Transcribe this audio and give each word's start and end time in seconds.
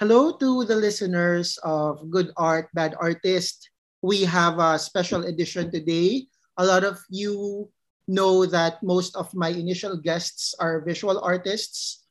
Hello 0.00 0.32
to 0.32 0.64
the 0.64 0.80
listeners 0.80 1.60
of 1.60 2.08
Good 2.08 2.32
Art, 2.40 2.72
Bad 2.72 2.96
Artist. 2.96 3.68
We 4.00 4.24
have 4.24 4.56
a 4.56 4.80
special 4.80 5.28
edition 5.28 5.68
today. 5.68 6.24
A 6.56 6.64
lot 6.64 6.88
of 6.88 7.04
you 7.12 7.68
know 8.08 8.48
that 8.48 8.80
most 8.80 9.12
of 9.12 9.28
my 9.36 9.52
initial 9.52 10.00
guests 10.00 10.56
are 10.56 10.80
visual 10.80 11.20
artists, 11.20 12.08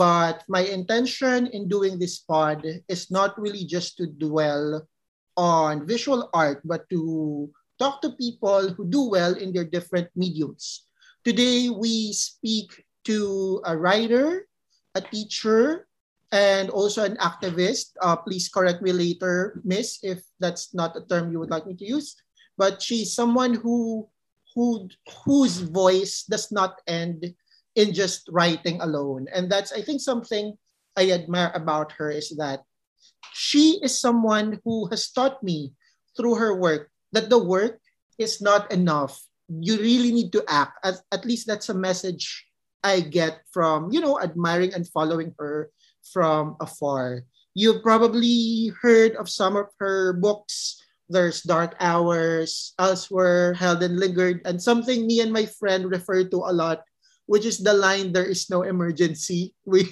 but 0.00 0.40
my 0.48 0.64
intention 0.72 1.52
in 1.52 1.68
doing 1.68 2.00
this 2.00 2.16
pod 2.16 2.64
is 2.88 3.12
not 3.12 3.36
really 3.36 3.68
just 3.68 4.00
to 4.00 4.08
dwell 4.08 4.88
on 5.36 5.84
visual 5.84 6.32
art, 6.32 6.64
but 6.64 6.88
to 6.88 7.52
talk 7.78 8.00
to 8.00 8.16
people 8.16 8.72
who 8.72 8.88
do 8.88 9.04
well 9.04 9.36
in 9.36 9.52
their 9.52 9.68
different 9.68 10.08
mediums. 10.16 10.88
Today, 11.28 11.68
we 11.68 12.08
speak 12.16 12.88
to 13.04 13.60
a 13.68 13.76
writer, 13.76 14.48
a 14.96 15.04
teacher, 15.04 15.87
and 16.32 16.70
also 16.70 17.04
an 17.04 17.16
activist. 17.16 17.96
Uh, 18.02 18.16
please 18.16 18.48
correct 18.48 18.82
me 18.82 18.92
later, 18.92 19.60
Miss, 19.64 19.98
if 20.02 20.20
that's 20.40 20.74
not 20.74 20.96
a 20.96 21.04
term 21.06 21.32
you 21.32 21.38
would 21.38 21.50
like 21.50 21.66
me 21.66 21.74
to 21.76 21.86
use. 21.86 22.16
But 22.56 22.82
she's 22.82 23.14
someone 23.14 23.54
who 23.54 24.08
who 24.54 24.88
whose 25.24 25.60
voice 25.60 26.24
does 26.24 26.50
not 26.50 26.80
end 26.86 27.34
in 27.76 27.94
just 27.94 28.28
writing 28.32 28.80
alone, 28.80 29.26
and 29.32 29.50
that's 29.50 29.72
I 29.72 29.82
think 29.82 30.00
something 30.00 30.58
I 30.96 31.12
admire 31.12 31.52
about 31.54 31.92
her 31.92 32.10
is 32.10 32.34
that 32.36 32.66
she 33.32 33.78
is 33.82 33.94
someone 33.94 34.58
who 34.64 34.88
has 34.90 35.10
taught 35.10 35.42
me 35.42 35.72
through 36.16 36.34
her 36.34 36.58
work 36.58 36.90
that 37.12 37.30
the 37.30 37.38
work 37.38 37.78
is 38.18 38.42
not 38.42 38.70
enough. 38.72 39.22
You 39.48 39.78
really 39.78 40.12
need 40.12 40.32
to 40.32 40.44
act. 40.48 40.84
At, 40.84 41.00
at 41.12 41.24
least 41.24 41.46
that's 41.46 41.68
a 41.68 41.74
message 41.74 42.44
I 42.82 43.00
get 43.00 43.46
from, 43.52 43.90
you 43.92 44.00
know, 44.00 44.20
admiring 44.20 44.74
and 44.74 44.86
following 44.88 45.34
her 45.38 45.70
from 46.12 46.56
afar. 46.60 47.24
You've 47.54 47.82
probably 47.82 48.72
heard 48.80 49.16
of 49.16 49.28
some 49.28 49.56
of 49.56 49.66
her 49.78 50.14
books. 50.14 50.78
There's 51.08 51.42
Dark 51.42 51.74
Hours, 51.80 52.74
Elsewhere, 52.78 53.54
Held 53.54 53.82
and 53.82 53.98
Lingered, 53.98 54.42
and 54.44 54.60
something 54.60 55.06
me 55.06 55.20
and 55.20 55.32
my 55.32 55.46
friend 55.46 55.90
refer 55.90 56.24
to 56.28 56.44
a 56.44 56.52
lot, 56.52 56.84
which 57.26 57.44
is 57.44 57.58
the 57.58 57.72
line, 57.72 58.12
there 58.12 58.28
is 58.28 58.50
no 58.50 58.62
emergency. 58.62 59.54
We, 59.66 59.88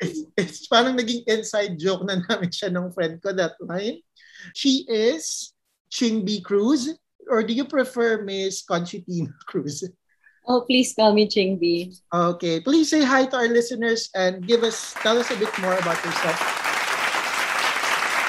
it's, 0.00 0.22
it's 0.36 0.66
parang 0.68 0.96
naging 0.96 1.24
inside 1.26 1.80
joke 1.80 2.04
na 2.06 2.20
namin 2.28 2.52
siya 2.52 2.70
ng 2.70 2.92
friend 2.92 3.18
ko, 3.18 3.32
that 3.32 3.56
line. 3.58 4.04
She 4.54 4.84
is 4.86 5.52
Chingbee 5.90 6.44
Cruz, 6.44 6.92
or 7.28 7.42
do 7.42 7.52
you 7.52 7.64
prefer 7.64 8.22
Miss 8.22 8.62
Conchitina 8.62 9.32
Cruz? 9.48 9.84
Oh, 10.46 10.66
please 10.66 10.92
call 10.94 11.14
me 11.14 11.28
Chingbee. 11.28 11.94
Okay. 12.12 12.60
Please 12.60 12.90
say 12.90 13.02
hi 13.02 13.26
to 13.26 13.36
our 13.36 13.48
listeners 13.48 14.10
and 14.14 14.46
give 14.46 14.64
us, 14.64 14.94
tell 14.98 15.18
us 15.18 15.30
a 15.30 15.36
bit 15.36 15.52
more 15.60 15.74
about 15.78 16.02
yourself. 16.04 16.38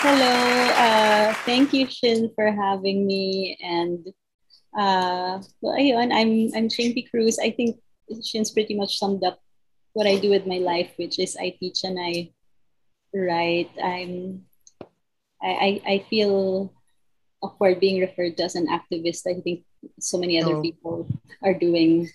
Hello. 0.05 0.35
Uh, 0.77 1.33
thank 1.45 1.73
you, 1.73 1.87
Shin, 1.89 2.29
for 2.35 2.51
having 2.51 3.07
me. 3.07 3.57
And 3.63 4.05
uh, 4.77 5.41
well, 5.61 5.73
ayun, 5.73 6.13
I'm, 6.13 6.53
I'm 6.53 6.69
Chingbee 6.69 7.09
Cruz. 7.09 7.39
I 7.39 7.49
think 7.49 7.81
Shin's 8.21 8.51
pretty 8.51 8.75
much 8.75 8.99
summed 8.99 9.23
up 9.23 9.39
what 9.93 10.05
I 10.05 10.17
do 10.17 10.29
with 10.29 10.45
my 10.45 10.57
life, 10.57 10.91
which 10.97 11.17
is 11.17 11.37
I 11.37 11.55
teach 11.57 11.83
and 11.83 11.97
I 11.99 12.29
write. 13.13 13.71
I'm, 13.81 14.45
I, 15.41 15.49
I, 15.49 15.81
I 15.87 16.05
feel 16.09 16.73
awkward 17.41 17.79
being 17.79 18.01
referred 18.01 18.37
to 18.37 18.43
as 18.43 18.55
an 18.55 18.67
activist. 18.67 19.25
I 19.25 19.41
think 19.41 19.65
so 19.99 20.17
many 20.17 20.41
other 20.41 20.57
oh. 20.57 20.61
people 20.61 21.07
are 21.43 21.53
doing 21.53 22.09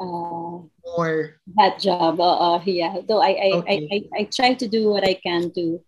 uh, 0.00 0.62
more 0.84 1.36
that 1.56 1.78
job. 1.78 2.20
Uh, 2.20 2.56
uh, 2.56 2.62
yeah, 2.64 2.98
though 3.06 3.22
I 3.22 3.30
I, 3.30 3.50
okay. 3.62 3.88
I, 3.90 3.94
I, 3.94 4.20
I 4.20 4.24
try 4.24 4.54
to 4.54 4.68
do 4.68 4.90
what 4.90 5.04
I 5.04 5.14
can 5.14 5.52
to 5.54 5.80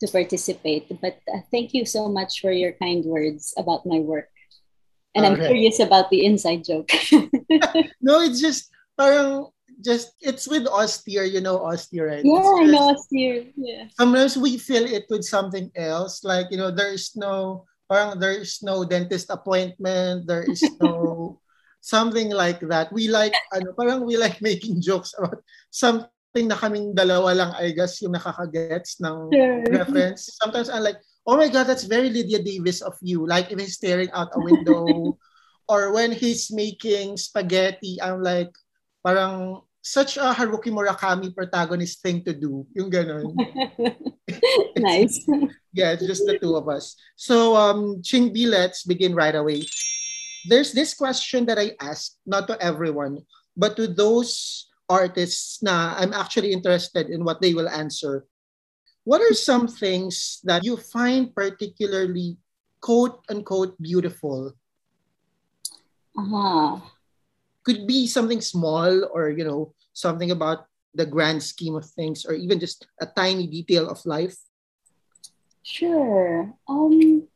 to 0.00 0.06
participate. 0.08 0.88
But 1.00 1.18
uh, 1.26 1.42
thank 1.50 1.74
you 1.74 1.84
so 1.84 2.08
much 2.08 2.40
for 2.40 2.52
your 2.52 2.72
kind 2.72 3.04
words 3.04 3.54
about 3.56 3.86
my 3.86 3.98
work. 3.98 4.30
And 5.14 5.26
I'm 5.26 5.36
curious 5.36 5.80
about 5.80 6.10
the 6.10 6.24
inside 6.24 6.62
joke. 6.62 6.90
no, 8.00 8.22
it's 8.22 8.40
just 8.40 8.70
parang 8.94 9.50
just 9.82 10.14
it's 10.20 10.46
with 10.46 10.66
austere, 10.66 11.24
you 11.24 11.40
know 11.40 11.58
austere, 11.58 12.06
right? 12.06 12.24
Yeah, 12.24 12.38
I 12.38 12.64
know 12.64 12.94
austere. 12.94 13.46
Yeah. 13.56 13.90
Sometimes 13.98 14.36
we 14.36 14.58
fill 14.58 14.86
it 14.86 15.06
with 15.10 15.24
something 15.24 15.70
else, 15.74 16.22
like 16.22 16.50
you 16.50 16.58
know, 16.58 16.70
there 16.70 16.92
is 16.92 17.16
no 17.16 17.66
parang 17.88 18.20
there 18.20 18.36
is 18.36 18.60
no 18.60 18.84
dentist 18.84 19.32
appointment, 19.32 20.28
there 20.28 20.44
is 20.44 20.62
no 20.78 21.40
something 21.80 22.30
like 22.30 22.60
that. 22.68 22.92
We 22.92 23.08
like 23.08 23.34
ano, 23.50 23.72
parang 23.72 24.04
we 24.04 24.20
like 24.20 24.44
making 24.44 24.84
jokes 24.84 25.16
about 25.16 25.40
something 25.72 26.46
na 26.46 26.60
kaming 26.60 26.92
dalawa 26.92 27.32
lang 27.34 27.50
I 27.56 27.72
guess 27.72 27.98
yung 28.04 28.14
nakakagets 28.14 29.00
ng 29.00 29.32
sure. 29.32 29.64
reference. 29.72 30.36
Sometimes 30.36 30.68
I'm 30.68 30.84
like, 30.84 31.00
"Oh 31.24 31.40
my 31.40 31.48
god, 31.48 31.66
that's 31.66 31.88
very 31.88 32.12
Lydia 32.12 32.44
Davis 32.44 32.84
of 32.84 32.94
you." 33.00 33.24
Like 33.24 33.48
if 33.50 33.58
he's 33.58 33.80
staring 33.80 34.12
out 34.12 34.36
a 34.36 34.40
window 34.44 35.16
or 35.72 35.96
when 35.96 36.12
he's 36.12 36.52
making 36.52 37.16
spaghetti, 37.16 37.96
I'm 38.04 38.20
like 38.20 38.52
parang 39.00 39.64
such 39.88 40.20
a 40.20 40.36
Haruki 40.36 40.68
Murakami 40.68 41.32
protagonist 41.32 42.04
thing 42.04 42.20
to 42.24 42.36
do. 42.36 42.68
Yung 42.76 42.92
ganun. 42.92 43.32
nice. 44.76 45.24
yeah, 45.72 45.96
it's 45.96 46.04
just 46.04 46.28
the 46.28 46.36
two 46.36 46.56
of 46.56 46.68
us. 46.68 46.92
So, 47.16 47.56
um, 47.56 48.04
Chingbee, 48.04 48.52
let's 48.52 48.84
begin 48.84 49.16
right 49.16 49.34
away. 49.34 49.64
There's 50.44 50.76
this 50.76 50.92
question 50.92 51.48
that 51.48 51.58
I 51.58 51.72
ask, 51.80 52.20
not 52.28 52.46
to 52.52 52.60
everyone, 52.60 53.24
but 53.56 53.80
to 53.80 53.88
those 53.88 54.68
artists 54.88 55.62
na 55.64 55.96
I'm 55.96 56.12
actually 56.12 56.52
interested 56.52 57.08
in 57.08 57.24
what 57.24 57.40
they 57.40 57.56
will 57.56 57.68
answer. 57.68 58.28
What 59.08 59.24
are 59.24 59.32
some 59.32 59.68
things 59.68 60.40
that 60.44 60.64
you 60.64 60.76
find 60.76 61.32
particularly 61.32 62.36
quote 62.84 63.24
unquote 63.32 63.80
beautiful? 63.80 64.52
Uh-huh. 66.12 66.76
Could 67.68 67.86
be 67.86 68.08
something 68.08 68.40
small 68.40 69.04
or, 69.12 69.28
you 69.28 69.44
know, 69.44 69.76
something 69.92 70.32
about 70.32 70.64
the 70.94 71.04
grand 71.04 71.42
scheme 71.42 71.76
of 71.76 71.84
things 71.84 72.24
or 72.24 72.32
even 72.32 72.58
just 72.58 72.88
a 73.00 73.04
tiny 73.04 73.46
detail 73.46 73.90
of 73.90 74.00
life? 74.06 74.36
Sure. 75.62 76.48
Um, 76.66 77.28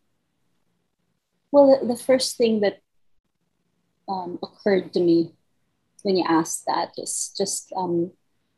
well, 1.53 1.85
the 1.85 2.01
first 2.01 2.39
thing 2.41 2.65
that 2.65 2.81
um, 4.09 4.39
occurred 4.43 4.93
to 4.95 5.01
me 5.01 5.37
when 6.03 6.17
you 6.17 6.25
asked 6.27 6.65
that 6.67 6.97
is 6.97 7.33
just 7.37 7.73
um, 7.77 8.11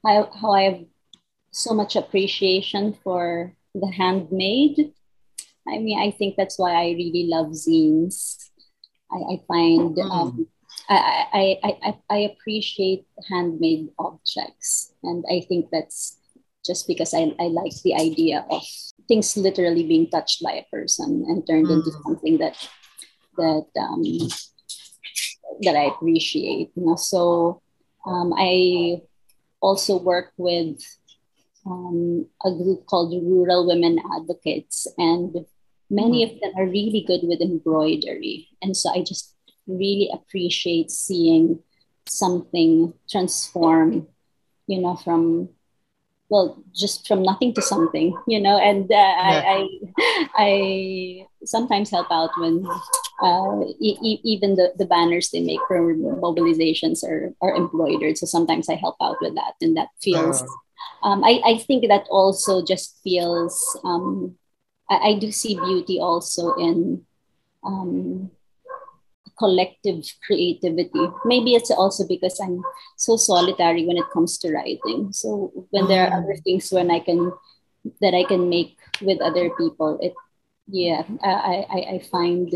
how, 0.07 0.31
how 0.31 0.53
I 0.53 0.63
have 0.63 0.81
so 1.51 1.75
much 1.75 1.97
appreciation 1.97 2.95
for 3.03 3.53
the 3.75 3.91
handmade. 3.91 4.95
I 5.67 5.79
mean, 5.79 5.99
I 5.99 6.13
think 6.13 6.37
that's 6.37 6.59
why 6.59 6.73
I 6.73 6.95
really 6.95 7.27
love 7.27 7.49
zines. 7.49 8.39
I, 9.11 9.35
I 9.35 9.41
find 9.49 9.99
um, 9.99 10.31
hmm. 10.31 10.43
I, 10.89 11.59
I, 11.63 11.73
I, 11.83 11.95
I 12.11 12.19
appreciate 12.19 13.07
handmade 13.31 13.89
objects. 13.99 14.93
And 15.03 15.25
I 15.31 15.41
think 15.49 15.67
that's 15.73 16.19
just 16.65 16.87
because 16.87 17.15
I, 17.15 17.35
I 17.39 17.45
like 17.45 17.73
the 17.83 17.95
idea 17.95 18.45
of 18.51 18.63
things 19.09 19.37
literally 19.37 19.87
being 19.87 20.11
touched 20.11 20.43
by 20.43 20.53
a 20.53 20.65
person 20.71 21.25
and 21.29 21.47
turned 21.47 21.67
mm. 21.67 21.75
into 21.75 21.91
something 22.05 22.39
that 22.39 22.57
that 23.37 23.67
um, 23.79 24.03
that 25.63 25.77
I 25.77 25.85
appreciate. 25.85 26.71
You 26.75 26.87
know, 26.87 26.97
so 26.97 27.63
um, 28.07 28.33
I 28.37 29.03
also 29.61 29.99
work 29.99 30.33
with 30.37 30.81
um, 31.67 32.27
a 32.45 32.51
group 32.51 32.87
called 32.87 33.13
Rural 33.13 33.67
Women 33.67 33.99
Advocates, 34.17 34.87
and 34.97 35.35
many 35.91 36.25
mm. 36.25 36.33
of 36.33 36.41
them 36.41 36.53
are 36.57 36.69
really 36.69 37.05
good 37.07 37.21
with 37.25 37.41
embroidery. 37.41 38.49
And 38.63 38.77
so 38.77 38.91
I 38.91 39.03
just 39.03 39.34
really 39.67 40.11
appreciate 40.13 40.91
seeing 40.91 41.61
something 42.07 42.93
transform, 43.09 44.09
you 44.67 44.81
know, 44.81 44.97
from 44.97 45.49
well, 46.29 46.63
just 46.75 47.07
from 47.07 47.23
nothing 47.23 47.55
to 47.55 47.63
something, 47.63 48.17
you 48.27 48.41
know. 48.41 48.59
And 48.59 48.91
uh, 48.91 48.95
yeah. 48.95 49.43
I, 49.47 49.69
I, 49.99 50.27
I 50.37 51.27
sometimes 51.45 51.91
help 51.91 52.09
out 52.11 52.31
when 52.39 52.67
uh, 53.23 53.61
e- 53.79 54.21
even 54.25 54.57
the, 54.57 54.73
the 54.77 54.87
banners 54.87 55.31
they 55.31 55.41
make 55.41 55.61
for 55.69 55.95
mobilizations 55.95 57.05
are, 57.05 57.33
are 57.41 57.57
embroidered. 57.57 58.19
So 58.19 58.27
sometimes 58.27 58.69
I 58.69 58.75
help 58.75 58.97
out 59.01 59.19
with 59.21 59.35
that, 59.35 59.55
and 59.61 59.77
that 59.77 59.89
feels. 60.03 60.43
Uh. 60.43 60.47
Um, 61.03 61.23
I, 61.23 61.41
I 61.45 61.59
think 61.59 61.87
that 61.89 62.07
also 62.11 62.65
just 62.65 62.99
feels. 63.05 63.55
Um, 63.85 64.37
I, 64.91 64.97
I 64.97 65.19
do 65.19 65.31
see 65.31 65.55
beauty 65.55 66.01
also 66.01 66.55
in 66.55 67.05
um, 67.63 68.31
collective 69.39 70.05
creativity. 70.27 71.07
Maybe 71.25 71.55
it's 71.55 71.71
also 71.71 72.07
because 72.07 72.39
I'm 72.41 72.63
so 72.97 73.17
solitary 73.17 73.87
when 73.87 73.97
it 73.97 74.11
comes 74.13 74.39
to 74.39 74.53
writing. 74.53 75.13
So 75.13 75.53
when 75.71 75.89
there 75.89 76.07
are 76.07 76.19
other 76.19 76.39
mm. 76.39 76.45
things 76.45 76.71
when 76.71 76.91
I 76.91 77.01
can 77.01 77.33
that 78.01 78.15
I 78.15 78.25
can 78.25 78.49
make 78.49 78.79
with 79.03 79.21
other 79.21 79.51
people, 79.51 79.99
it 80.01 80.15
yeah, 80.67 81.03
I 81.23 81.67
I, 81.69 81.81
I 81.95 81.99
find 82.11 82.49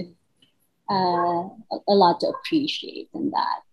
uh, 0.88 1.42
a 1.88 1.94
lot 1.94 2.20
to 2.20 2.28
appreciate 2.28 3.08
in 3.14 3.30
that. 3.30 3.64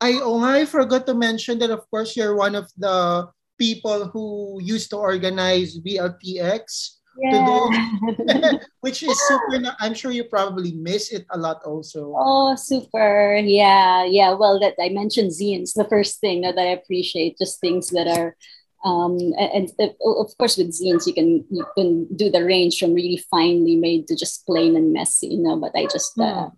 I 0.00 0.20
oh 0.22 0.42
I 0.42 0.64
forgot 0.66 1.06
to 1.06 1.14
mention 1.14 1.58
that 1.60 1.70
of 1.70 1.88
course 1.90 2.16
you're 2.16 2.36
one 2.36 2.54
of 2.54 2.68
the 2.76 3.28
people 3.58 4.08
who 4.08 4.60
used 4.60 4.90
to 4.90 4.96
organize 4.96 5.78
BLTX 5.80 6.95
Yeah. 7.18 7.30
to 7.30 7.38
do, 8.52 8.58
which 8.80 9.02
is 9.02 9.16
super. 9.26 9.56
I'm 9.80 9.94
sure 9.94 10.10
you 10.10 10.24
probably 10.24 10.72
miss 10.72 11.12
it 11.12 11.26
a 11.30 11.38
lot 11.38 11.62
also. 11.64 12.12
Oh, 12.16 12.54
super. 12.56 13.36
Yeah, 13.36 14.04
yeah. 14.04 14.32
Well, 14.34 14.60
that 14.60 14.74
I 14.80 14.88
mentioned 14.90 15.30
zines, 15.32 15.74
the 15.74 15.88
first 15.88 16.20
thing 16.20 16.42
that 16.42 16.58
I 16.58 16.76
appreciate, 16.76 17.38
just 17.38 17.60
things 17.60 17.90
that 17.90 18.06
are 18.08 18.36
um 18.84 19.16
and, 19.40 19.72
and 19.72 19.72
uh, 19.80 20.20
of 20.20 20.30
course 20.38 20.56
with 20.58 20.68
zines 20.70 21.06
you 21.08 21.14
can 21.16 21.42
you 21.50 21.64
can 21.76 22.06
do 22.14 22.30
the 22.30 22.44
range 22.44 22.78
from 22.78 22.92
really 22.92 23.16
finely 23.32 23.74
made 23.74 24.06
to 24.06 24.14
just 24.14 24.44
plain 24.46 24.76
and 24.76 24.92
messy, 24.92 25.28
you 25.28 25.42
know, 25.42 25.56
but 25.56 25.72
I 25.74 25.86
just 25.86 26.18
uh, 26.20 26.50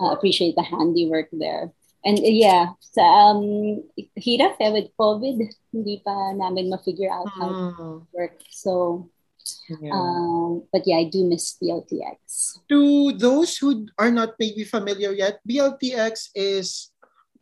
uh, 0.00 0.10
appreciate 0.10 0.56
the 0.56 0.62
handiwork 0.66 1.28
there. 1.32 1.72
And 2.04 2.18
uh, 2.18 2.32
yeah, 2.32 2.74
sa 2.80 3.02
um 3.30 3.84
hirap 4.18 4.56
eh 4.60 4.72
with 4.72 4.88
COVID, 4.98 5.36
hindi 5.72 6.00
pa 6.04 6.32
namin 6.32 6.70
ma-figure 6.72 7.12
out 7.12 7.30
how 7.38 7.52
to 7.54 7.60
Mm, 7.60 8.06
work. 8.12 8.40
So, 8.50 9.08
yeah. 9.80 9.92
um 9.92 10.64
but 10.72 10.82
yeah, 10.86 10.98
I 10.98 11.04
do 11.04 11.24
miss 11.24 11.56
BLTX. 11.62 12.58
to 12.68 13.12
those 13.18 13.56
who 13.56 13.86
are 13.98 14.10
not 14.10 14.34
maybe 14.38 14.64
familiar 14.64 15.12
yet, 15.12 15.40
BLTX 15.48 16.30
is 16.34 16.90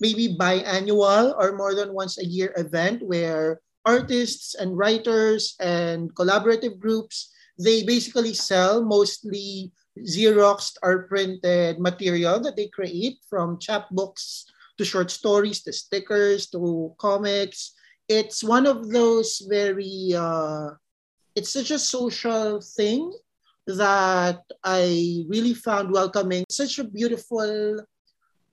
maybe 0.01 0.37
biannual 0.37 1.35
or 1.39 1.57
more 1.57 1.75
than 1.75 1.93
once 1.93 2.19
a 2.19 2.27
year 2.27 2.55
event 2.57 3.03
where 3.03 3.61
artists 3.85 4.55
and 4.55 4.77
writers 4.77 5.57
and 5.61 6.15
collaborative 6.15 6.79
groups 6.79 7.33
they 7.59 7.83
basically 7.83 8.35
sell 8.35 8.85
mostly 8.85 9.73
xeroxed 10.07 10.79
or 10.83 11.11
printed 11.11 11.81
material 11.81 12.39
that 12.39 12.55
they 12.55 12.71
create 12.71 13.19
from 13.27 13.59
chapbooks 13.59 14.47
to 14.79 14.85
short 14.85 15.11
stories 15.11 15.63
to 15.63 15.73
stickers 15.73 16.47
to 16.47 16.95
comics 16.99 17.75
it's 18.09 18.43
one 18.43 18.67
of 18.67 18.89
those 18.89 19.43
very 19.49 20.15
uh, 20.17 20.71
it's 21.39 21.55
such 21.55 21.71
a 21.71 21.79
social 21.79 22.59
thing 22.59 23.15
that 23.71 24.43
I 24.67 25.23
really 25.31 25.55
found 25.55 25.95
welcoming. 25.95 26.43
Such 26.51 26.83
a 26.83 26.91
beautiful 26.91 27.79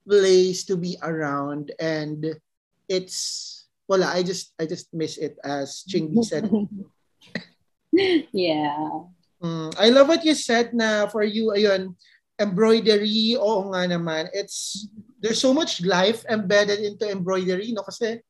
place 0.06 0.62
to 0.70 0.78
be 0.78 0.94
around, 1.02 1.74
and 1.82 2.38
it's 2.86 3.66
well, 3.90 4.06
I 4.06 4.22
just 4.22 4.54
I 4.54 4.70
just 4.70 4.94
miss 4.94 5.18
it 5.18 5.34
as 5.42 5.82
Chingy 5.82 6.22
said. 6.22 6.46
yeah. 8.30 9.10
Mm, 9.42 9.74
I 9.74 9.90
love 9.90 10.06
what 10.06 10.22
you 10.24 10.38
said 10.38 10.70
na 10.70 11.10
for 11.10 11.26
you 11.26 11.50
ayun 11.58 11.98
embroidery 12.38 13.36
oo 13.36 13.68
nga 13.72 13.84
naman 13.88 14.28
it's 14.32 14.88
there's 15.20 15.40
so 15.40 15.52
much 15.52 15.80
life 15.84 16.24
embedded 16.28 16.80
into 16.84 17.08
embroidery 17.08 17.72
no 17.72 17.84
kasi 17.84 18.20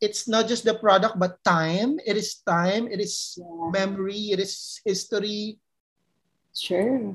it's 0.00 0.26
not 0.26 0.48
just 0.48 0.64
the 0.64 0.74
product 0.74 1.20
but 1.20 1.36
time 1.44 2.00
it 2.06 2.16
is 2.16 2.40
time 2.48 2.88
it 2.88 3.00
is 3.00 3.36
Yeah. 3.36 3.70
memory 3.70 4.32
it 4.32 4.40
is 4.40 4.80
history 4.84 5.60
Sure. 6.56 7.14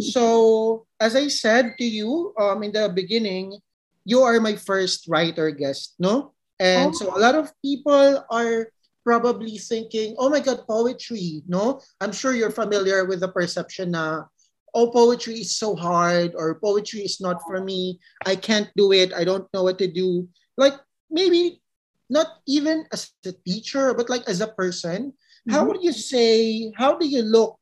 So, 0.00 0.86
as 1.00 1.16
I 1.16 1.28
said 1.28 1.74
to 1.78 1.84
you 1.84 2.32
um, 2.38 2.62
in 2.62 2.72
the 2.72 2.88
beginning, 2.88 3.58
you 4.04 4.22
are 4.22 4.38
my 4.40 4.54
first 4.56 5.06
writer 5.08 5.50
guest, 5.50 5.94
no? 5.98 6.32
And 6.58 6.94
Oh. 6.94 6.96
so 6.96 7.10
a 7.10 7.18
lot 7.18 7.34
of 7.34 7.50
people 7.60 8.24
are 8.30 8.70
probably 9.04 9.58
thinking, 9.58 10.14
oh 10.16 10.30
my 10.30 10.40
God, 10.40 10.64
poetry, 10.66 11.42
no? 11.46 11.82
I'm 12.00 12.12
sure 12.12 12.32
you're 12.32 12.54
familiar 12.54 13.04
with 13.04 13.20
the 13.20 13.28
perception 13.28 13.92
na, 13.92 14.30
oh, 14.72 14.90
poetry 14.94 15.42
is 15.42 15.58
so 15.58 15.74
hard 15.74 16.32
or 16.38 16.56
poetry 16.62 17.02
is 17.02 17.20
not 17.20 17.42
for 17.44 17.60
me. 17.60 17.98
I 18.24 18.36
can't 18.36 18.70
do 18.76 18.92
it. 18.92 19.12
I 19.12 19.24
don't 19.26 19.50
know 19.52 19.62
what 19.66 19.78
to 19.82 19.90
do. 19.90 20.28
Like 20.56 20.78
maybe 21.10 21.60
not 22.10 22.40
even 22.46 22.86
as 22.92 23.10
a 23.26 23.32
teacher, 23.32 23.94
but 23.94 24.08
like 24.10 24.24
as 24.28 24.40
a 24.40 24.48
person, 24.52 25.12
how 25.50 25.64
Mhm. 25.64 25.68
would 25.68 25.82
you 25.82 25.92
say, 25.92 26.70
how 26.76 26.96
do 26.96 27.06
you 27.06 27.22
look 27.22 27.58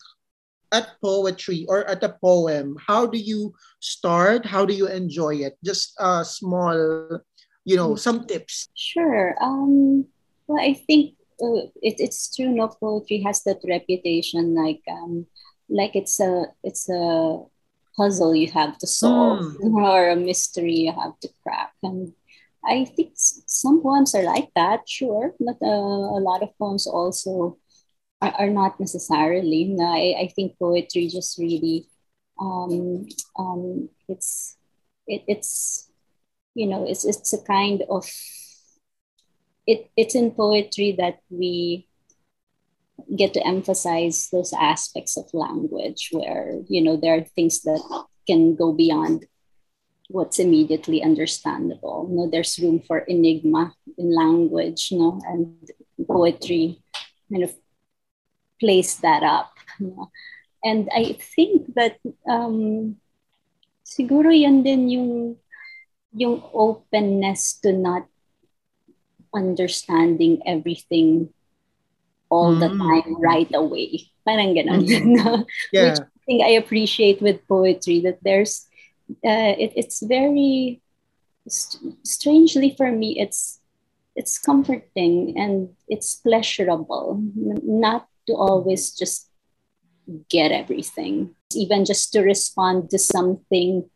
at 0.72 0.96
poetry 1.02 1.66
or 1.68 1.84
at 1.84 2.02
a 2.02 2.16
poem? 2.22 2.76
How 2.86 3.06
do 3.06 3.18
you 3.18 3.54
start? 3.80 4.46
How 4.46 4.64
do 4.64 4.72
you 4.74 4.86
enjoy 4.88 5.36
it? 5.44 5.58
Just 5.64 5.94
a 5.98 6.24
small, 6.24 6.76
you 7.64 7.76
know, 7.76 7.94
some 7.96 8.26
tips. 8.26 8.68
Sure. 8.74 9.36
Um, 9.40 10.06
well, 10.46 10.60
I 10.62 10.74
think 10.74 11.14
uh, 11.42 11.68
it, 11.82 12.00
it's 12.00 12.34
true. 12.34 12.50
No 12.50 12.68
poetry 12.68 13.20
has 13.22 13.42
that 13.44 13.60
reputation, 13.68 14.54
like 14.54 14.82
um, 14.90 15.26
like 15.68 15.94
it's 15.96 16.20
a 16.20 16.46
it's 16.62 16.88
a 16.88 17.42
puzzle 17.96 18.34
you 18.34 18.50
have 18.50 18.78
to 18.78 18.86
solve 18.86 19.44
or 19.60 20.08
a 20.10 20.16
mystery 20.16 20.88
you 20.88 20.92
have 20.92 21.18
to 21.20 21.28
crack. 21.42 21.72
And 21.82 22.12
I 22.64 22.84
think 22.84 23.12
some 23.16 23.82
poems 23.82 24.14
are 24.14 24.22
like 24.22 24.50
that, 24.54 24.88
sure, 24.88 25.34
but 25.40 25.56
uh, 25.62 25.66
a 26.16 26.20
lot 26.22 26.42
of 26.42 26.56
poems 26.58 26.86
also 26.86 27.58
are, 28.20 28.32
are 28.38 28.50
not 28.50 28.78
necessarily. 28.78 29.64
No, 29.64 29.84
I, 29.84 30.24
I 30.26 30.32
think 30.34 30.58
poetry 30.58 31.08
just 31.08 31.38
really 31.38 31.86
um, 32.40 33.06
um, 33.38 33.88
it's 34.08 34.56
it, 35.06 35.22
it's 35.28 35.90
you 36.54 36.66
know 36.66 36.84
it's 36.86 37.04
it's 37.04 37.32
a 37.32 37.42
kind 37.44 37.82
of 37.90 38.06
it 39.66 39.90
it's 39.96 40.14
in 40.14 40.30
poetry 40.32 40.94
that 40.98 41.18
we 41.30 41.86
get 43.16 43.34
to 43.34 43.46
emphasize 43.46 44.28
those 44.32 44.52
aspects 44.52 45.16
of 45.16 45.24
language 45.32 46.08
where 46.12 46.60
you 46.68 46.82
know 46.82 46.96
there 46.96 47.16
are 47.16 47.24
things 47.34 47.62
that 47.62 47.82
can 48.26 48.54
go 48.54 48.72
beyond 48.72 49.26
what's 50.12 50.38
immediately 50.38 51.00
understandable 51.02 52.04
you 52.10 52.16
know 52.16 52.28
there's 52.28 52.60
room 52.60 52.78
for 52.84 53.00
enigma 53.08 53.72
in 53.96 54.12
language 54.14 54.92
you 54.92 54.98
know 55.00 55.16
and 55.24 55.56
poetry 56.06 56.76
kind 57.32 57.44
of 57.44 57.52
plays 58.60 59.00
that 59.00 59.22
up 59.24 59.56
and 60.62 60.88
i 60.94 61.16
think 61.34 61.66
that 61.74 61.96
um 62.28 62.94
siguro 63.82 64.28
yan 64.30 64.60
din 64.62 64.88
yung 64.92 65.10
yung 66.12 66.44
openness 66.52 67.56
to 67.58 67.72
not 67.72 68.04
understanding 69.34 70.44
everything 70.44 71.32
all 72.28 72.52
the 72.56 72.68
Mm. 72.68 72.80
time 72.80 73.08
right 73.20 73.52
away. 73.54 74.08
Parang 74.24 74.52
ganun. 74.56 74.84
Mhm. 74.88 75.44
Yeah. 75.72 75.84
Which 75.88 76.00
I 76.00 76.18
think 76.24 76.40
I 76.44 76.52
appreciate 76.60 77.20
with 77.20 77.44
poetry 77.48 78.00
that 78.08 78.20
there's 78.24 78.68
uh, 79.24 79.54
it, 79.58 79.72
it's 79.76 80.02
very 80.02 80.80
st- 81.48 82.06
strangely 82.06 82.74
for 82.76 82.90
me 82.90 83.18
it's 83.18 83.60
it's 84.14 84.38
comforting 84.38 85.34
and 85.36 85.70
it's 85.88 86.16
pleasurable 86.16 87.22
not 87.34 88.06
to 88.26 88.34
always 88.34 88.90
just 88.92 89.28
get 90.28 90.52
everything 90.52 91.34
even 91.54 91.84
just 91.84 92.12
to 92.12 92.20
respond 92.20 92.90
to 92.90 92.98
something 92.98 93.88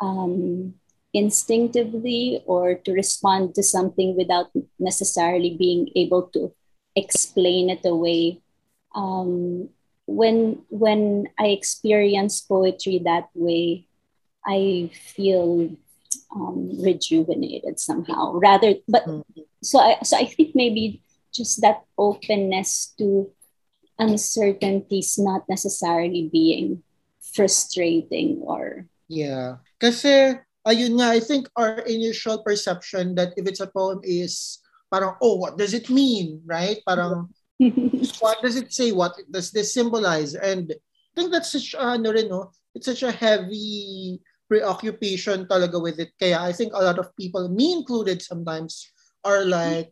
um, 0.00 0.74
instinctively 1.14 2.42
or 2.46 2.74
to 2.74 2.92
respond 2.92 3.54
to 3.54 3.62
something 3.62 4.16
without 4.16 4.50
necessarily 4.78 5.56
being 5.58 5.88
able 5.96 6.22
to 6.34 6.52
explain 6.94 7.70
it 7.70 7.84
away. 7.84 8.40
Um, 8.94 9.70
when 10.06 10.62
when 10.68 11.28
I 11.38 11.46
experience 11.48 12.40
poetry 12.40 13.00
that 13.04 13.28
way, 13.34 13.88
I 14.46 14.90
feel 14.94 15.74
um, 16.34 16.70
rejuvenated 16.80 17.78
somehow. 17.80 18.34
Rather, 18.38 18.76
but 18.88 19.04
Mm. 19.06 19.22
so 19.62 19.78
I 19.82 19.98
so 20.02 20.16
I 20.16 20.26
think 20.26 20.54
maybe 20.54 21.02
just 21.34 21.60
that 21.60 21.84
openness 21.98 22.94
to 22.98 23.28
uncertainties 23.98 25.18
not 25.18 25.44
necessarily 25.48 26.28
being 26.32 26.82
frustrating 27.34 28.40
or 28.44 28.86
Yeah. 29.08 29.62
Kasi, 29.78 30.34
ayun 30.66 30.98
nga, 30.98 31.14
I 31.14 31.20
think 31.20 31.46
our 31.54 31.78
initial 31.86 32.42
perception 32.42 33.14
that 33.14 33.36
if 33.38 33.46
it's 33.46 33.62
a 33.62 33.70
poem 33.70 34.00
is 34.02 34.58
parang, 34.90 35.14
oh, 35.22 35.36
what 35.38 35.54
does 35.58 35.74
it 35.74 35.86
mean? 35.90 36.42
Right? 36.42 36.82
Parang, 36.86 37.30
what 38.22 38.42
does 38.42 38.56
it 38.56 38.72
say? 38.74 38.90
What 38.90 39.14
does 39.30 39.50
this 39.54 39.72
symbolize? 39.74 40.34
And 40.34 40.72
I 40.74 41.12
think 41.14 41.30
that's 41.30 41.52
such, 41.54 41.74
uh, 41.78 41.94
ano 41.96 42.10
rin, 42.12 42.28
no? 42.28 42.50
It's 42.74 42.86
such 42.90 43.02
a 43.06 43.12
heavy 43.14 44.18
preoccupation 44.48 45.46
talaga 45.46 45.80
with 45.80 45.98
it. 45.98 46.14
Kaya 46.18 46.38
I 46.40 46.52
think 46.52 46.72
a 46.72 46.82
lot 46.82 46.98
of 46.98 47.14
people, 47.16 47.48
me 47.48 47.72
included 47.72 48.22
sometimes, 48.22 48.90
are 49.24 49.44
like 49.44 49.90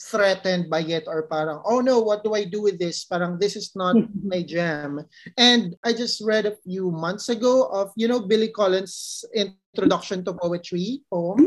threatened 0.00 0.70
by 0.70 0.80
it 0.80 1.04
or 1.06 1.28
parang, 1.28 1.60
oh 1.66 1.80
no, 1.80 2.00
what 2.00 2.24
do 2.24 2.32
I 2.32 2.44
do 2.44 2.62
with 2.62 2.78
this? 2.78 3.04
Parang 3.04 3.38
this 3.38 3.54
is 3.54 3.76
not 3.76 3.96
my 4.24 4.42
jam. 4.42 5.04
And 5.36 5.76
I 5.84 5.92
just 5.92 6.24
read 6.24 6.46
a 6.46 6.56
few 6.64 6.90
months 6.90 7.28
ago 7.28 7.68
of, 7.68 7.92
you 7.96 8.08
know, 8.08 8.20
Billy 8.24 8.48
Collins' 8.48 9.24
introduction 9.34 10.24
to 10.24 10.32
poetry 10.34 11.02
poem. 11.12 11.44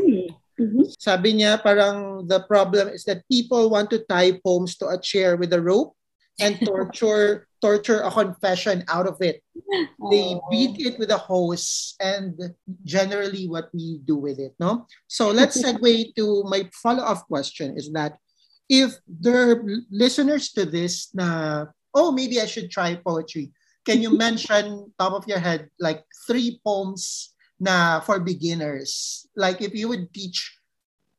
Mhm. 0.54 0.86
Sabi 1.02 1.34
niya 1.34 1.58
parang 1.58 2.30
the 2.30 2.46
problem 2.46 2.86
is 2.94 3.02
that 3.10 3.26
people 3.26 3.66
want 3.66 3.90
to 3.90 4.06
tie 4.06 4.38
poems 4.38 4.78
to 4.78 4.86
a 4.86 5.02
chair 5.02 5.34
with 5.34 5.50
a 5.50 5.58
rope 5.58 5.98
and 6.38 6.54
torture 6.62 7.50
torture 7.64 8.04
a 8.04 8.12
confession 8.12 8.84
out 8.92 9.08
of 9.08 9.16
it. 9.24 9.40
They 10.12 10.36
Oh. 10.36 10.44
beat 10.52 10.76
it 10.84 11.00
with 11.00 11.08
a 11.08 11.16
hose 11.16 11.96
and 11.96 12.36
generally 12.84 13.48
what 13.48 13.72
we 13.72 14.04
do 14.04 14.20
with 14.20 14.36
it, 14.36 14.52
no? 14.60 14.84
So 15.08 15.32
let's 15.32 15.56
segue 15.64 16.12
to 16.20 16.44
my 16.44 16.68
follow-up 16.84 17.24
question 17.24 17.80
is 17.80 17.88
that 17.96 18.20
if 18.68 19.00
there 19.08 19.48
are 19.48 19.56
listeners 19.88 20.52
to 20.60 20.68
this 20.68 21.08
na, 21.16 21.72
oh, 21.96 22.12
maybe 22.12 22.36
I 22.36 22.44
should 22.44 22.68
try 22.68 23.00
poetry, 23.00 23.56
can 23.88 24.04
you 24.04 24.12
mention 24.26 24.92
top 25.00 25.16
of 25.16 25.24
your 25.24 25.40
head 25.40 25.72
like 25.80 26.04
three 26.28 26.60
poems 26.60 27.32
na 27.56 28.04
for 28.04 28.20
beginners? 28.20 29.24
Like 29.32 29.64
if 29.64 29.72
you 29.72 29.88
would 29.88 30.12
teach 30.12 30.52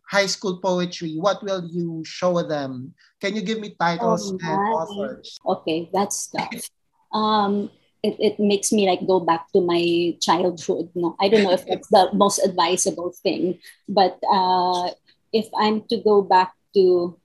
high 0.06 0.30
school 0.30 0.62
poetry, 0.62 1.18
what 1.18 1.42
will 1.42 1.66
you 1.66 2.06
show 2.06 2.38
them? 2.46 2.94
Can 3.26 3.36
you 3.36 3.42
give 3.42 3.58
me 3.60 3.74
titles 3.74 4.30
oh, 4.30 4.38
and 4.38 4.62
authors? 4.70 5.40
Okay, 5.42 5.90
that's 5.90 6.30
tough. 6.30 6.70
Um, 7.10 7.72
it, 8.06 8.14
it 8.22 8.36
makes 8.38 8.72
me 8.72 8.86
like 8.86 9.02
go 9.08 9.20
back 9.20 9.50
to 9.54 9.66
my 9.66 10.14
childhood. 10.22 10.94
No, 10.94 11.16
I 11.20 11.28
don't 11.28 11.42
know 11.42 11.58
if 11.58 11.66
that's 11.66 11.90
the 11.90 12.14
most 12.14 12.38
advisable 12.46 13.18
thing, 13.26 13.58
but 13.90 14.22
uh, 14.30 14.94
if 15.34 15.50
I'm 15.58 15.82
to 15.90 15.98
go 16.06 16.22
back 16.22 16.54
to, 16.78 17.18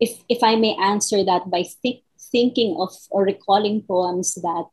if 0.00 0.18
if 0.28 0.42
I 0.42 0.56
may 0.56 0.74
answer 0.74 1.22
that 1.22 1.46
by 1.46 1.62
think, 1.62 2.02
thinking 2.34 2.74
of 2.76 2.90
or 3.14 3.22
recalling 3.22 3.86
poems 3.86 4.34
that 4.42 4.66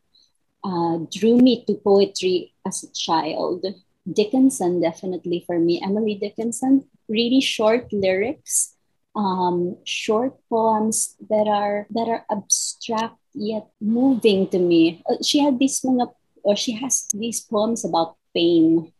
uh, 0.65 0.97
drew 1.13 1.37
me 1.37 1.63
to 1.69 1.77
poetry 1.77 2.57
as 2.65 2.81
a 2.81 2.89
child, 2.89 3.69
Dickinson 4.11 4.81
definitely 4.81 5.43
for 5.45 5.59
me. 5.59 5.79
Emily 5.85 6.15
Dickinson, 6.15 6.89
really 7.07 7.41
short 7.41 7.93
lyrics, 7.93 8.70
um, 9.15 9.77
short 9.83 10.35
poems 10.49 11.15
that 11.29 11.47
are 11.47 11.87
that 11.91 12.07
are 12.07 12.25
abstract 12.31 13.17
yet 13.33 13.67
moving 13.79 14.47
to 14.49 14.59
me. 14.59 15.03
Uh, 15.09 15.15
she 15.23 15.39
had 15.39 15.59
these 15.59 15.81
mga, 15.81 16.11
or 16.43 16.55
she 16.55 16.73
has 16.73 17.07
these 17.13 17.41
poems 17.41 17.85
about 17.85 18.15
pain 18.33 18.91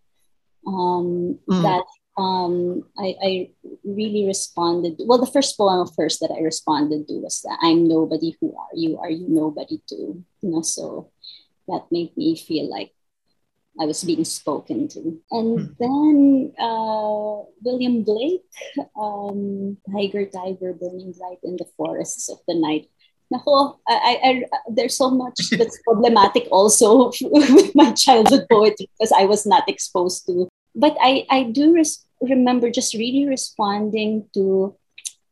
um, 0.67 1.39
mm. 1.47 1.61
that 1.63 1.85
um, 2.17 2.83
I, 2.97 3.15
I 3.23 3.49
really 3.83 4.25
responded. 4.25 4.99
Well, 4.99 5.19
the 5.19 5.31
first 5.31 5.57
poem 5.57 5.87
first 5.95 6.19
that 6.19 6.31
I 6.31 6.41
responded 6.41 7.07
to 7.07 7.13
was 7.23 7.41
that 7.41 7.57
I'm 7.61 7.87
nobody. 7.87 8.35
Who 8.41 8.55
are 8.55 8.75
you? 8.75 8.99
Are 8.99 9.09
you 9.09 9.27
nobody 9.29 9.81
too? 9.87 10.23
You 10.41 10.49
know, 10.49 10.61
so 10.61 11.11
that 11.67 11.87
made 11.91 12.15
me 12.17 12.35
feel 12.35 12.69
like 12.69 12.91
I 13.81 13.85
was 13.85 14.03
being 14.03 14.23
spoken 14.23 14.87
to. 14.89 14.99
And 15.31 15.57
mm-hmm. 15.57 15.73
then 15.81 16.53
uh, 16.59 17.49
William 17.65 18.03
Blake, 18.03 18.45
um, 18.95 19.77
Tiger, 19.89 20.27
Tiger, 20.27 20.73
Burning 20.73 21.15
Light 21.19 21.39
in 21.43 21.57
the 21.57 21.65
Forests 21.75 22.29
of 22.29 22.37
the 22.47 22.53
Night. 22.53 22.89
Nako, 23.33 23.77
I, 23.87 24.19
I, 24.23 24.43
there's 24.69 24.95
so 24.95 25.09
much 25.09 25.49
that's 25.57 25.81
problematic 25.81 26.47
also 26.51 27.11
with 27.21 27.73
my 27.73 27.91
childhood 27.93 28.45
poetry 28.51 28.87
because 28.99 29.11
I 29.11 29.25
was 29.25 29.47
not 29.47 29.67
exposed 29.67 30.27
to. 30.27 30.47
But 30.75 30.95
I, 31.01 31.25
I 31.31 31.43
do 31.43 31.73
res- 31.73 32.05
remember 32.21 32.69
just 32.69 32.93
really 32.93 33.25
responding 33.25 34.27
to 34.35 34.77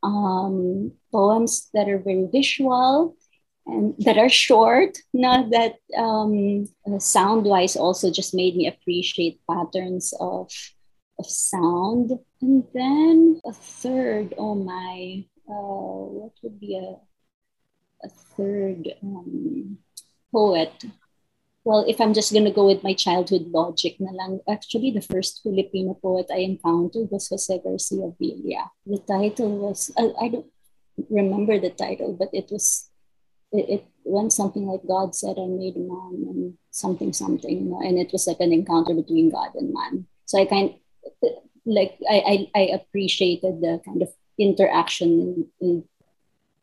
um, 0.02 0.94
poems 1.12 1.70
that 1.76 1.88
are 1.88 2.00
very 2.00 2.28
visual, 2.32 3.16
and 3.70 3.96
that 4.00 4.18
are 4.18 4.30
short, 4.30 4.98
not 5.14 5.52
that 5.52 5.76
um, 5.98 6.68
sound 7.00 7.46
wise 7.46 7.76
also 7.76 8.12
just 8.12 8.34
made 8.34 8.56
me 8.56 8.68
appreciate 8.68 9.42
patterns 9.50 10.14
of, 10.20 10.52
of 11.20 11.26
sound. 11.26 12.12
And 12.42 12.64
then 12.74 13.42
a 13.46 13.54
third, 13.54 14.34
oh 14.38 14.56
my, 14.56 15.26
uh, 15.48 16.02
what 16.18 16.34
would 16.42 16.60
be 16.60 16.78
a, 16.78 16.98
a 18.06 18.10
third 18.10 18.90
um, 19.04 19.78
poet? 20.32 20.74
Well, 21.64 21.86
if 21.88 22.02
I'm 22.02 22.14
just 22.14 22.34
to 22.34 22.52
go 22.52 22.66
with 22.66 22.84
my 22.84 22.94
childhood 22.94 23.48
logic 23.54 23.98
na 24.00 24.12
lang, 24.12 24.40
actually 24.50 24.92
the 24.92 25.02
first 25.02 25.42
Filipino 25.44 25.94
poet 26.02 26.28
I 26.34 26.40
encountered 26.40 27.12
was 27.12 27.28
Jose 27.30 27.62
Garcia 27.64 28.12
Villa. 28.18 28.72
The 28.86 28.98
title 29.06 29.58
was, 29.58 29.92
I 29.98 30.30
don't 30.30 30.48
remember 31.10 31.60
the 31.60 31.70
title, 31.70 32.16
but 32.18 32.30
it 32.34 32.50
was 32.52 32.89
it, 33.52 33.70
it 33.70 33.86
went 34.04 34.34
something 34.34 34.66
like 34.66 34.82
God 34.88 35.16
said 35.16 35.38
I 35.38 35.48
made 35.48 35.78
man 35.78 36.26
and 36.30 36.58
something 36.72 37.14
something, 37.14 37.50
you 37.50 37.70
know, 37.72 37.82
and 37.82 37.98
it 37.98 38.12
was 38.12 38.28
like 38.28 38.40
an 38.40 38.54
encounter 38.54 38.94
between 38.94 39.32
God 39.32 39.56
and 39.56 39.74
man. 39.74 40.06
So 40.26 40.40
I 40.40 40.46
kind 40.46 40.76
like 41.66 41.98
I 42.10 42.48
I, 42.56 42.60
I 42.60 42.62
appreciated 42.74 43.62
the 43.62 43.82
kind 43.86 44.02
of 44.02 44.10
interaction 44.38 45.48
and 45.62 45.84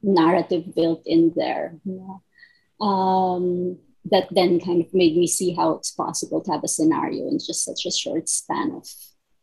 narrative 0.03 0.75
built 0.75 1.03
in 1.07 1.33
there. 1.37 1.75
Um, 2.81 3.79
that 4.11 4.29
then 4.31 4.61
kind 4.61 4.81
of 4.85 4.95
made 4.95 5.17
me 5.17 5.27
see 5.27 5.55
how 5.55 5.73
it's 5.73 5.91
possible 5.91 6.41
to 6.41 6.53
have 6.53 6.63
a 6.63 6.69
scenario 6.69 7.27
in 7.27 7.39
just 7.39 7.65
such 7.65 7.87
a 7.87 7.91
short 7.91 8.29
span 8.29 8.71
of 8.73 8.87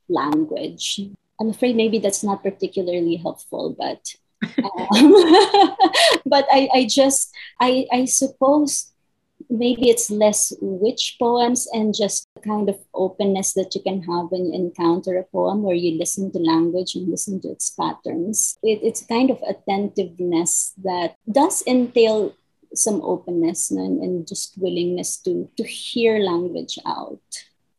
language. 0.07 1.01
I'm 1.39 1.49
afraid 1.49 1.75
maybe 1.75 1.99
that's 1.99 2.23
not 2.23 2.43
particularly 2.43 3.17
helpful, 3.17 3.75
but 3.77 3.99
um, 4.43 5.13
but 6.25 6.45
I, 6.51 6.69
I 6.73 6.87
just 6.89 7.33
I, 7.59 7.85
I 7.91 8.05
suppose 8.05 8.93
maybe 9.49 9.89
it's 9.89 10.09
less 10.09 10.53
which 10.61 11.17
poems 11.19 11.67
and 11.73 11.93
just 11.93 12.27
the 12.35 12.41
kind 12.41 12.69
of 12.69 12.77
openness 12.93 13.53
that 13.53 13.73
you 13.75 13.81
can 13.81 14.01
have 14.01 14.31
when 14.31 14.45
you 14.45 14.53
encounter 14.53 15.17
a 15.17 15.23
poem 15.23 15.63
where 15.63 15.75
you 15.75 15.97
listen 15.97 16.31
to 16.31 16.39
language 16.39 16.95
and 16.95 17.07
listen 17.07 17.41
to 17.41 17.49
its 17.49 17.69
patterns. 17.71 18.57
It, 18.63 18.79
it's 18.81 19.05
kind 19.05 19.29
of 19.29 19.41
attentiveness 19.47 20.73
that 20.83 21.15
does 21.31 21.63
entail 21.67 22.33
some 22.73 23.01
openness 23.03 23.69
and, 23.69 24.01
and 24.01 24.27
just 24.27 24.57
willingness 24.57 25.17
to 25.17 25.49
to 25.57 25.63
hear 25.63 26.19
language 26.19 26.79
out. 26.85 27.21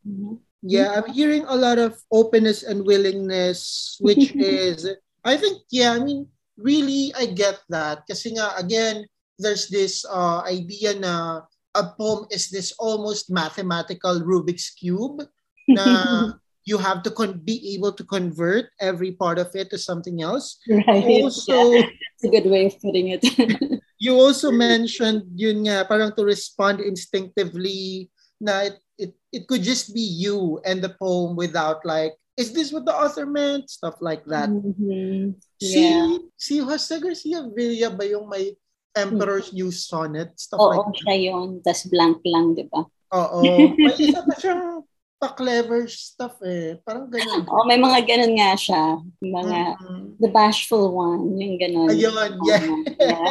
Mm-hmm. 0.07 0.35
Yeah, 0.63 0.93
I'm 0.97 1.13
hearing 1.13 1.45
a 1.45 1.57
lot 1.57 1.79
of 1.79 2.01
openness 2.11 2.63
and 2.63 2.87
willingness, 2.87 3.99
which 4.01 4.33
is 4.37 4.89
I 5.25 5.37
think, 5.37 5.63
yeah, 5.71 5.93
I 5.93 5.99
mean, 5.99 6.29
really, 6.57 7.13
I 7.17 7.27
get 7.27 7.61
that. 7.71 8.07
Kasi 8.07 8.35
nga, 8.37 8.55
again, 8.57 9.07
there's 9.39 9.69
this 9.69 10.05
uh, 10.07 10.43
idea 10.47 10.95
na 10.95 11.43
a 11.75 11.85
poem 11.99 12.27
is 12.31 12.49
this 12.49 12.73
almost 12.79 13.31
mathematical 13.31 14.23
Rubik's 14.23 14.71
Cube 14.71 15.27
na 15.67 16.33
you 16.65 16.79
have 16.79 17.03
to 17.03 17.11
con- 17.11 17.43
be 17.45 17.75
able 17.75 17.93
to 17.93 18.05
convert 18.05 18.71
every 18.81 19.13
part 19.13 19.39
of 19.39 19.51
it 19.55 19.71
to 19.71 19.79
something 19.79 20.23
else. 20.23 20.59
Right. 20.69 21.05
Also, 21.21 21.73
yeah. 21.73 21.87
That's 22.23 22.25
a 22.25 22.41
good 22.41 22.49
way 22.51 22.67
of 22.67 22.81
putting 22.81 23.09
it. 23.09 23.23
you 23.99 24.15
also 24.15 24.51
mentioned 24.51 25.29
yun 25.35 25.67
nga, 25.69 25.85
parang 25.85 26.15
to 26.17 26.25
respond 26.25 26.81
instinctively 26.81 28.11
na 28.41 28.71
it, 28.71 28.77
it, 28.97 29.13
it 29.33 29.43
could 29.49 29.63
just 29.63 29.93
be 29.93 30.01
you 30.01 30.61
and 30.65 30.81
the 30.81 30.95
poem 30.97 31.37
without 31.37 31.85
like 31.85 32.15
is 32.37 32.53
this 32.53 32.73
what 32.73 32.85
the 32.85 32.95
author 32.95 33.27
meant? 33.27 33.71
Stuff 33.71 33.99
like 34.01 34.25
that. 34.27 34.51
Mm-hmm. 34.51 35.39
Yeah. 35.61 36.19
Si, 36.19 36.19
si 36.37 36.55
Jose 36.59 36.95
Garcia 36.99 37.47
Villa 37.51 37.91
ba 37.95 38.05
yung 38.07 38.29
may 38.29 38.55
Emperor's 38.95 39.51
mm-hmm. 39.51 39.67
New 39.67 39.71
Sonnet? 39.71 40.35
Stuff 40.39 40.59
Oo, 40.59 40.71
like 40.71 40.87
that. 40.87 40.97
siya 41.03 41.17
yun. 41.31 41.49
Tapos 41.63 41.83
blank 41.91 42.19
lang, 42.27 42.55
di 42.55 42.67
ba? 42.67 42.83
Oo. 43.15 43.39
may 43.79 43.95
isa 43.99 44.23
pa 44.23 44.35
siyang 44.39 44.83
pa-clever 45.19 45.87
stuff 45.87 46.37
eh. 46.43 46.79
Parang 46.83 47.07
ganun. 47.07 47.47
oh, 47.47 47.65
may 47.71 47.79
mga 47.79 48.03
ganun 48.03 48.35
nga 48.35 48.53
siya. 48.59 48.85
Mga, 49.23 49.59
mm-hmm. 49.79 50.05
the 50.19 50.31
bashful 50.35 50.91
one, 50.95 51.39
yung 51.39 51.57
ganun. 51.59 51.91
Ayun, 51.91 52.31
yeah. 52.45 52.65
yeah. 53.01 53.31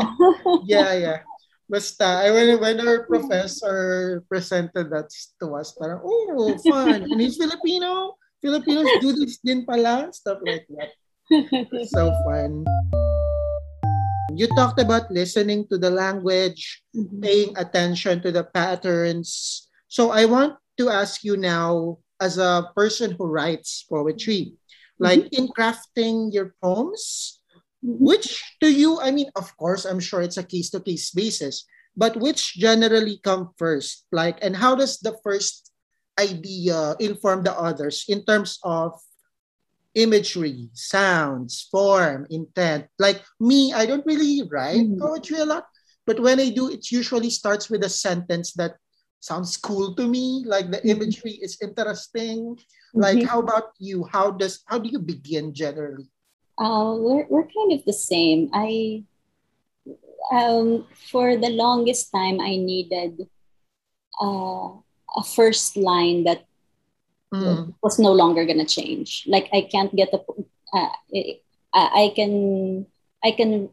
yeah, 0.63 0.91
yeah. 0.95 1.19
Basta, 1.67 2.27
I, 2.27 2.31
when, 2.31 2.60
when 2.60 2.77
our 2.83 3.07
professor 3.07 4.22
presented 4.27 4.91
that 4.91 5.12
to 5.39 5.55
us, 5.55 5.75
parang, 5.75 6.03
oh, 6.03 6.55
fun. 6.60 7.07
And 7.07 7.19
he's 7.19 7.39
Filipino. 7.39 8.19
Filipinos 8.44 8.92
do 9.00 9.16
this 9.16 9.40
din 9.40 9.64
pala, 9.64 10.12
stuff 10.12 10.44
like 10.44 10.68
that. 10.76 10.92
so 11.96 12.12
fun. 12.28 12.68
You 14.36 14.52
talked 14.60 14.84
about 14.84 15.08
listening 15.08 15.64
to 15.72 15.80
the 15.80 15.88
language, 15.88 16.84
mm-hmm. 16.92 17.24
paying 17.24 17.52
attention 17.56 18.20
to 18.20 18.36
the 18.36 18.44
patterns. 18.44 19.64
So 19.88 20.12
I 20.12 20.28
want 20.28 20.60
to 20.76 20.92
ask 20.92 21.24
you 21.24 21.40
now, 21.40 22.04
as 22.20 22.36
a 22.36 22.68
person 22.76 23.16
who 23.16 23.32
writes 23.32 23.88
poetry, 23.88 24.60
like 25.00 25.32
mm-hmm. 25.32 25.40
in 25.40 25.48
crafting 25.56 26.36
your 26.36 26.52
poems, 26.60 27.40
mm-hmm. 27.80 27.96
which 27.96 28.44
to 28.60 28.68
you, 28.68 29.00
I 29.00 29.16
mean, 29.16 29.32
of 29.40 29.56
course, 29.56 29.88
I'm 29.88 30.04
sure 30.04 30.20
it's 30.20 30.42
a 30.42 30.44
case 30.44 30.68
to 30.76 30.84
case 30.84 31.16
basis, 31.16 31.64
but 31.96 32.20
which 32.20 32.60
generally 32.60 33.24
come 33.24 33.56
first? 33.56 34.04
Like, 34.12 34.44
and 34.44 34.58
how 34.58 34.76
does 34.76 35.00
the 35.00 35.16
first 35.24 35.73
idea 36.20 36.96
inform 37.00 37.43
the 37.43 37.53
others 37.53 38.05
in 38.08 38.24
terms 38.25 38.60
of 38.63 39.00
imagery, 39.96 40.70
sounds, 40.74 41.67
form, 41.70 42.25
intent. 42.29 42.88
Like 43.00 43.22
me, 43.39 43.74
I 43.74 43.86
don't 43.86 44.05
really 44.05 44.41
write 44.50 44.82
mm. 44.82 45.00
poetry 45.00 45.39
a 45.39 45.46
lot, 45.46 45.65
but 46.05 46.20
when 46.20 46.39
I 46.39 46.50
do, 46.50 46.70
it 46.70 46.91
usually 46.91 47.29
starts 47.29 47.70
with 47.70 47.84
a 47.84 47.89
sentence 47.89 48.53
that 48.53 48.75
sounds 49.20 49.55
cool 49.58 49.96
to 49.96 50.08
me. 50.08 50.43
Like 50.46 50.70
the 50.70 50.77
mm-hmm. 50.77 50.89
imagery 50.89 51.39
is 51.41 51.58
interesting. 51.62 52.55
Mm-hmm. 52.55 53.00
Like 53.00 53.24
how 53.24 53.39
about 53.39 53.72
you? 53.79 54.03
How 54.03 54.32
does 54.32 54.62
how 54.65 54.79
do 54.79 54.89
you 54.89 55.00
begin 55.00 55.53
generally? 55.53 56.10
Uh, 56.58 56.93
we're 56.98 57.25
we're 57.29 57.48
kind 57.48 57.72
of 57.74 57.86
the 57.86 57.93
same. 57.96 58.50
I 58.53 59.03
um 60.32 60.88
for 61.12 61.36
the 61.36 61.50
longest 61.50 62.12
time 62.12 62.39
I 62.39 62.55
needed 62.55 63.27
uh 64.20 64.79
a 65.15 65.24
first 65.24 65.77
line 65.77 66.24
that 66.24 66.46
mm. 67.34 67.74
was 67.82 68.00
no 68.00 68.12
longer 68.12 68.46
going 68.46 68.60
to 68.60 68.65
change. 68.65 69.25
Like 69.27 69.50
I 69.53 69.67
can't 69.70 69.96
get 69.96 70.12
the, 70.12 70.24
uh, 70.74 70.89
I 71.74 72.12
can, 72.15 72.86
I 73.24 73.32
can, 73.32 73.70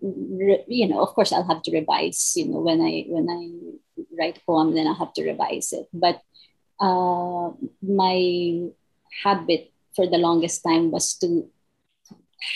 you 0.68 0.88
know, 0.88 1.02
of 1.02 1.08
course, 1.10 1.32
I'll 1.32 1.46
have 1.48 1.62
to 1.62 1.72
revise. 1.72 2.34
You 2.36 2.48
know, 2.48 2.60
when 2.60 2.80
I 2.80 3.04
when 3.08 3.28
I 3.28 4.04
write 4.16 4.38
a 4.38 4.40
poem, 4.46 4.74
then 4.74 4.86
I'll 4.86 4.94
have 4.94 5.12
to 5.14 5.24
revise 5.24 5.72
it. 5.72 5.88
But 5.92 6.22
uh, 6.80 7.50
my 7.82 8.68
habit 9.22 9.72
for 9.96 10.06
the 10.06 10.18
longest 10.18 10.62
time 10.62 10.90
was 10.90 11.14
to 11.18 11.48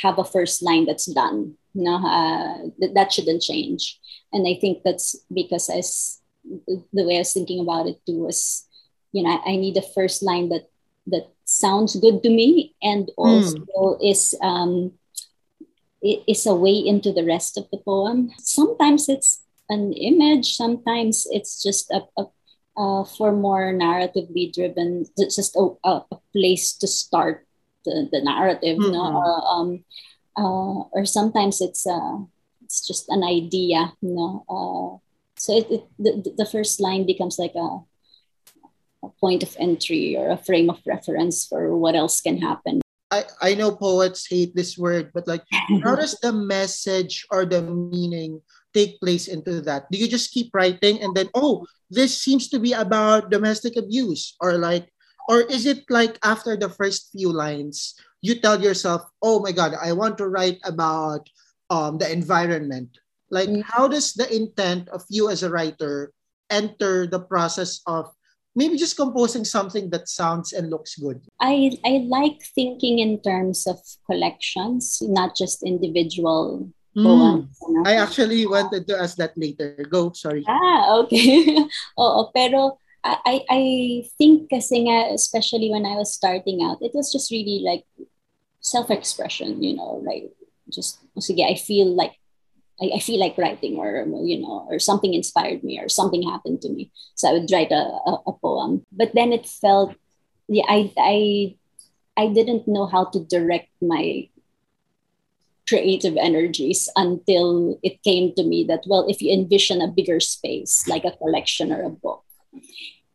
have 0.02 0.18
a 0.18 0.24
first 0.24 0.62
line 0.62 0.86
that's 0.86 1.06
done. 1.06 1.54
You 1.74 1.84
know, 1.84 1.96
uh, 1.96 2.70
th- 2.78 2.94
that 2.94 3.12
shouldn't 3.12 3.42
change. 3.42 3.98
And 4.32 4.46
I 4.46 4.58
think 4.60 4.82
that's 4.84 5.16
because 5.32 5.68
as 5.68 6.20
the 6.56 7.04
way 7.04 7.16
I 7.16 7.18
was 7.20 7.32
thinking 7.32 7.60
about 7.60 7.86
it 7.86 7.98
too 8.06 8.24
was, 8.24 8.66
you 9.14 9.22
know, 9.22 9.30
I, 9.30 9.54
I 9.54 9.56
need 9.56 9.78
a 9.78 9.92
first 9.94 10.22
line 10.22 10.50
that 10.50 10.66
that 11.06 11.30
sounds 11.44 11.94
good 11.96 12.22
to 12.22 12.30
me 12.30 12.74
and 12.82 13.10
also 13.16 13.58
mm. 13.62 13.98
is 14.02 14.34
um, 14.42 14.92
is 16.02 16.44
a 16.44 16.54
way 16.54 16.74
into 16.74 17.12
the 17.12 17.24
rest 17.24 17.56
of 17.56 17.70
the 17.70 17.78
poem. 17.78 18.34
Sometimes 18.38 19.08
it's 19.08 19.46
an 19.70 19.92
image, 19.94 20.56
sometimes 20.56 21.26
it's 21.30 21.62
just 21.62 21.90
a, 21.90 22.02
a 22.18 22.26
uh, 22.76 23.04
for 23.04 23.30
more 23.30 23.72
narratively 23.72 24.52
driven, 24.52 25.06
It's 25.16 25.36
just 25.36 25.54
a, 25.54 25.70
a, 25.84 26.02
place 26.34 26.74
to 26.82 26.88
start 26.88 27.46
the, 27.84 28.08
the 28.10 28.20
narrative, 28.20 28.78
mm-hmm. 28.78 28.90
no? 28.90 29.22
Uh, 29.22 29.40
um, 29.46 29.84
uh, 30.36 30.82
or 30.90 31.04
sometimes 31.06 31.60
it's 31.60 31.86
uh, 31.86 32.18
it's 32.64 32.84
just 32.84 33.08
an 33.08 33.22
idea, 33.22 33.92
you 34.02 34.14
know. 34.18 34.42
Uh, 34.50 34.98
so 35.38 35.56
it, 35.56 35.70
it 35.70 35.84
the, 35.98 36.34
the 36.36 36.46
first 36.46 36.80
line 36.80 37.06
becomes 37.06 37.38
like 37.38 37.54
a, 37.54 37.78
a 39.06 39.20
point 39.20 39.42
of 39.42 39.56
entry 39.58 40.16
or 40.16 40.30
a 40.30 40.36
frame 40.36 40.70
of 40.70 40.80
reference 40.86 41.46
for 41.46 41.76
what 41.76 41.94
else 41.94 42.20
can 42.20 42.38
happen. 42.38 42.80
I, 43.10 43.24
I 43.40 43.54
know 43.54 43.70
poets 43.70 44.26
hate 44.26 44.56
this 44.56 44.76
word, 44.76 45.12
but 45.14 45.28
like, 45.28 45.44
how 45.84 45.94
does 45.94 46.18
the 46.20 46.32
message 46.32 47.26
or 47.30 47.44
the 47.44 47.62
meaning 47.62 48.40
take 48.72 48.98
place 48.98 49.28
into 49.28 49.60
that? 49.62 49.90
Do 49.90 49.98
you 49.98 50.08
just 50.08 50.32
keep 50.32 50.50
writing 50.52 51.00
and 51.02 51.14
then, 51.14 51.30
oh, 51.34 51.66
this 51.90 52.16
seems 52.18 52.48
to 52.50 52.58
be 52.58 52.72
about 52.72 53.30
domestic 53.30 53.76
abuse? 53.76 54.34
Or 54.40 54.58
like, 54.58 54.90
or 55.28 55.42
is 55.46 55.64
it 55.64 55.84
like 55.88 56.18
after 56.24 56.56
the 56.56 56.68
first 56.68 57.12
few 57.12 57.32
lines, 57.32 57.94
you 58.20 58.40
tell 58.40 58.60
yourself, 58.60 59.02
oh 59.22 59.40
my 59.40 59.52
God, 59.52 59.72
I 59.80 59.92
want 59.92 60.18
to 60.18 60.28
write 60.28 60.58
about 60.64 61.28
um, 61.70 61.98
the 61.98 62.10
environment? 62.10 62.98
Like, 63.30 63.48
mm-hmm. 63.48 63.62
how 63.64 63.88
does 63.88 64.12
the 64.12 64.28
intent 64.28 64.88
of 64.90 65.04
you 65.08 65.30
as 65.30 65.42
a 65.42 65.50
writer 65.50 66.12
enter 66.50 67.06
the 67.06 67.20
process 67.20 67.80
of 67.86 68.10
maybe 68.54 68.76
just 68.76 68.96
composing 68.96 69.44
something 69.44 69.90
that 69.90 70.08
sounds 70.08 70.52
and 70.52 70.70
looks 70.70 70.96
good? 70.96 71.20
I, 71.40 71.76
I 71.84 72.06
like 72.06 72.42
thinking 72.54 72.98
in 72.98 73.20
terms 73.20 73.66
of 73.66 73.78
collections, 74.06 75.02
not 75.02 75.36
just 75.36 75.62
individual 75.62 76.70
Mm. 76.96 77.48
I 77.84 77.96
actually 77.96 78.46
wanted 78.46 78.86
to 78.86 78.94
ask 78.94 79.16
that 79.16 79.34
later. 79.36 79.74
Go, 79.90 80.12
sorry. 80.14 80.44
Ah, 80.46 81.02
okay. 81.02 81.42
Oo, 81.98 82.30
pero 82.30 82.78
I, 83.02 83.42
I 83.50 83.62
think 84.16 84.48
kasi 84.48 84.86
nga, 84.86 85.12
especially 85.12 85.68
when 85.68 85.84
I 85.84 85.98
was 85.98 86.14
starting 86.14 86.62
out, 86.62 86.78
it 86.80 86.94
was 86.94 87.12
just 87.12 87.30
really 87.30 87.60
like 87.66 87.84
self-expression, 88.62 89.60
you 89.62 89.76
know, 89.76 90.00
like 90.06 90.30
just, 90.70 91.02
sige, 91.18 91.42
I 91.44 91.58
feel 91.58 91.92
like 91.92 92.16
I, 92.80 92.96
I 92.96 92.98
feel 92.98 93.20
like 93.20 93.38
writing 93.38 93.76
or 93.76 94.06
you 94.22 94.40
know 94.40 94.66
or 94.70 94.78
something 94.78 95.14
inspired 95.14 95.62
me 95.62 95.78
or 95.78 95.88
something 95.88 96.22
happened 96.22 96.62
to 96.62 96.68
me. 96.68 96.90
So 97.14 97.28
i 97.28 97.32
would 97.32 97.50
write 97.50 97.72
a, 97.72 97.84
a, 98.06 98.12
a 98.26 98.32
poem. 98.32 98.84
But 98.92 99.12
then 99.14 99.32
it 99.32 99.46
felt 99.46 99.94
yeah 100.48 100.66
i 100.68 100.92
i 100.98 101.56
i 102.16 102.28
didn't 102.28 102.68
know 102.68 102.86
how 102.86 103.04
to 103.06 103.24
direct 103.24 103.70
my 103.80 104.28
creative 105.66 106.18
energies 106.20 106.90
until 106.96 107.80
it 107.82 108.02
came 108.02 108.34
to 108.34 108.44
me 108.44 108.64
that 108.68 108.84
well 108.86 109.08
if 109.08 109.22
you 109.22 109.32
envision 109.32 109.80
a 109.80 109.88
bigger 109.88 110.20
space 110.20 110.86
like 110.86 111.04
a 111.04 111.16
collection 111.16 111.72
or 111.72 111.80
a 111.82 111.88
book 111.88 112.22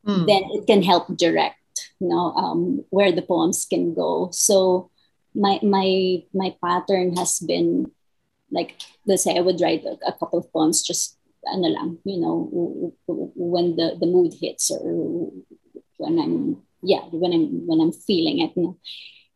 mm. 0.02 0.26
then 0.26 0.42
it 0.58 0.66
can 0.66 0.82
help 0.82 1.06
direct 1.16 1.60
you 2.00 2.08
know 2.08 2.32
um, 2.34 2.84
where 2.90 3.12
the 3.12 3.22
poems 3.22 3.66
can 3.70 3.94
go. 3.94 4.30
So 4.32 4.90
my 5.36 5.60
my 5.62 6.24
my 6.34 6.56
pattern 6.64 7.16
has 7.18 7.40
been 7.40 7.92
like 8.52 8.82
let's 9.06 9.24
say 9.24 9.38
I 9.38 9.42
would 9.42 9.62
write 9.62 9.84
a, 9.86 9.98
a 10.06 10.14
couple 10.14 10.40
of 10.40 10.52
poems 10.52 10.82
just 10.82 11.18
ano 11.48 11.68
lang, 11.70 11.98
you 12.04 12.20
know, 12.20 12.94
when 13.08 13.76
the, 13.76 13.96
the 14.00 14.06
mood 14.06 14.34
hits 14.34 14.72
or 14.72 15.32
when 15.98 16.20
I'm 16.20 16.58
yeah, 16.82 17.04
when 17.12 17.34
I'm 17.34 17.68
when 17.68 17.82
I'm 17.82 17.92
feeling 17.92 18.40
it. 18.40 18.54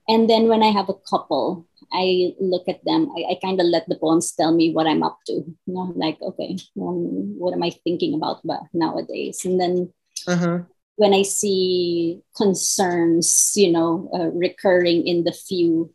And 0.09 0.29
then 0.29 0.49
when 0.49 0.63
I 0.63 0.71
have 0.71 0.89
a 0.89 0.99
couple, 1.09 1.65
I 1.91 2.33
look 2.39 2.67
at 2.67 2.83
them, 2.83 3.09
I, 3.15 3.33
I 3.33 3.39
kind 3.41 3.61
of 3.61 3.67
let 3.67 3.87
the 3.87 3.95
poems 3.95 4.33
tell 4.33 4.53
me 4.53 4.73
what 4.73 4.87
I'm 4.87 5.03
up 5.03 5.19
to. 5.27 5.33
You 5.33 5.55
know, 5.65 5.93
like, 5.95 6.17
okay, 6.21 6.57
um, 6.79 7.39
what 7.39 7.53
am 7.53 7.63
I 7.63 7.69
thinking 7.69 8.13
about 8.13 8.43
nowadays? 8.73 9.45
And 9.45 9.59
then 9.59 9.93
uh-huh. 10.27 10.59
when 10.97 11.13
I 11.13 11.21
see 11.21 12.21
concerns, 12.35 13.53
you 13.55 13.71
know, 13.71 14.09
uh, 14.13 14.27
recurring 14.35 15.07
in 15.07 15.23
the 15.23 15.31
few 15.31 15.93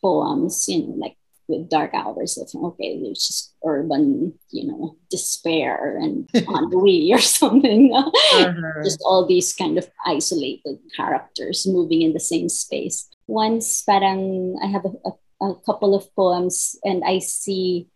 poems, 0.00 0.66
you 0.68 0.86
know, 0.86 0.94
like 0.96 1.16
with 1.48 1.68
dark 1.68 1.94
hours 1.94 2.36
of 2.38 2.48
okay, 2.54 3.00
it's 3.02 3.28
just 3.28 3.54
urban, 3.64 4.34
you 4.50 4.66
know, 4.66 4.96
despair 5.10 5.96
and 5.96 6.28
ennui 6.34 7.12
or 7.12 7.20
something. 7.20 7.92
uh-huh. 7.94 8.82
Just 8.82 9.00
all 9.04 9.26
these 9.26 9.52
kind 9.54 9.78
of 9.78 9.88
isolated 10.04 10.78
characters 10.96 11.66
moving 11.66 12.02
in 12.02 12.12
the 12.12 12.20
same 12.20 12.48
space. 12.48 13.08
Once 13.26 13.82
parang 13.82 14.58
I 14.62 14.66
have 14.66 14.84
a, 14.84 14.92
a, 15.08 15.46
a 15.46 15.54
couple 15.64 15.94
of 15.94 16.12
poems 16.14 16.76
and 16.84 17.02
I 17.04 17.18
see 17.20 17.88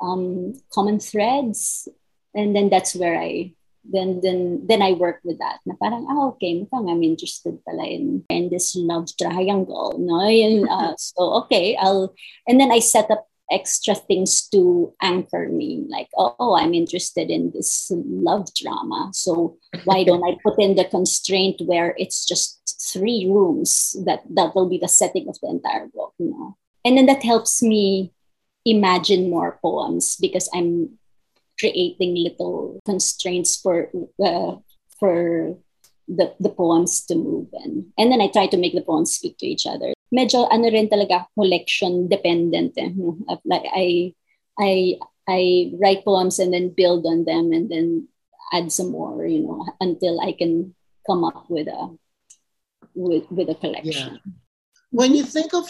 um, 0.00 0.54
common 0.72 1.00
threads, 1.00 1.88
and 2.34 2.54
then 2.54 2.68
that's 2.68 2.94
where 2.94 3.18
I 3.18 3.55
then 3.92 4.20
then 4.22 4.66
then 4.66 4.82
I 4.82 4.92
work 4.92 5.20
with 5.24 5.38
that. 5.38 5.60
Na 5.66 5.74
parang, 5.80 6.06
ah, 6.10 6.32
okay, 6.34 6.60
mukhang 6.60 6.90
I'm 6.90 7.02
interested 7.02 7.58
pala 7.64 7.86
in, 7.86 8.24
in 8.30 8.50
this 8.50 8.74
love 8.76 9.08
triangle. 9.16 9.96
No? 9.98 10.20
And, 10.20 10.68
uh, 10.70 10.94
so, 10.96 11.44
okay, 11.44 11.76
I'll, 11.76 12.14
and 12.46 12.60
then 12.60 12.70
I 12.70 12.80
set 12.80 13.10
up 13.10 13.26
extra 13.50 13.94
things 13.94 14.48
to 14.50 14.92
anchor 15.00 15.48
me. 15.48 15.86
Like, 15.88 16.08
oh, 16.16 16.56
I'm 16.56 16.74
interested 16.74 17.30
in 17.30 17.52
this 17.54 17.90
love 17.94 18.48
drama. 18.54 19.10
So 19.14 19.56
why 19.84 20.04
don't 20.04 20.24
I 20.24 20.36
put 20.42 20.58
in 20.58 20.74
the 20.74 20.84
constraint 20.84 21.60
where 21.64 21.94
it's 21.96 22.26
just 22.26 22.58
three 22.82 23.26
rooms 23.30 23.94
that 24.04 24.22
that 24.34 24.54
will 24.54 24.68
be 24.68 24.78
the 24.78 24.88
setting 24.88 25.28
of 25.28 25.38
the 25.40 25.48
entire 25.48 25.86
book, 25.86 26.14
you 26.18 26.30
know? 26.30 26.56
And 26.84 26.96
then 26.96 27.06
that 27.06 27.22
helps 27.22 27.62
me 27.62 28.12
imagine 28.64 29.30
more 29.30 29.58
poems 29.62 30.16
because 30.20 30.50
I'm 30.52 30.98
creating 31.58 32.14
little 32.16 32.80
constraints 32.84 33.56
for 33.56 33.88
uh, 34.22 34.56
for 34.98 35.56
the, 36.08 36.34
the 36.38 36.50
poems 36.50 37.04
to 37.06 37.14
move 37.14 37.48
in. 37.64 37.92
And 37.98 38.12
then 38.12 38.20
I 38.20 38.28
try 38.28 38.46
to 38.46 38.56
make 38.56 38.74
the 38.74 38.82
poems 38.82 39.12
speak 39.12 39.38
to 39.38 39.46
each 39.46 39.66
other. 39.66 39.92
Medyo 40.14 40.46
ano 40.50 40.70
rin 40.70 40.88
talaga 40.88 41.26
collection 41.34 42.08
dependent. 42.08 42.78
Eh. 42.78 42.90
Like 43.44 43.66
I 43.74 44.14
I 44.58 44.98
I 45.28 45.72
write 45.82 46.04
poems 46.04 46.38
and 46.38 46.54
then 46.54 46.70
build 46.70 47.04
on 47.06 47.24
them 47.24 47.52
and 47.52 47.68
then 47.68 48.08
add 48.52 48.70
some 48.70 48.92
more, 48.92 49.26
you 49.26 49.42
know, 49.42 49.66
until 49.80 50.20
I 50.20 50.32
can 50.32 50.74
come 51.06 51.24
up 51.24 51.50
with 51.50 51.66
a 51.66 51.90
with 52.94 53.26
with 53.30 53.50
a 53.50 53.58
collection. 53.58 54.20
Yeah. 54.22 54.32
When 54.90 55.14
you 55.14 55.24
think 55.24 55.52
of 55.52 55.66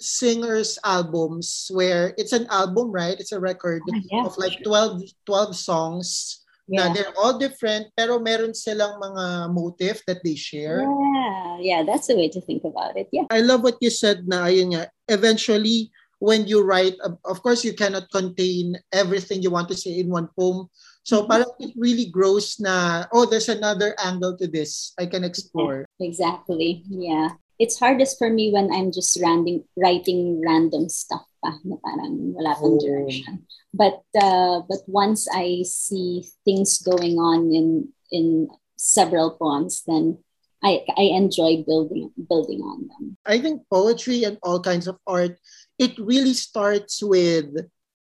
singers 0.00 0.78
albums 0.82 1.70
where 1.72 2.14
it's 2.16 2.32
an 2.32 2.46
album 2.50 2.90
right? 2.90 3.20
It's 3.20 3.32
a 3.32 3.40
record 3.40 3.82
ah, 3.84 4.00
yeah, 4.10 4.24
of 4.24 4.36
like 4.40 4.64
12 4.64 5.04
12 5.26 5.56
songs 5.56 6.40
yeah. 6.66 6.88
na 6.88 6.94
they're 6.96 7.14
all 7.20 7.38
different 7.38 7.92
pero 7.92 8.18
meron 8.18 8.56
silang 8.56 8.96
mga 8.96 9.52
motif 9.52 10.00
that 10.08 10.24
they 10.24 10.34
share. 10.34 10.82
Yeah 10.82 11.60
yeah 11.60 11.82
that's 11.84 12.08
the 12.08 12.16
way 12.16 12.28
to 12.32 12.40
think 12.40 12.64
about 12.64 12.96
it 12.96 13.08
yeah. 13.12 13.28
I 13.30 13.44
love 13.44 13.62
what 13.62 13.76
you 13.84 13.92
said 13.92 14.24
na 14.26 14.48
ayun 14.48 14.74
nga 14.74 14.88
eventually 15.12 15.92
when 16.20 16.48
you 16.48 16.64
write 16.64 16.96
of 17.04 17.40
course 17.44 17.64
you 17.64 17.72
cannot 17.72 18.08
contain 18.12 18.76
everything 18.92 19.44
you 19.44 19.52
want 19.52 19.68
to 19.68 19.76
say 19.76 20.00
in 20.00 20.08
one 20.08 20.28
poem. 20.36 20.68
So 21.00 21.24
mm-hmm. 21.24 21.32
parang 21.32 21.52
it 21.60 21.72
really 21.76 22.12
grows 22.12 22.60
na 22.60 23.04
oh 23.12 23.24
there's 23.24 23.48
another 23.48 23.96
angle 24.00 24.36
to 24.36 24.46
this 24.48 24.92
i 25.00 25.04
can 25.08 25.24
explore. 25.24 25.88
exactly 26.00 26.84
yeah 26.88 27.39
it's 27.60 27.78
hardest 27.78 28.16
for 28.16 28.32
me 28.32 28.50
when 28.50 28.72
I'm 28.72 28.90
just 28.90 29.20
random, 29.20 29.62
writing 29.76 30.40
random 30.40 30.88
stuff 30.88 31.28
pa, 31.44 31.60
na 31.60 31.76
parang 31.84 32.32
wala 32.32 32.56
pang 32.56 32.74
oh. 32.74 32.80
direction. 32.80 33.44
But 33.76 34.00
uh, 34.16 34.64
but 34.64 34.82
once 34.88 35.28
I 35.28 35.62
see 35.68 36.24
things 36.42 36.80
going 36.80 37.20
on 37.20 37.52
in 37.52 37.92
in 38.10 38.48
several 38.80 39.36
poems, 39.36 39.84
then 39.84 40.18
I, 40.64 40.88
I 40.96 41.12
enjoy 41.12 41.62
building 41.62 42.10
building 42.16 42.64
on 42.64 42.88
them. 42.88 43.20
I 43.28 43.38
think 43.38 43.68
poetry 43.68 44.24
and 44.24 44.40
all 44.42 44.58
kinds 44.58 44.88
of 44.88 44.96
art, 45.06 45.36
it 45.78 46.00
really 46.00 46.34
starts 46.34 47.04
with 47.04 47.52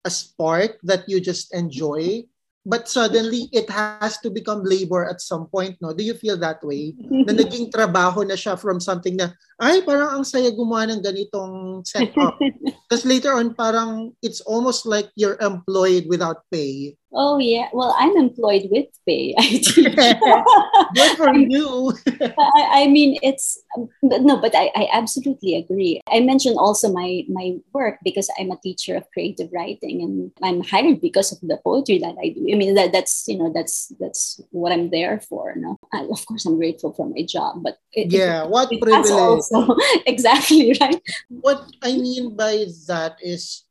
a 0.07 0.11
spark 0.11 0.79
that 0.87 1.05
you 1.11 1.21
just 1.21 1.53
enjoy. 1.53 2.31
But 2.67 2.91
suddenly 2.91 3.47
it 3.55 3.71
has 3.71 4.19
to 4.19 4.29
become 4.29 4.67
labor 4.67 5.07
at 5.07 5.23
some 5.23 5.47
point, 5.47 5.79
no? 5.81 5.95
Do 5.95 6.03
you 6.03 6.15
feel 6.15 6.37
that 6.43 6.61
way? 6.67 6.93
na 7.27 7.33
naging 7.33 7.71
trabaho 7.71 8.27
na 8.27 8.35
siya 8.35 8.59
from 8.59 8.83
something 8.83 9.15
na, 9.15 9.31
ay, 9.63 9.87
parang 9.87 10.21
ang 10.21 10.25
saya 10.27 10.51
gumawa 10.51 10.91
ng 10.91 11.01
ganitong 11.01 11.87
setup. 11.87 12.37
Tapos 12.91 13.07
later 13.07 13.39
on, 13.39 13.55
parang 13.55 14.13
it's 14.21 14.43
almost 14.43 14.85
like 14.85 15.09
you're 15.15 15.39
employed 15.39 16.11
without 16.11 16.43
pay. 16.51 16.98
Oh 17.13 17.39
yeah. 17.39 17.69
Well, 17.73 17.95
I'm 17.99 18.17
employed 18.17 18.69
with 18.71 18.87
pay. 19.07 19.35
I 19.39 19.43
teach. 19.43 19.75
Good 20.95 21.17
for 21.17 21.33
you. 21.35 21.97
I, 22.37 22.85
I, 22.85 22.87
mean, 22.89 23.19
it's 23.23 23.59
no, 24.03 24.37
but 24.37 24.55
I, 24.55 24.71
I 24.77 24.89
absolutely 24.93 25.57
agree. 25.57 26.01
I 26.13 26.21
mentioned 26.21 26.57
also 26.59 26.93
my 26.93 27.25
my 27.29 27.57
work 27.73 27.99
because 28.05 28.29
I'm 28.39 28.51
a 28.51 28.61
teacher 28.61 28.95
of 28.95 29.11
creative 29.13 29.49
writing, 29.53 30.03
and 30.03 30.33
I'm 30.43 30.63
hired 30.63 31.01
because 31.01 31.33
of 31.33 31.41
the 31.41 31.59
poetry 31.65 31.99
that 31.99 32.17
I 32.21 32.29
do. 32.29 32.47
I 32.53 32.57
mean, 32.57 32.75
that 32.75 32.93
that's 32.93 33.25
you 33.27 33.39
know 33.39 33.53
that's 33.55 33.91
that's 33.99 34.41
what 34.51 34.73
I'm 34.73 34.91
there 34.91 35.21
for. 35.21 35.55
No, 35.57 35.77
I, 35.93 36.05
of 36.05 36.27
course 36.27 36.45
I'm 36.45 36.59
grateful 36.59 36.93
for 36.93 37.09
my 37.09 37.23
job, 37.23 37.63
but 37.63 37.79
it, 37.93 38.13
yeah, 38.13 38.45
it, 38.45 38.51
what 38.51 38.71
it 38.71 38.83
privilege. 38.83 39.11
Also, 39.11 39.77
exactly 40.07 40.77
right. 40.81 41.01
What 41.29 41.65
I 41.83 41.97
mean 41.97 42.37
by 42.37 42.67
that 42.87 43.17
is, 43.23 43.65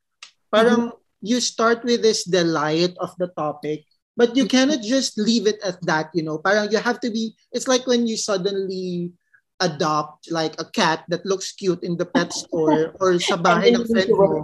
parang. 0.50 0.90
Mm-hmm 0.90 1.07
you 1.20 1.40
start 1.40 1.82
with 1.84 2.02
this 2.02 2.24
delight 2.24 2.94
of 2.98 3.14
the 3.18 3.28
topic 3.34 3.84
but 4.18 4.34
you 4.34 4.50
cannot 4.50 4.82
just 4.82 5.14
leave 5.14 5.46
it 5.46 5.62
at 5.62 5.78
that 5.86 6.10
you 6.12 6.26
know. 6.26 6.42
Parang 6.42 6.66
you 6.74 6.82
have 6.82 6.98
to 7.06 7.08
be 7.08 7.38
it's 7.54 7.70
like 7.70 7.86
when 7.86 8.10
you 8.10 8.18
suddenly 8.18 9.14
adopt 9.62 10.30
like 10.34 10.58
a 10.58 10.66
cat 10.74 11.06
that 11.06 11.24
looks 11.24 11.54
cute 11.54 11.82
in 11.86 11.96
the 11.96 12.04
pet 12.04 12.34
store 12.34 12.94
or 13.00 13.22
sa 13.22 13.38
bahay 13.38 13.70
ng 13.70 13.86
friend 13.86 14.10
mo. 14.10 14.42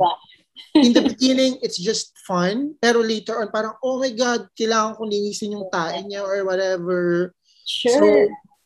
in 0.79 0.95
the 0.95 1.03
beginning 1.11 1.59
it's 1.63 1.79
just 1.79 2.15
fun 2.23 2.75
pero 2.79 3.03
later 3.03 3.43
on 3.43 3.51
parang 3.51 3.75
oh 3.83 3.99
my 3.99 4.11
god 4.15 4.47
kailangan 4.55 4.95
kong 4.95 5.11
linisin 5.11 5.59
yung 5.59 5.67
tae 5.75 5.99
niya 6.07 6.23
or 6.23 6.47
whatever. 6.47 7.35
Sure. 7.67 7.99
so, 7.99 8.07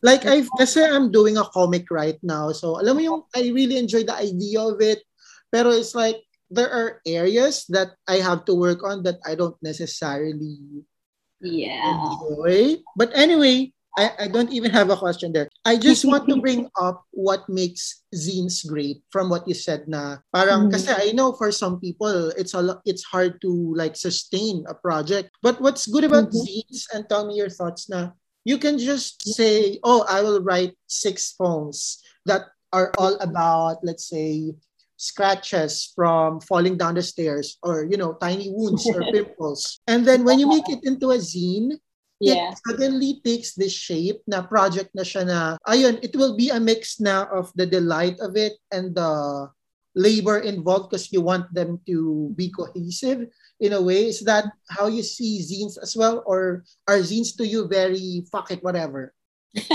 like 0.05 0.29
I 0.29 0.45
kasi 0.61 0.85
I'm 0.85 1.09
doing 1.09 1.41
a 1.41 1.49
comic 1.49 1.89
right 1.89 2.21
now 2.21 2.53
so 2.53 2.77
alam 2.77 2.97
mo 2.97 3.01
yung 3.01 3.21
I 3.33 3.49
really 3.49 3.81
enjoy 3.81 4.05
the 4.05 4.13
idea 4.13 4.61
of 4.61 4.77
it 4.77 5.01
pero 5.49 5.73
it's 5.73 5.97
like 5.97 6.21
there 6.49 6.69
are 6.69 7.01
areas 7.05 7.65
that 7.69 7.93
I 8.07 8.17
have 8.25 8.45
to 8.45 8.53
work 8.53 8.83
on 8.83 9.03
that 9.03 9.21
I 9.25 9.35
don't 9.35 9.57
necessarily 9.61 10.83
yeah. 11.41 11.85
enjoy. 11.85 12.81
But 12.95 13.13
anyway, 13.13 13.73
I, 13.97 14.11
I 14.19 14.27
don't 14.27 14.51
even 14.51 14.71
have 14.71 14.89
a 14.89 14.97
question 14.97 15.33
there. 15.33 15.49
I 15.65 15.77
just 15.77 16.05
want 16.05 16.27
to 16.29 16.41
bring 16.41 16.69
up 16.79 17.03
what 17.11 17.47
makes 17.49 18.03
zines 18.13 18.65
great 18.65 19.01
from 19.09 19.29
what 19.29 19.47
you 19.47 19.53
said 19.53 19.87
na 19.87 20.17
parang 20.33 20.69
mm-hmm. 20.69 20.77
kasi 20.77 20.93
I 20.93 21.11
know 21.11 21.33
for 21.33 21.51
some 21.51 21.79
people 21.79 22.29
it's 22.37 22.53
a 22.53 22.77
it's 22.85 23.03
hard 23.03 23.41
to 23.41 23.51
like 23.75 23.95
sustain 23.95 24.63
a 24.69 24.73
project. 24.73 25.31
But 25.41 25.61
what's 25.61 25.87
good 25.87 26.03
about 26.03 26.29
mm-hmm. 26.29 26.45
zines 26.45 26.85
and 26.93 27.09
tell 27.09 27.25
me 27.25 27.35
your 27.35 27.49
thoughts 27.49 27.89
na 27.89 28.13
you 28.45 28.57
can 28.57 28.79
just 28.79 29.19
say, 29.35 29.77
"Oh, 29.83 30.05
I 30.07 30.21
will 30.21 30.41
write 30.41 30.77
six 30.87 31.33
poems 31.33 31.99
that 32.25 32.49
are 32.71 32.93
all 33.01 33.17
about 33.19 33.81
let's 33.81 34.05
say 34.07 34.53
scratches 34.99 35.95
from 35.95 36.43
falling 36.43 36.75
down 36.75 36.93
the 36.93 37.01
stairs 37.01 37.55
or 37.63 37.87
you 37.87 37.95
know 37.95 38.19
tiny 38.19 38.51
wounds 38.51 38.83
or 38.91 38.99
pimples. 39.15 39.79
And 39.87 40.03
then 40.03 40.27
when 40.27 40.37
you 40.37 40.47
make 40.47 40.67
it 40.67 40.83
into 40.83 41.15
a 41.15 41.17
zine 41.23 41.79
yeah. 42.19 42.51
it 42.51 42.59
suddenly 42.67 43.23
takes 43.23 43.55
this 43.55 43.71
shape 43.71 44.19
na 44.27 44.43
project 44.43 44.91
na 44.91 45.07
siya 45.07 45.23
na 45.23 45.39
ayun 45.71 46.03
it 46.03 46.11
will 46.19 46.35
be 46.35 46.51
a 46.51 46.59
mix 46.59 46.99
na 46.99 47.31
of 47.31 47.47
the 47.55 47.63
delight 47.63 48.19
of 48.19 48.35
it 48.35 48.59
and 48.75 48.91
the 48.91 49.47
labor 49.95 50.43
involved 50.43 50.91
because 50.91 51.15
you 51.15 51.23
want 51.23 51.47
them 51.55 51.79
to 51.87 52.29
be 52.35 52.51
cohesive 52.51 53.25
in 53.59 53.73
a 53.73 53.81
way. 53.81 54.07
Is 54.07 54.21
that 54.27 54.51
how 54.69 54.87
you 54.87 55.01
see 55.01 55.41
zines 55.41 55.81
as 55.81 55.95
well? 55.95 56.23
Or 56.27 56.63
are 56.87 56.99
zines 56.99 57.35
to 57.39 57.47
you 57.47 57.67
very 57.67 58.23
fuck 58.31 58.51
it 58.51 58.63
whatever 58.63 59.15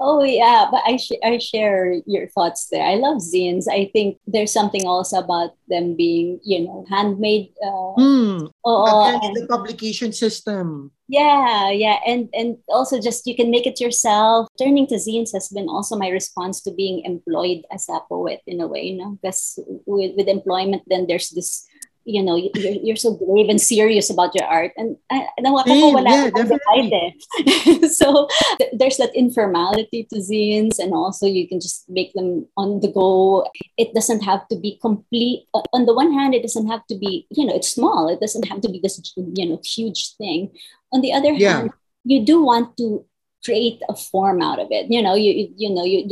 oh 0.00 0.22
yeah, 0.22 0.68
but 0.70 0.82
I 0.86 0.96
sh- 0.96 1.18
I 1.24 1.38
share 1.38 1.98
your 2.06 2.28
thoughts 2.28 2.68
there. 2.70 2.86
I 2.86 2.94
love 2.94 3.18
zines. 3.18 3.66
I 3.66 3.90
think 3.92 4.18
there's 4.26 4.52
something 4.52 4.86
also 4.86 5.18
about 5.18 5.58
them 5.66 5.96
being 5.96 6.38
you 6.44 6.62
know 6.62 6.86
handmade. 6.88 7.50
Uh, 7.58 7.98
mm, 7.98 8.50
oh, 8.64 9.32
the 9.34 9.46
publication 9.50 10.12
system. 10.12 10.92
Yeah, 11.08 11.70
yeah, 11.70 11.98
and 12.06 12.28
and 12.32 12.58
also 12.68 13.00
just 13.00 13.26
you 13.26 13.34
can 13.34 13.50
make 13.50 13.66
it 13.66 13.80
yourself. 13.80 14.46
Turning 14.54 14.86
to 14.94 15.02
zines 15.02 15.34
has 15.34 15.48
been 15.48 15.68
also 15.68 15.98
my 15.98 16.08
response 16.08 16.62
to 16.62 16.70
being 16.70 17.02
employed 17.02 17.66
as 17.72 17.88
a 17.88 17.98
poet 18.08 18.38
in 18.46 18.60
a 18.60 18.68
way, 18.68 18.94
you 18.94 18.98
know, 19.02 19.18
because 19.18 19.58
with 19.86 20.14
with 20.14 20.28
employment, 20.28 20.86
then 20.86 21.08
there's 21.08 21.30
this 21.30 21.66
you 22.10 22.22
know, 22.22 22.36
you're, 22.36 22.78
you're 22.82 22.96
so 22.96 23.14
brave 23.14 23.48
and 23.48 23.60
serious 23.60 24.10
about 24.10 24.34
your 24.34 24.46
art. 24.46 24.72
And 24.76 24.96
nawa 25.38 25.64
ko 25.64 25.94
wala 25.94 26.10
yeah, 26.10 26.30
eh. 26.34 27.86
so 27.88 28.28
th- 28.58 28.74
there's 28.74 28.96
that 28.98 29.14
informality 29.14 30.06
to 30.12 30.18
zines 30.18 30.78
and 30.78 30.92
also 30.92 31.26
you 31.26 31.46
can 31.48 31.60
just 31.60 31.88
make 31.88 32.12
them 32.14 32.46
on 32.56 32.80
the 32.80 32.90
go. 32.90 33.46
It 33.78 33.94
doesn't 33.94 34.22
have 34.22 34.46
to 34.48 34.56
be 34.56 34.78
complete. 34.82 35.46
Uh, 35.54 35.62
on 35.72 35.86
the 35.86 35.94
one 35.94 36.12
hand, 36.12 36.34
it 36.34 36.42
doesn't 36.42 36.66
have 36.66 36.86
to 36.88 36.98
be, 36.98 37.26
you 37.30 37.46
know, 37.46 37.54
it's 37.54 37.70
small. 37.70 38.08
It 38.08 38.20
doesn't 38.20 38.48
have 38.48 38.60
to 38.62 38.68
be 38.68 38.80
this, 38.82 39.00
you 39.16 39.46
know, 39.46 39.60
huge 39.64 40.16
thing. 40.16 40.50
On 40.92 41.00
the 41.00 41.12
other 41.12 41.32
yeah. 41.32 41.58
hand, 41.58 41.70
you 42.04 42.24
do 42.24 42.42
want 42.42 42.76
to 42.78 43.04
create 43.44 43.80
a 43.88 43.96
form 43.96 44.42
out 44.42 44.58
of 44.58 44.68
it 44.70 44.90
you 44.90 45.02
know 45.02 45.14
you 45.14 45.32
you, 45.32 45.48
you 45.56 45.70
know 45.74 45.84
you 45.84 46.06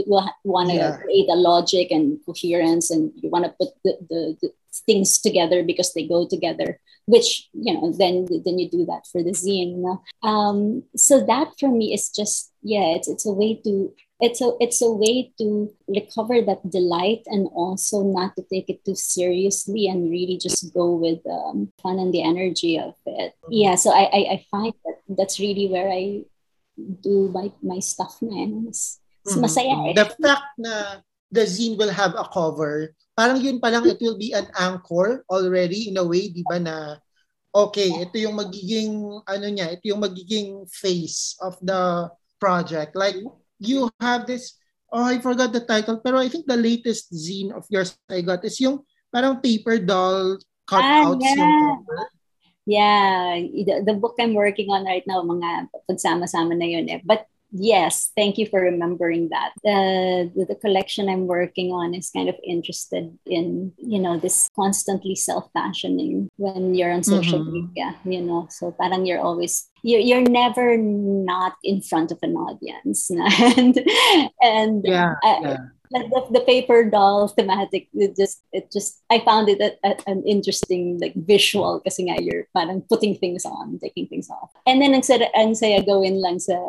want 0.44 0.70
to 0.70 0.76
yeah. 0.76 0.96
create 0.96 1.28
a 1.28 1.34
logic 1.36 1.90
and 1.90 2.18
coherence 2.24 2.90
and 2.90 3.12
you 3.16 3.28
want 3.28 3.44
to 3.44 3.50
put 3.60 3.68
the, 3.84 3.96
the, 4.08 4.36
the, 4.40 4.50
things 4.86 5.18
together 5.18 5.62
because 5.62 5.92
they 5.94 6.06
go 6.06 6.26
together 6.26 6.80
which 7.08 7.48
you 7.52 7.72
know 7.72 7.90
then 7.92 8.28
then 8.44 8.58
you 8.58 8.68
do 8.68 8.84
that 8.84 9.06
for 9.10 9.22
the 9.22 9.32
zine 9.32 9.72
you 9.72 9.82
know? 9.82 10.02
um, 10.22 10.82
so 10.94 11.24
that 11.24 11.48
for 11.58 11.70
me 11.72 11.94
is 11.94 12.10
just 12.10 12.52
yeah 12.62 12.94
it's, 12.94 13.08
it's 13.08 13.26
a 13.26 13.32
way 13.32 13.56
to 13.64 13.92
it's 14.20 14.40
a 14.40 14.50
it's 14.60 14.82
a 14.82 14.90
way 14.90 15.32
to 15.38 15.72
recover 15.88 16.42
that 16.42 16.60
delight 16.68 17.22
and 17.26 17.48
also 17.54 18.02
not 18.02 18.34
to 18.36 18.42
take 18.52 18.68
it 18.68 18.84
too 18.84 18.94
seriously 18.94 19.88
and 19.88 20.10
really 20.10 20.36
just 20.36 20.74
go 20.74 20.94
with 20.94 21.20
um, 21.26 21.72
fun 21.80 21.98
and 21.98 22.12
the 22.12 22.22
energy 22.22 22.78
of 22.78 22.94
it 23.06 23.32
yeah 23.48 23.74
so 23.74 23.90
I, 23.90 24.04
I, 24.12 24.20
I 24.34 24.46
find 24.50 24.74
that 24.84 24.98
that's 25.16 25.40
really 25.40 25.68
where 25.68 25.90
i 25.90 26.22
do 27.00 27.30
my 27.32 27.50
my 27.62 27.78
stuff 27.78 28.18
na 28.20 28.46
it's 28.68 29.00
mm-hmm. 29.26 29.40
masaya 29.40 29.90
eh. 29.90 29.94
the 29.94 30.06
fact 30.20 30.52
na 30.58 31.02
the 31.30 31.44
zine 31.44 31.76
will 31.76 31.92
have 31.92 32.14
a 32.16 32.24
cover 32.32 32.94
parang 33.18 33.42
yun 33.42 33.58
pa 33.58 33.74
lang, 33.74 33.82
it 33.90 33.98
will 33.98 34.14
be 34.14 34.30
an 34.30 34.46
anchor 34.54 35.26
already 35.26 35.90
in 35.90 35.98
a 35.98 36.06
way, 36.06 36.30
di 36.30 36.46
ba 36.46 36.62
na, 36.62 37.02
okay, 37.50 37.90
ito 37.90 38.14
yung 38.14 38.38
magiging, 38.38 38.94
ano 39.26 39.46
niya, 39.50 39.74
ito 39.74 39.90
yung 39.90 39.98
magiging 39.98 40.62
face 40.70 41.34
of 41.42 41.58
the 41.58 42.06
project. 42.38 42.94
Like, 42.94 43.18
you 43.58 43.90
have 43.98 44.30
this, 44.30 44.54
oh, 44.94 45.02
I 45.02 45.18
forgot 45.18 45.50
the 45.50 45.66
title, 45.66 45.98
pero 45.98 46.22
I 46.22 46.30
think 46.30 46.46
the 46.46 46.54
latest 46.54 47.10
zine 47.10 47.50
of 47.50 47.66
yours 47.66 47.98
I 48.06 48.22
got 48.22 48.46
is 48.46 48.62
yung 48.62 48.86
parang 49.10 49.42
paper 49.42 49.82
doll 49.82 50.38
cutouts 50.70 51.18
ah, 51.18 51.34
yeah. 51.34 51.34
yung 51.34 51.58
cover. 51.58 52.02
Yeah, 52.68 53.40
the, 53.66 53.74
the 53.82 53.96
book 53.98 54.14
I'm 54.22 54.38
working 54.38 54.70
on 54.70 54.86
right 54.86 55.02
now, 55.10 55.26
mga 55.26 55.74
pagsama-sama 55.90 56.54
na 56.54 56.68
yun 56.70 56.86
eh. 56.86 57.02
But 57.02 57.26
yes 57.50 58.10
thank 58.16 58.36
you 58.36 58.46
for 58.46 58.60
remembering 58.60 59.28
that 59.30 59.52
the, 59.64 60.30
the, 60.34 60.44
the 60.46 60.54
collection 60.54 61.08
i'm 61.08 61.26
working 61.26 61.72
on 61.72 61.94
is 61.94 62.10
kind 62.10 62.28
of 62.28 62.36
interested 62.44 63.16
in 63.26 63.72
you 63.78 63.98
know 63.98 64.18
this 64.18 64.48
constantly 64.54 65.14
self-fashioning 65.14 66.28
when 66.36 66.74
you're 66.74 66.92
on 66.92 67.02
social 67.02 67.40
mm-hmm. 67.40 67.68
media 67.68 67.96
you 68.04 68.20
know 68.20 68.46
so 68.50 68.70
parang 68.72 69.06
you're 69.06 69.20
always 69.20 69.68
you're, 69.82 70.00
you're 70.00 70.28
never 70.28 70.76
not 70.76 71.54
in 71.62 71.80
front 71.80 72.10
of 72.10 72.18
an 72.22 72.34
audience 72.34 73.10
and 73.10 73.78
and 74.40 74.84
yeah, 74.84 75.14
uh, 75.24 75.38
yeah. 75.42 75.56
Like 75.90 76.10
the, 76.10 76.40
the 76.40 76.40
paper 76.44 76.84
doll 76.84 77.28
thematic 77.28 77.88
it 77.94 78.14
just 78.14 78.42
it 78.52 78.70
just 78.70 79.00
I 79.08 79.20
found 79.20 79.48
it 79.48 79.58
a, 79.60 79.72
a, 79.88 79.96
an 80.06 80.22
interesting 80.26 80.98
like 81.00 81.14
visual 81.16 81.80
kasi 81.80 82.04
nga 82.04 82.20
you're 82.20 82.44
parang 82.52 82.84
putting 82.92 83.16
things 83.16 83.46
on 83.46 83.78
taking 83.80 84.06
things 84.06 84.28
off 84.28 84.52
and 84.66 84.82
then 84.82 84.92
ang 84.92 85.00
ang 85.32 85.56
saya 85.56 85.80
gawin 85.80 86.20
lang 86.20 86.44
sa 86.44 86.60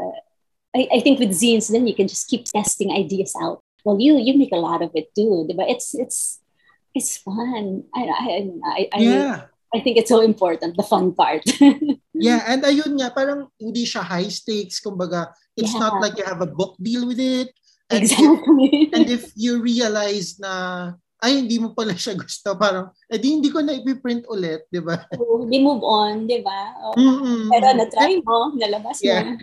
I, 0.76 0.88
I 0.94 1.00
think 1.00 1.20
with 1.20 1.32
zines, 1.32 1.72
then 1.72 1.88
you 1.88 1.96
can 1.96 2.08
just 2.08 2.30
keep 2.30 2.46
testing 2.46 2.92
ideas 2.92 3.34
out. 3.42 3.62
Well, 3.84 4.00
you 4.00 4.18
you 4.18 4.38
make 4.38 4.52
a 4.52 4.62
lot 4.62 4.82
of 4.82 4.92
it 4.94 5.10
too, 5.16 5.48
but 5.56 5.70
it's 5.70 5.96
it's 5.96 6.40
it's 6.94 7.18
fun. 7.18 7.84
I 7.96 8.02
I 8.06 8.26
I, 8.66 8.90
I 8.94 9.00
yeah. 9.00 9.42
I 9.74 9.80
think 9.80 9.98
it's 9.98 10.10
so 10.10 10.22
important, 10.22 10.78
the 10.78 10.84
fun 10.84 11.14
part. 11.14 11.46
yeah, 12.14 12.42
and 12.50 12.66
ayun 12.66 12.98
nga, 12.98 13.14
parang 13.14 13.54
hindi 13.62 13.86
siya 13.86 14.02
high 14.02 14.30
stakes. 14.30 14.82
Kumbaga, 14.82 15.30
it's 15.54 15.74
yeah. 15.74 15.80
not 15.86 16.02
like 16.02 16.18
you 16.18 16.26
have 16.26 16.42
a 16.42 16.50
book 16.50 16.74
deal 16.82 17.06
with 17.06 17.22
it. 17.22 17.54
And 17.90 18.02
exactly. 18.02 18.90
If, 18.90 18.94
and 18.94 19.06
if 19.10 19.24
you 19.38 19.62
realize 19.62 20.42
na 20.42 20.94
ay, 21.20 21.44
hindi 21.44 21.60
mo 21.60 21.76
pala 21.76 21.92
siya 21.96 22.16
gusto. 22.16 22.56
Parang, 22.56 22.96
edi 23.12 23.28
eh, 23.28 23.34
hindi 23.36 23.50
ko 23.52 23.60
na 23.60 23.76
ipiprint 23.76 24.24
ulit, 24.32 24.64
di 24.72 24.80
ba? 24.80 25.04
Hindi 25.12 25.60
move 25.60 25.84
on, 25.84 26.24
di 26.24 26.40
ba? 26.40 26.76
Oh. 26.80 26.96
Pero 27.52 27.66
na-try 27.76 28.24
mo, 28.24 28.56
nalabas 28.56 29.04
yeah. 29.04 29.28
mo. 29.28 29.36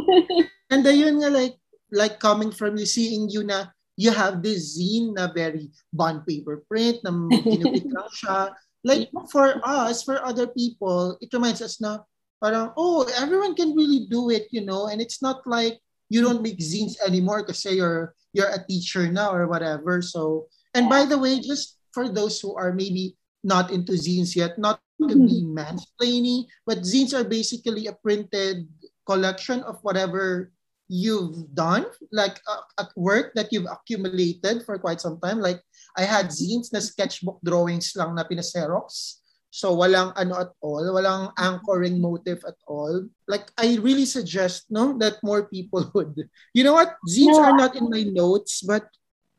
And 0.74 0.82
ayun 0.82 1.22
nga, 1.22 1.30
like, 1.30 1.54
like 1.94 2.18
coming 2.18 2.50
from 2.50 2.74
you, 2.74 2.86
seeing 2.86 3.30
you 3.30 3.46
na 3.46 3.70
you 3.94 4.10
have 4.10 4.42
this 4.42 4.74
zine 4.74 5.14
na 5.14 5.30
very 5.30 5.70
bond 5.94 6.26
paper 6.26 6.66
print, 6.66 6.98
na 7.06 7.14
kinupit 7.30 7.86
lang 7.86 8.10
siya. 8.18 8.50
Like 8.84 9.08
for 9.30 9.62
us, 9.62 10.02
for 10.02 10.18
other 10.20 10.50
people, 10.50 11.16
it 11.22 11.30
reminds 11.32 11.62
us 11.62 11.78
na 11.78 12.02
parang, 12.42 12.74
oh, 12.76 13.06
everyone 13.16 13.54
can 13.54 13.72
really 13.72 14.10
do 14.10 14.28
it, 14.28 14.50
you 14.50 14.60
know, 14.60 14.90
and 14.90 15.00
it's 15.00 15.22
not 15.22 15.46
like 15.46 15.78
you 16.10 16.20
don't 16.20 16.42
make 16.42 16.60
zines 16.60 16.98
anymore 17.00 17.46
because 17.46 17.64
you're 17.64 18.12
you're 18.34 18.50
a 18.50 18.66
teacher 18.66 19.08
now 19.08 19.32
or 19.32 19.46
whatever. 19.46 20.02
So, 20.02 20.50
and 20.74 20.90
by 20.90 21.06
the 21.06 21.18
way, 21.18 21.40
just 21.40 21.78
for 21.94 22.10
those 22.10 22.40
who 22.40 22.54
are 22.54 22.74
maybe 22.74 23.16
not 23.42 23.70
into 23.70 23.92
zines 23.92 24.34
yet, 24.34 24.58
not 24.58 24.80
to 25.08 25.14
be 25.14 25.46
mansplaining, 25.46 26.46
but 26.66 26.82
zines 26.82 27.14
are 27.14 27.24
basically 27.24 27.86
a 27.86 27.96
printed 28.02 28.66
collection 29.06 29.60
of 29.62 29.78
whatever 29.82 30.50
you've 30.88 31.54
done, 31.54 31.86
like 32.12 32.40
uh, 32.48 32.64
at 32.78 32.88
work 32.96 33.32
that 33.34 33.52
you've 33.52 33.70
accumulated 33.70 34.64
for 34.64 34.78
quite 34.78 35.00
some 35.00 35.20
time. 35.20 35.40
Like 35.40 35.60
I 35.96 36.02
had 36.02 36.28
zines 36.28 36.72
na 36.72 36.80
sketchbook 36.80 37.40
drawings 37.44 37.92
lang 37.96 38.14
na 38.14 38.24
pinaserox. 38.24 39.20
So 39.54 39.70
walang 39.70 40.12
ano 40.18 40.42
at 40.42 40.52
all, 40.60 40.82
walang 40.90 41.30
anchoring 41.38 42.02
motive 42.02 42.42
at 42.42 42.58
all. 42.66 43.06
Like 43.28 43.54
I 43.56 43.78
really 43.78 44.04
suggest 44.04 44.66
no 44.68 44.98
that 44.98 45.22
more 45.22 45.46
people 45.46 45.86
would. 45.94 46.26
You 46.52 46.64
know 46.64 46.74
what? 46.74 46.98
Zines 47.06 47.38
no. 47.38 47.44
are 47.44 47.56
not 47.56 47.76
in 47.76 47.86
my 47.88 48.02
notes, 48.02 48.62
but 48.66 48.90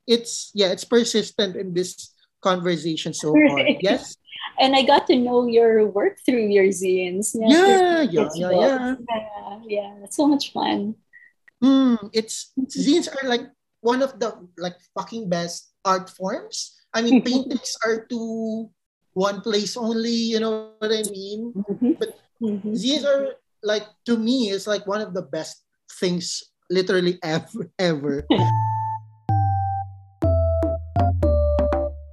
it's 0.07 0.51
yeah, 0.53 0.71
it's 0.71 0.85
persistent 0.85 1.55
in 1.55 1.73
this 1.73 2.13
conversation 2.41 3.13
so 3.13 3.33
far. 3.33 3.59
Yes. 3.81 4.15
and 4.59 4.75
I 4.75 4.83
got 4.83 5.07
to 5.07 5.15
know 5.15 5.47
your 5.47 5.87
work 5.87 6.17
through 6.25 6.47
your 6.47 6.69
zines. 6.69 7.33
Yeah, 7.33 8.05
yeah, 8.05 8.29
yeah, 8.33 8.51
yeah, 8.51 8.95
yeah. 9.09 9.59
Yeah, 9.67 9.91
it's 10.03 10.15
so 10.15 10.27
much 10.27 10.53
fun. 10.53 10.95
Mm, 11.63 12.09
it's 12.13 12.53
zines 12.69 13.09
are 13.09 13.27
like 13.27 13.49
one 13.81 14.01
of 14.01 14.19
the 14.19 14.37
like 14.57 14.77
fucking 14.93 15.29
best 15.29 15.73
art 15.83 16.09
forms. 16.09 16.77
I 16.93 17.01
mean, 17.01 17.21
paintings 17.21 17.75
are 17.85 18.05
to 18.07 18.69
one 19.13 19.41
place 19.41 19.75
only, 19.75 20.13
you 20.13 20.39
know 20.39 20.75
what 20.79 20.91
I 20.91 21.03
mean? 21.09 21.53
Mm-hmm. 21.55 21.91
But 21.99 22.19
mm-hmm. 22.41 22.73
these 22.73 23.03
are 23.03 23.35
like 23.63 23.87
to 24.05 24.17
me 24.17 24.51
it's 24.51 24.67
like 24.67 24.85
one 24.85 25.01
of 25.01 25.13
the 25.13 25.23
best 25.23 25.63
things 25.99 26.43
literally 26.69 27.17
ever 27.23 27.71
ever. 27.79 28.27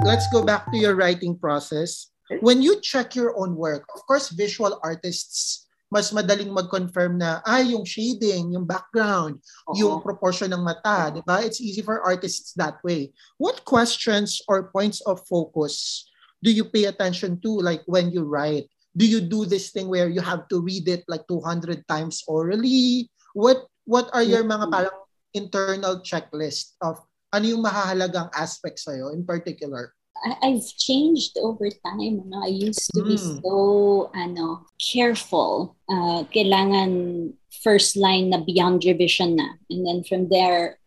Let's 0.02 0.26
go 0.34 0.42
back 0.42 0.70
to 0.72 0.78
your 0.78 0.94
writing 0.98 1.38
process. 1.38 2.10
When 2.42 2.62
you 2.62 2.80
check 2.80 3.14
your 3.14 3.38
own 3.38 3.54
work, 3.54 3.86
of 3.94 4.02
course 4.06 4.30
visual 4.34 4.80
artists 4.82 5.62
mas 5.92 6.08
madaling 6.08 6.48
mag-confirm 6.48 7.20
na 7.20 7.44
ay 7.44 7.76
yung 7.76 7.84
shading, 7.84 8.56
yung 8.56 8.64
background, 8.64 9.36
uh-huh. 9.68 9.76
yung 9.76 10.00
proportion 10.00 10.48
ng 10.48 10.64
mata, 10.64 11.12
'di 11.12 11.20
ba? 11.28 11.44
It's 11.44 11.60
easy 11.60 11.84
for 11.84 12.00
artists 12.00 12.56
that 12.56 12.80
way. 12.80 13.12
What 13.36 13.68
questions 13.68 14.40
or 14.48 14.72
points 14.72 15.04
of 15.04 15.20
focus 15.28 16.08
do 16.40 16.48
you 16.48 16.64
pay 16.64 16.88
attention 16.88 17.44
to 17.44 17.60
like 17.60 17.84
when 17.84 18.08
you 18.08 18.24
write? 18.24 18.72
Do 18.96 19.04
you 19.04 19.20
do 19.20 19.44
this 19.44 19.68
thing 19.68 19.92
where 19.92 20.08
you 20.08 20.24
have 20.24 20.48
to 20.48 20.64
read 20.64 20.88
it 20.88 21.04
like 21.12 21.28
200 21.28 21.84
times 21.84 22.24
orally? 22.24 23.12
What 23.36 23.68
what 23.84 24.08
are 24.16 24.24
your 24.24 24.48
mga 24.48 24.72
parang 24.72 24.96
internal 25.36 26.00
checklist 26.00 26.80
of 26.80 27.04
ano 27.32 27.44
yung 27.48 27.64
mahahalagang 27.64 28.28
aspects 28.36 28.84
sa'yo 28.84 29.10
in 29.16 29.24
particular? 29.24 29.96
I've 30.22 30.62
changed 30.78 31.34
over 31.40 31.66
time. 31.66 32.22
Ano? 32.28 32.44
I 32.44 32.52
used 32.52 32.86
to 32.94 33.02
be 33.02 33.18
mm. 33.18 33.42
so 33.42 34.12
ano, 34.14 34.68
careful. 34.78 35.74
Uh, 35.90 36.22
kailangan 36.30 37.32
first 37.64 37.96
line 37.96 38.30
na 38.30 38.38
beyond 38.38 38.84
revision 38.84 39.34
na. 39.34 39.58
And 39.66 39.82
then 39.82 40.04
from 40.04 40.28
there, 40.28 40.78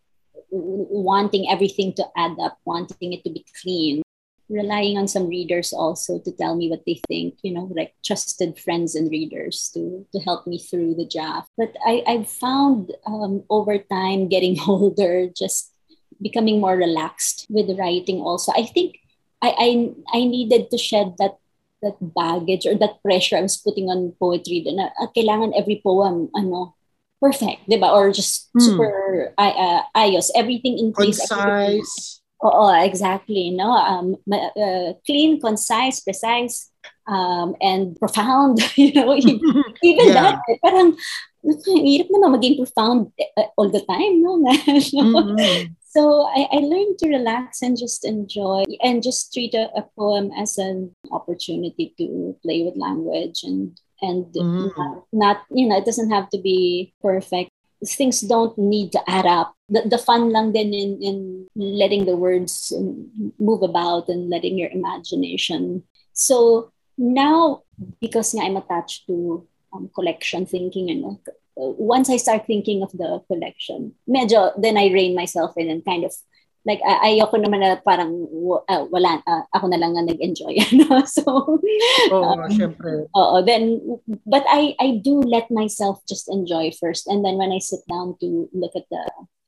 wanting 0.51 1.51
everything 1.51 1.91
to 1.99 2.05
add 2.15 2.39
up, 2.39 2.61
wanting 2.63 3.11
it 3.11 3.25
to 3.25 3.31
be 3.33 3.43
clean 3.59 4.05
relying 4.49 4.97
on 4.97 5.07
some 5.07 5.27
readers 5.27 5.73
also 5.73 6.19
to 6.19 6.31
tell 6.31 6.55
me 6.55 6.69
what 6.69 6.83
they 6.85 7.01
think, 7.07 7.35
you 7.41 7.53
know, 7.53 7.69
like 7.75 7.93
trusted 8.05 8.57
friends 8.59 8.95
and 8.95 9.09
readers 9.09 9.71
to, 9.73 10.05
to 10.11 10.19
help 10.19 10.45
me 10.45 10.59
through 10.59 10.95
the 10.95 11.07
draft. 11.07 11.49
But 11.57 11.75
I, 11.85 12.03
I've 12.05 12.29
found 12.29 12.93
um, 13.05 13.43
over 13.49 13.77
time 13.77 14.27
getting 14.27 14.59
older, 14.67 15.29
just 15.35 15.71
becoming 16.21 16.59
more 16.59 16.75
relaxed 16.75 17.47
with 17.49 17.77
writing 17.77 18.21
also. 18.21 18.51
I 18.55 18.65
think 18.65 18.99
I, 19.41 19.49
I, 19.57 19.67
I 20.17 20.19
needed 20.25 20.71
to 20.71 20.77
shed 20.77 21.15
that 21.19 21.37
that 21.81 21.97
baggage 22.01 22.65
or 22.65 22.73
that 22.75 23.01
pressure 23.03 23.37
I 23.37 23.45
was 23.45 23.57
putting 23.57 23.89
on 23.89 24.15
poetry 24.17 24.65
na 24.65 24.89
uh, 24.97 25.07
kailangan 25.13 25.53
every 25.53 25.81
poem 25.83 26.33
ano 26.33 26.73
perfect, 27.21 27.67
'di 27.69 27.77
ba? 27.77 27.93
Or 27.93 28.09
just 28.09 28.49
hmm. 28.53 28.63
super 28.63 28.93
uh, 29.37 29.81
ayos, 29.93 30.31
everything 30.33 30.79
in 30.79 30.93
place. 30.93 31.21
Concise. 31.21 32.21
Oh, 32.43 32.69
exactly. 32.69 33.49
No, 33.49 33.71
um, 33.71 34.17
uh, 34.29 34.93
clean, 35.05 35.39
concise, 35.39 36.01
precise, 36.01 36.69
um, 37.07 37.55
and 37.61 37.97
profound. 37.97 38.59
you 38.75 38.93
know, 38.93 39.15
even 39.83 40.07
yeah. 40.07 40.13
that, 40.13 40.35
eh, 40.49 40.59
parang 40.61 40.93
hirap 41.41 42.07
naman 42.11 42.29
maging 42.37 42.57
profound 42.59 43.09
eh, 43.17 43.49
all 43.57 43.69
the 43.71 43.81
time, 43.87 44.21
no? 44.21 44.37
mm-hmm. 44.45 45.73
So 45.95 46.27
I, 46.27 46.47
I 46.51 46.57
learned 46.59 46.99
to 46.99 47.07
relax 47.07 47.61
and 47.61 47.79
just 47.79 48.03
enjoy 48.03 48.65
and 48.83 49.01
just 49.01 49.31
treat 49.31 49.53
a, 49.53 49.71
a 49.79 49.87
poem 49.97 50.29
as 50.37 50.57
an 50.57 50.91
opportunity 51.11 51.93
to 51.97 52.35
play 52.43 52.63
with 52.63 52.75
language 52.75 53.43
and 53.43 53.79
and 54.01 54.25
mm. 54.35 54.75
not, 54.75 55.03
not, 55.13 55.37
you 55.49 55.67
know 55.67 55.77
it 55.77 55.85
doesn't 55.85 56.11
have 56.11 56.29
to 56.31 56.37
be 56.37 56.93
perfect 57.01 57.49
things 57.83 58.21
don't 58.21 58.57
need 58.57 58.91
to 58.91 59.01
add 59.07 59.25
up. 59.25 59.53
The, 59.69 59.83
the 59.85 59.97
fun 59.97 60.31
lang 60.31 60.53
din 60.53 60.73
in, 60.73 60.99
in 61.01 61.47
letting 61.55 62.05
the 62.05 62.15
words 62.15 62.73
move 63.39 63.61
about 63.63 64.09
and 64.09 64.29
letting 64.29 64.57
your 64.57 64.69
imagination. 64.69 65.83
So 66.13 66.71
now, 66.97 67.63
because 67.99 68.35
I'm 68.35 68.57
attached 68.57 69.07
to 69.07 69.45
um, 69.73 69.89
collection 69.93 70.45
thinking, 70.45 70.89
and 70.89 71.17
once 71.55 72.09
I 72.09 72.17
start 72.17 72.45
thinking 72.45 72.83
of 72.83 72.91
the 72.91 73.23
collection, 73.27 73.95
medyo, 74.07 74.51
then 74.59 74.77
I 74.77 74.91
rein 74.91 75.15
myself 75.15 75.53
in 75.57 75.69
and 75.69 75.83
kind 75.83 76.03
of 76.03 76.13
like 76.65 76.81
ay 76.81 77.21
ayoko 77.21 77.37
naman 77.37 77.61
na 77.61 77.77
parang 77.77 78.25
uh, 78.65 78.83
wala 78.89 79.21
uh, 79.29 79.45
ako 79.53 79.69
na 79.69 79.77
lang 79.77 79.93
na 79.93 80.01
nag-enjoy 80.01 80.57
so 81.05 81.61
oh 82.09 82.23
um, 82.25 82.41
syempre. 82.49 83.05
oo 83.13 83.35
then 83.45 83.77
but 84.25 84.41
I 84.49 84.73
I 84.81 84.97
do 84.97 85.21
let 85.21 85.53
myself 85.53 86.01
just 86.09 86.25
enjoy 86.27 86.73
first. 86.73 87.05
And 87.05 87.21
then 87.21 87.37
when 87.37 87.53
I 87.53 87.61
sit 87.61 87.85
down 87.85 88.17
to 88.19 88.49
look 88.51 88.73
at 88.73 88.89
the 88.89 89.05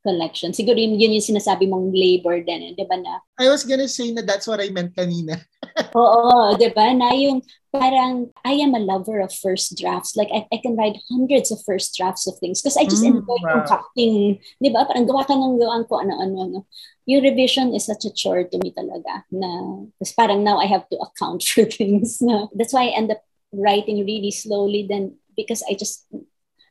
collection 0.08 0.56
siguro 0.56 0.80
yun, 0.80 0.96
yun 0.96 1.20
yung 1.20 1.28
sinasabi 1.36 1.68
mong 1.68 1.92
labor 1.92 2.40
din 2.40 2.72
eh, 2.72 2.74
'di 2.80 2.86
ba 2.88 2.96
na 2.96 3.20
I 3.36 3.52
was 3.52 3.68
gonna 3.68 3.92
say 3.92 4.16
na 4.16 4.24
that's 4.24 4.48
what 4.48 4.64
I 4.64 4.72
meant 4.72 4.96
kanina 4.96 5.36
oo 6.00 6.56
'di 6.56 6.72
ba 6.72 6.96
na 6.96 7.12
yung 7.20 7.44
parang 7.68 8.32
I 8.48 8.64
am 8.64 8.74
a 8.74 8.82
lover 8.82 9.20
of 9.22 9.30
first 9.30 9.78
drafts. 9.78 10.16
Like 10.16 10.32
I, 10.34 10.48
I 10.50 10.58
can 10.58 10.74
write 10.74 10.98
hundreds 11.12 11.52
of 11.52 11.62
first 11.62 11.94
drafts 11.94 12.26
of 12.26 12.34
things 12.40 12.58
because 12.58 12.80
I 12.80 12.90
just 12.90 13.04
mm, 13.04 13.22
enjoy 13.22 13.38
wow. 13.44 13.62
concocting, 13.62 14.40
di 14.58 14.72
ba? 14.74 14.88
Parang 14.88 15.06
gawa 15.06 15.28
ka 15.28 15.36
ng 15.38 15.62
gawaan 15.62 15.86
ko 15.86 16.02
ano-ano. 16.02 16.42
ano 16.42 16.60
yung 17.08 17.24
revision 17.24 17.74
is 17.74 17.88
such 17.88 18.04
a 18.04 18.12
chore 18.12 18.44
to 18.44 18.60
me 18.60 18.76
talaga 18.76 19.24
na 19.32 19.88
parang 20.20 20.44
now 20.44 20.60
I 20.60 20.68
have 20.68 20.84
to 20.92 21.00
account 21.00 21.42
for 21.50 21.64
things 21.64 22.20
na 22.22 22.52
that's 22.54 22.76
why 22.76 22.92
I 22.92 23.00
end 23.00 23.10
up 23.10 23.24
writing 23.56 24.04
really 24.04 24.30
slowly 24.30 24.86
then 24.86 25.16
because 25.40 25.64
I 25.64 25.74
just 25.74 26.06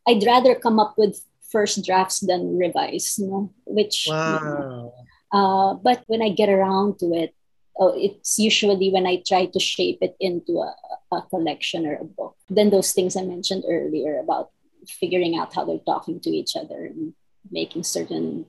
I'd 0.07 0.23
rather 0.23 0.55
come 0.55 0.79
up 0.79 0.95
with 1.01 1.19
first 1.57 1.81
drafts 1.81 2.21
than 2.21 2.61
revise 2.61 3.17
no 3.17 3.49
which 3.65 4.05
wow. 4.13 4.93
uh, 5.33 5.73
but 5.81 6.05
when 6.13 6.21
I 6.21 6.37
get 6.37 6.53
around 6.53 7.01
to 7.01 7.17
it 7.17 7.33
oh, 7.81 7.97
it's 7.97 8.37
usually 8.37 8.93
when 8.93 9.09
I 9.09 9.25
try 9.25 9.49
to 9.49 9.61
shape 9.61 10.05
it 10.05 10.17
into 10.21 10.61
a, 10.61 10.73
a 11.17 11.23
collection 11.33 11.89
or 11.89 11.97
a 11.97 12.05
book 12.05 12.37
then 12.53 12.69
those 12.69 12.93
things 12.93 13.17
I 13.17 13.25
mentioned 13.25 13.65
earlier 13.65 14.21
about 14.21 14.53
figuring 14.89 15.37
out 15.37 15.55
how 15.55 15.65
they're 15.65 15.83
talking 15.87 16.21
to 16.21 16.31
each 16.31 16.57
other 16.57 16.87
and 16.87 17.15
making 17.51 17.83
certain 17.83 18.47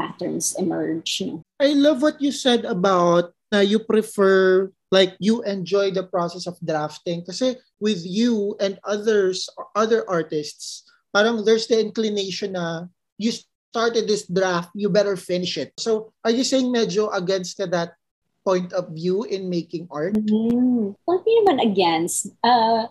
patterns 0.00 0.54
emerge. 0.58 1.20
You 1.20 1.26
know? 1.26 1.42
I 1.60 1.72
love 1.74 2.02
what 2.02 2.20
you 2.20 2.32
said 2.32 2.64
about 2.64 3.32
uh, 3.52 3.60
you 3.60 3.78
prefer 3.78 4.72
like 4.90 5.16
you 5.18 5.42
enjoy 5.42 5.90
the 5.90 6.04
process 6.04 6.46
of 6.46 6.58
drafting 6.64 7.24
kasi 7.24 7.56
with 7.80 8.02
you 8.06 8.56
and 8.60 8.78
others 8.84 9.48
other 9.74 10.06
artists 10.10 10.86
parang 11.14 11.46
there's 11.46 11.70
the 11.70 11.78
inclination 11.78 12.58
na 12.58 12.90
you 13.14 13.30
started 13.70 14.10
this 14.10 14.26
draft 14.26 14.74
you 14.74 14.90
better 14.90 15.14
finish 15.14 15.54
it 15.54 15.70
so 15.78 16.10
are 16.26 16.34
you 16.34 16.42
saying 16.42 16.74
medyo 16.74 17.06
against 17.14 17.54
that 17.62 17.94
point 18.42 18.74
of 18.74 18.90
view 18.90 19.22
in 19.30 19.46
making 19.46 19.86
art 19.94 20.18
mm-hmm. 20.18 20.92
hindi 20.98 21.32
naman 21.40 21.62
against 21.62 22.34
uh, 22.42 22.90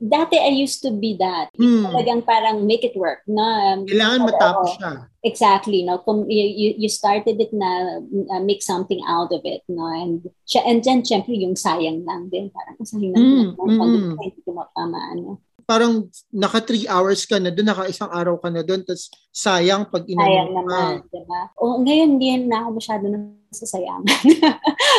dati 0.00 0.38
I 0.38 0.54
used 0.54 0.80
to 0.86 0.90
be 0.94 1.18
that. 1.18 1.50
Hmm. 1.58 1.90
Talagang 1.90 2.24
parang 2.24 2.64
make 2.66 2.84
it 2.84 2.94
work. 2.96 3.20
Na, 3.26 3.74
um, 3.74 3.84
Kailangan 3.84 4.20
matapos 4.30 4.78
siya. 4.78 4.92
Exactly. 5.22 5.82
No? 5.82 5.98
Kung 6.02 6.30
you, 6.30 6.74
you 6.78 6.88
started 6.88 7.38
it 7.38 7.52
na 7.52 8.00
uh, 8.30 8.42
make 8.42 8.62
something 8.62 9.02
out 9.06 9.30
of 9.34 9.42
it. 9.44 9.62
No? 9.68 9.86
And, 9.90 10.26
and 10.54 10.78
then, 10.82 11.02
syempre, 11.02 11.34
yung 11.34 11.54
sayang 11.54 12.06
lang 12.06 12.30
din. 12.30 12.50
Parang 12.50 12.78
sayang 12.82 13.12
lang. 13.14 13.54
Mm, 13.54 13.58
mm. 13.58 14.18
Hindi 14.18 14.40
ko 14.42 14.54
mapama, 14.54 14.98
ano. 15.14 15.42
Parang 15.72 16.04
naka 16.28 16.60
three 16.60 16.84
hours 16.84 17.24
ka 17.24 17.40
na 17.40 17.48
doon, 17.48 17.72
naka 17.72 17.88
isang 17.88 18.12
araw 18.12 18.36
ka 18.36 18.52
na 18.52 18.60
doon, 18.60 18.84
tapos 18.84 19.08
sayang 19.32 19.88
pag 19.88 20.04
inano 20.04 20.28
Sayang 20.28 20.50
naman, 20.52 20.92
diba? 21.08 21.42
O, 21.56 21.80
ngayon, 21.80 22.08
hindi 22.20 22.28
na 22.44 22.68
ako 22.68 22.68
masyado 22.76 23.04
nasasayangan. 23.08 24.04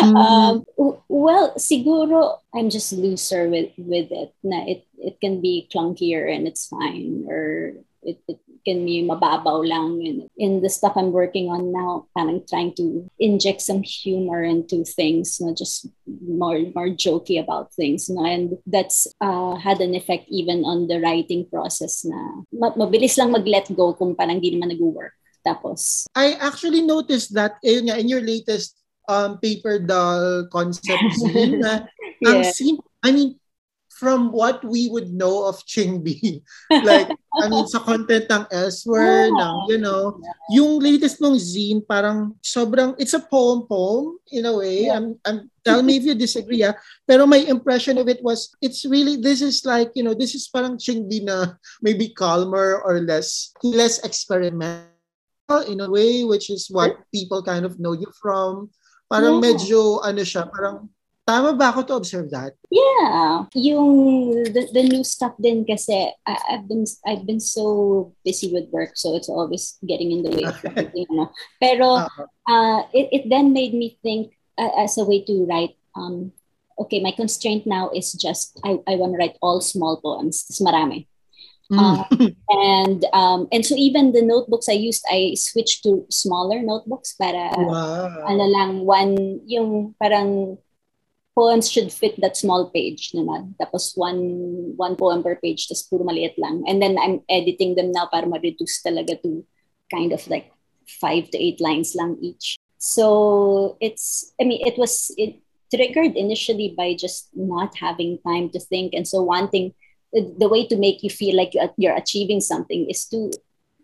mm. 0.01 0.15
um, 0.25 0.53
well, 1.05 1.53
siguro, 1.61 2.41
I'm 2.49 2.73
just 2.73 2.89
looser 2.89 3.45
with, 3.53 3.69
with 3.77 4.09
it, 4.09 4.33
na 4.41 4.65
it, 4.65 4.89
it 4.97 5.21
can 5.21 5.45
be 5.45 5.69
clunkier 5.69 6.25
and 6.25 6.49
it's 6.49 6.65
fine, 6.65 7.29
or 7.29 7.77
it, 8.01 8.17
it 8.25 8.41
can 8.65 8.85
be 8.85 9.03
mababaw 9.03 9.67
lang. 9.67 10.01
And 10.07 10.19
in 10.37 10.61
the 10.61 10.69
stuff 10.69 10.93
I'm 10.95 11.11
working 11.11 11.49
on 11.49 11.71
now, 11.71 12.07
I'm 12.15 12.41
trying 12.47 12.73
to 12.75 13.09
inject 13.19 13.61
some 13.61 13.83
humor 13.83 14.43
into 14.43 14.83
things, 14.83 15.39
not 15.39 15.57
just 15.57 15.87
more 16.07 16.59
more 16.75 16.89
jokey 16.89 17.39
about 17.39 17.73
things. 17.73 18.09
No? 18.09 18.25
And 18.25 18.57
that's 18.65 19.07
uh, 19.21 19.55
had 19.55 19.79
an 19.81 19.95
effect 19.95 20.25
even 20.29 20.63
on 20.63 20.87
the 20.87 20.99
writing 20.99 21.47
process 21.47 22.05
na 22.05 22.43
mabilis 22.53 23.17
lang 23.17 23.31
mag-let 23.31 23.69
go 23.75 23.93
kung 23.93 24.15
parang 24.15 24.39
di 24.39 24.55
naman 24.55 24.73
nag-work. 24.73 25.13
Tapos, 25.43 26.07
I 26.15 26.39
actually 26.39 26.81
noticed 26.87 27.35
that 27.35 27.59
eh, 27.67 27.83
in 27.83 28.07
your 28.07 28.23
latest 28.23 28.79
um, 29.11 29.37
paper 29.43 29.75
doll 29.75 30.47
concept 30.47 31.11
scene, 31.19 31.59
na, 31.59 31.83
yeah. 32.23 32.31
ang 32.31 32.39
scene, 32.47 32.79
I 33.03 33.11
mean, 33.11 33.35
from 34.03 34.35
what 34.35 34.59
we 34.67 34.91
would 34.91 35.15
know 35.15 35.47
of 35.47 35.63
Chingbi. 35.63 36.43
like, 36.83 37.07
I 37.39 37.47
mean, 37.47 37.63
sa 37.71 37.79
content 37.79 38.27
ng 38.27 38.51
Elsewhere, 38.51 39.31
yeah. 39.31 39.39
ng, 39.39 39.55
you 39.71 39.79
know, 39.79 40.19
yung 40.51 40.83
latest 40.83 41.23
mong 41.23 41.39
zine, 41.39 41.79
parang 41.79 42.35
sobrang, 42.43 42.99
it's 42.99 43.15
a 43.15 43.23
poem-poem 43.23 44.19
in 44.35 44.43
a 44.43 44.51
way. 44.51 44.91
Yeah. 44.91 44.99
I'm, 44.99 45.15
I'm, 45.23 45.47
tell 45.63 45.79
me 45.79 45.95
if 45.95 46.03
you 46.03 46.19
disagree, 46.19 46.67
ah. 46.67 46.75
Pero 47.07 47.23
my 47.23 47.47
impression 47.47 47.95
of 47.95 48.11
it 48.11 48.19
was, 48.19 48.51
it's 48.59 48.83
really, 48.83 49.15
this 49.15 49.39
is 49.39 49.63
like, 49.63 49.95
you 49.95 50.03
know, 50.03 50.13
this 50.13 50.35
is 50.35 50.51
parang 50.51 50.75
Chingbi 50.75 51.23
na 51.23 51.55
maybe 51.79 52.11
calmer 52.11 52.83
or 52.83 52.99
less, 52.99 53.55
less 53.63 54.03
experimental 54.03 54.91
in 55.71 55.79
a 55.79 55.87
way, 55.87 56.27
which 56.27 56.51
is 56.51 56.67
what 56.67 56.99
people 57.15 57.39
kind 57.39 57.63
of 57.63 57.79
know 57.79 57.95
you 57.95 58.11
from. 58.19 58.67
Parang 59.07 59.39
yeah. 59.39 59.47
medyo, 59.47 60.03
ano 60.03 60.27
siya, 60.27 60.51
parang 60.51 60.91
Tama 61.23 61.55
ba 61.55 61.71
ako 61.71 61.87
to 61.87 61.95
observe 61.95 62.27
that? 62.35 62.51
Yeah. 62.67 63.47
Yung 63.55 64.43
the, 64.43 64.67
the 64.75 64.83
new 64.83 65.07
stuff 65.07 65.31
din 65.39 65.63
kasi 65.63 66.11
I, 66.27 66.35
I've 66.51 66.67
been 66.67 66.83
I've 67.07 67.23
been 67.23 67.39
so 67.39 68.11
busy 68.27 68.51
with 68.51 68.67
work 68.75 68.99
so 68.99 69.15
it's 69.15 69.31
always 69.31 69.79
getting 69.87 70.11
in 70.11 70.27
the 70.27 70.35
way 70.35 70.43
of 70.43 70.59
everything. 70.67 71.07
You 71.07 71.15
know? 71.15 71.29
Pero 71.63 72.03
uh-huh. 72.03 72.27
uh, 72.51 72.79
it, 72.91 73.07
it 73.15 73.23
then 73.31 73.55
made 73.55 73.71
me 73.71 73.95
think 74.03 74.35
uh, 74.59 74.75
as 74.75 74.99
a 74.99 75.07
way 75.07 75.23
to 75.23 75.47
write 75.47 75.79
um 75.95 76.35
okay, 76.75 76.99
my 76.99 77.15
constraint 77.15 77.63
now 77.63 77.87
is 77.95 78.11
just 78.13 78.59
I, 78.63 78.83
I 78.87 78.99
want 78.99 79.13
to 79.13 79.17
write 79.17 79.39
all 79.41 79.61
small 79.61 80.03
poems. 80.03 80.43
It's 80.49 80.59
marami. 80.59 81.07
Mm. 81.71 81.79
Uh, 81.79 82.03
and 82.51 83.05
um, 83.13 83.47
and 83.51 83.65
so 83.65 83.75
even 83.75 84.11
the 84.11 84.21
notebooks 84.21 84.67
I 84.67 84.75
used, 84.75 85.05
I 85.09 85.35
switched 85.39 85.83
to 85.83 86.05
smaller 86.11 86.59
notebooks 86.61 87.15
para 87.15 87.55
wow. 87.55 88.27
ano 88.27 88.43
lang 88.43 88.71
one 88.83 89.39
yung 89.47 89.95
parang 89.95 90.59
poems 91.35 91.69
should 91.69 91.91
fit 91.91 92.19
that 92.21 92.37
small 92.37 92.69
page 92.69 93.11
naman. 93.11 93.57
Tapos 93.57 93.97
one 93.97 94.73
one 94.77 94.95
poem 94.95 95.23
per 95.23 95.35
page, 95.41 95.67
tapos 95.67 95.89
puro 95.89 96.05
maliit 96.05 96.37
lang. 96.37 96.63
And 96.67 96.81
then 96.81 96.97
I'm 96.97 97.21
editing 97.29 97.75
them 97.75 97.91
now 97.91 98.07
para 98.07 98.25
ma-reduce 98.25 98.81
talaga 98.85 99.21
to 99.21 99.45
kind 99.91 100.13
of 100.13 100.21
like 100.29 100.51
five 100.87 101.29
to 101.31 101.37
eight 101.37 101.61
lines 101.61 101.95
lang 101.95 102.17
each. 102.21 102.57
So 102.77 103.77
it's, 103.79 104.33
I 104.39 104.43
mean, 104.43 104.61
it 104.67 104.77
was 104.77 105.11
it 105.17 105.39
triggered 105.73 106.15
initially 106.15 106.75
by 106.77 106.93
just 106.93 107.29
not 107.33 107.73
having 107.77 108.19
time 108.27 108.49
to 108.51 108.59
think. 108.59 108.93
And 108.93 109.07
so 109.07 109.23
wanting, 109.23 109.73
the 110.13 110.49
way 110.49 110.67
to 110.67 110.77
make 110.77 111.01
you 111.01 111.09
feel 111.09 111.35
like 111.35 111.53
you're 111.77 111.95
achieving 111.95 112.41
something 112.41 112.89
is 112.89 113.05
to 113.09 113.31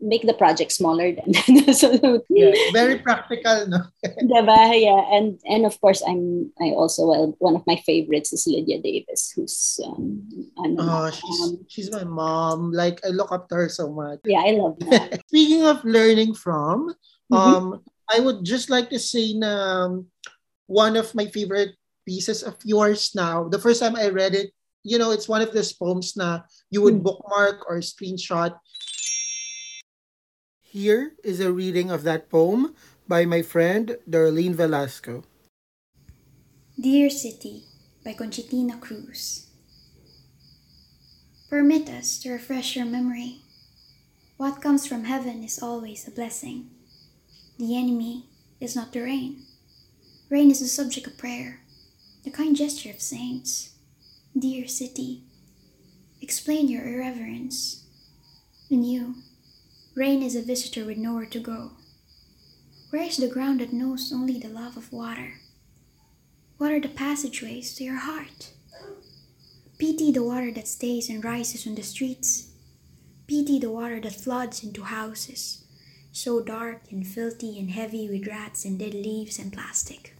make 0.02 0.24
the 0.24 0.34
project 0.34 0.72
smaller 0.72 1.12
then. 1.18 1.74
so, 1.74 2.24
yeah, 2.30 2.52
very 2.74 3.00
practical, 3.00 3.68
no? 3.68 3.84
diba? 4.24 4.60
Yeah. 4.80 5.04
And 5.12 5.40
and 5.46 5.66
of 5.66 5.80
course 5.82 6.02
I'm 6.02 6.52
I 6.60 6.72
also 6.72 7.08
well 7.08 7.36
one 7.40 7.56
of 7.56 7.68
my 7.68 7.76
favorites 7.86 8.34
is 8.34 8.48
Lydia 8.48 8.82
Davis, 8.82 9.32
who's 9.36 9.80
um 9.86 10.24
ano, 10.58 10.78
oh, 10.80 11.12
she's 11.12 11.40
um, 11.44 11.66
she's 11.68 11.92
my 11.92 12.04
mom. 12.04 12.72
Like 12.72 13.04
I 13.06 13.10
look 13.10 13.32
up 13.32 13.50
to 13.50 13.56
her 13.56 13.70
so 13.70 13.92
much. 13.92 14.20
Yeah, 14.26 14.44
I 14.46 14.52
love 14.56 14.80
that. 14.88 15.22
Speaking 15.28 15.66
of 15.66 15.84
learning 15.84 16.36
from, 16.36 16.96
mm-hmm. 17.32 17.36
um 17.36 17.82
I 18.10 18.20
would 18.20 18.44
just 18.44 18.70
like 18.70 18.90
to 18.90 19.00
say 19.00 19.34
na 19.34 19.86
um, 19.86 20.08
one 20.66 20.98
of 20.98 21.14
my 21.14 21.28
favorite 21.30 21.78
pieces 22.08 22.42
of 22.42 22.58
yours 22.66 23.14
now. 23.14 23.46
The 23.46 23.62
first 23.62 23.82
time 23.86 23.94
I 23.96 24.10
read 24.10 24.34
it, 24.34 24.50
you 24.82 24.98
know, 24.98 25.12
it's 25.12 25.30
one 25.30 25.46
of 25.46 25.54
those 25.54 25.74
poems 25.74 26.18
na 26.18 26.42
you 26.74 26.82
would 26.82 27.02
mm. 27.02 27.06
bookmark 27.06 27.70
or 27.70 27.86
screenshot 27.86 28.58
here 30.72 31.14
is 31.24 31.40
a 31.40 31.52
reading 31.52 31.90
of 31.90 32.04
that 32.04 32.30
poem 32.30 32.76
by 33.08 33.26
my 33.26 33.42
friend 33.42 33.98
Darlene 34.08 34.54
Velasco. 34.54 35.24
Dear 36.80 37.10
City 37.10 37.64
by 38.06 38.14
Conchitina 38.14 38.80
Cruz. 38.80 39.48
Permit 41.50 41.90
us 41.90 42.20
to 42.20 42.30
refresh 42.30 42.76
your 42.76 42.86
memory. 42.86 43.42
What 44.38 44.62
comes 44.62 44.86
from 44.86 45.06
heaven 45.06 45.44
is 45.44 45.58
always 45.58 46.08
a 46.08 46.12
blessing. 46.12 46.70
The 47.58 47.76
enemy 47.76 48.28
is 48.62 48.76
not 48.76 48.94
the 48.94 49.02
rain. 49.02 49.42
Rain 50.30 50.52
is 50.52 50.60
the 50.60 50.68
subject 50.68 51.08
of 51.08 51.18
prayer, 51.18 51.62
the 52.24 52.30
kind 52.30 52.56
gesture 52.56 52.92
of 52.92 53.02
saints. 53.02 53.72
Dear 54.38 54.68
city, 54.68 55.24
explain 56.22 56.68
your 56.68 56.88
irreverence. 56.88 57.86
And 58.70 58.86
you, 58.86 59.16
Rain 60.00 60.24
is 60.24 60.34
a 60.34 60.42
visitor 60.42 60.86
with 60.86 60.96
nowhere 60.98 61.26
to 61.26 61.42
go. 61.42 61.72
Where 62.90 63.04
is 63.04 63.18
the 63.18 63.28
ground 63.28 63.60
that 63.60 63.74
knows 63.74 64.14
only 64.14 64.40
the 64.40 64.48
love 64.48 64.78
of 64.78 64.94
water? 64.94 65.42
What 66.58 66.72
are 66.72 66.80
the 66.80 66.88
passageways 66.88 67.76
to 67.76 67.84
your 67.84 67.98
heart? 67.98 68.54
Pity 69.78 70.14
the 70.14 70.24
water 70.24 70.54
that 70.54 70.70
stays 70.70 71.10
and 71.10 71.22
rises 71.22 71.68
on 71.68 71.76
the 71.76 71.84
streets. 71.84 72.54
Pity 73.28 73.60
the 73.60 73.72
water 73.72 74.00
that 74.00 74.14
floods 74.14 74.64
into 74.64 74.84
houses, 74.84 75.66
so 76.14 76.40
dark 76.42 76.84
and 76.90 77.06
filthy 77.06 77.60
and 77.60 77.72
heavy 77.72 78.10
with 78.10 78.26
rats 78.26 78.64
and 78.64 78.80
dead 78.80 78.94
leaves 78.94 79.38
and 79.38 79.52
plastic. 79.52 80.16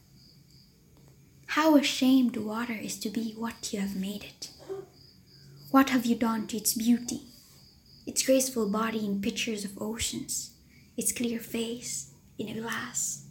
How 1.56 1.78
ashamed 1.78 2.34
the 2.34 2.42
water 2.42 2.74
is 2.74 3.00
to 3.00 3.10
be 3.10 3.34
what 3.38 3.72
you 3.72 3.80
have 3.80 3.96
made 3.96 4.26
it. 4.26 4.50
What 5.72 5.92
have 5.92 6.06
you 6.06 6.18
done 6.18 6.48
to 6.48 6.58
its 6.58 6.74
beauty? 6.74 7.29
Its 8.10 8.26
graceful 8.26 8.68
body 8.68 9.06
in 9.06 9.22
pictures 9.22 9.64
of 9.64 9.80
oceans, 9.80 10.56
its 10.98 11.12
clear 11.12 11.40
face 11.40 12.12
in 12.40 12.50
a 12.50 12.60
glass. 12.60 13.28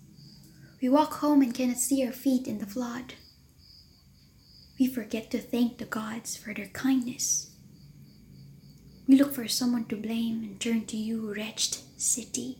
We 0.80 0.88
walk 0.88 1.14
home 1.14 1.42
and 1.42 1.52
cannot 1.52 1.78
see 1.78 2.06
our 2.06 2.12
feet 2.12 2.46
in 2.46 2.58
the 2.58 2.66
flood. 2.66 3.14
We 4.78 4.86
forget 4.86 5.32
to 5.32 5.40
thank 5.40 5.78
the 5.78 5.84
gods 5.84 6.36
for 6.36 6.54
their 6.54 6.68
kindness. 6.68 7.50
We 9.08 9.16
look 9.16 9.34
for 9.34 9.48
someone 9.48 9.86
to 9.86 9.96
blame 9.96 10.44
and 10.44 10.60
turn 10.60 10.86
to 10.86 10.96
you, 10.96 11.34
wretched 11.34 11.78
city. 11.96 12.58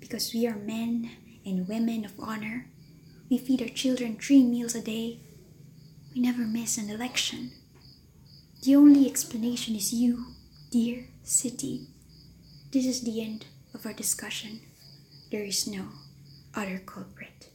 Because 0.00 0.34
we 0.34 0.48
are 0.48 0.56
men 0.56 1.12
and 1.46 1.68
women 1.68 2.04
of 2.04 2.18
honor, 2.18 2.66
we 3.30 3.38
feed 3.38 3.62
our 3.62 3.68
children 3.68 4.16
three 4.16 4.42
meals 4.42 4.74
a 4.74 4.82
day. 4.82 5.20
We 6.12 6.22
never 6.22 6.42
miss 6.42 6.76
an 6.76 6.90
election. 6.90 7.52
The 8.64 8.74
only 8.74 9.08
explanation 9.08 9.76
is 9.76 9.92
you, 9.92 10.24
dear 10.72 11.06
city. 11.22 11.88
This 12.72 12.86
is 12.86 13.02
the 13.02 13.20
end 13.20 13.46
of 13.74 13.86
our 13.86 13.92
discussion. 13.92 14.60
There 15.30 15.44
is 15.44 15.66
no 15.66 15.88
other 16.54 16.82
culprit. 16.84 17.50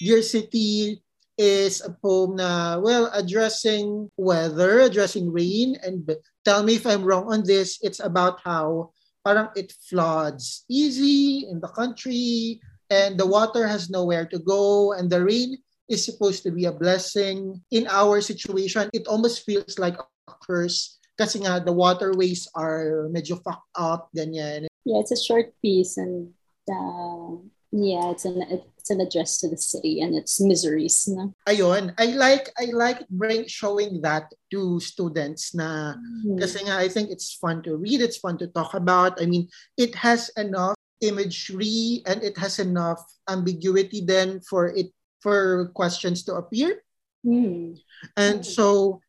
Dear 0.00 0.22
City 0.22 1.02
is 1.38 1.80
a 1.80 1.90
poem 1.90 2.36
na, 2.36 2.78
well, 2.78 3.10
addressing 3.12 4.10
weather, 4.16 4.80
addressing 4.80 5.32
rain, 5.32 5.76
and 5.82 6.08
tell 6.44 6.62
me 6.62 6.76
if 6.76 6.86
I'm 6.86 7.04
wrong 7.04 7.32
on 7.32 7.42
this, 7.44 7.78
it's 7.82 8.00
about 8.00 8.40
how 8.44 8.90
parang 9.24 9.48
it 9.56 9.72
floods 9.88 10.64
easy 10.68 11.48
in 11.48 11.60
the 11.60 11.68
country, 11.68 12.60
and 12.90 13.18
the 13.18 13.26
water 13.26 13.66
has 13.66 13.90
nowhere 13.90 14.26
to 14.26 14.38
go, 14.38 14.92
and 14.92 15.08
the 15.08 15.24
rain 15.24 15.58
is 15.88 16.04
supposed 16.04 16.42
to 16.42 16.50
be 16.50 16.66
a 16.66 16.72
blessing. 16.72 17.60
In 17.70 17.86
our 17.88 18.20
situation, 18.20 18.90
it 18.92 19.06
almost 19.06 19.44
feels 19.44 19.78
like 19.78 19.96
a 19.98 20.34
curse 20.42 20.98
kasi 21.18 21.42
nga 21.42 21.62
the 21.62 21.72
waterways 21.72 22.48
are 22.54 23.08
medyo 23.10 23.38
fucked 23.42 23.70
up, 23.78 24.10
ganyan. 24.16 24.66
Yeah, 24.84 25.00
it's 25.00 25.14
a 25.14 25.20
short 25.20 25.54
piece 25.62 25.96
and 25.96 26.34
uh, 26.68 27.40
yeah, 27.74 28.10
it's 28.10 28.24
an 28.24 28.42
it's 28.78 28.90
an 28.90 29.00
address 29.00 29.40
to 29.40 29.48
the 29.48 29.56
city 29.56 30.00
and 30.00 30.14
its 30.14 30.40
miseries. 30.40 31.08
No? 31.08 31.32
Ayun, 31.48 31.94
I 31.98 32.14
like 32.14 32.52
I 32.58 32.70
like 32.70 33.08
bring 33.08 33.46
showing 33.48 34.02
that 34.02 34.30
to 34.52 34.78
students 34.80 35.54
na 35.54 35.96
mm-hmm. 35.96 36.38
kasi 36.38 36.62
nga 36.68 36.78
I 36.78 36.88
think 36.88 37.10
it's 37.10 37.34
fun 37.34 37.62
to 37.64 37.76
read, 37.80 38.04
it's 38.04 38.20
fun 38.20 38.38
to 38.38 38.48
talk 38.52 38.74
about. 38.74 39.18
I 39.22 39.26
mean, 39.26 39.48
it 39.80 39.94
has 39.96 40.30
enough 40.36 40.76
imagery 41.00 42.04
and 42.06 42.22
it 42.22 42.36
has 42.38 42.58
enough 42.58 43.00
ambiguity 43.28 44.04
then 44.04 44.40
for 44.44 44.68
it 44.68 44.92
for 45.24 45.72
questions 45.72 46.22
to 46.28 46.36
appear. 46.36 46.84
Mm. 47.24 47.80
And 48.16 48.40
mm. 48.40 48.44
so 48.44 49.00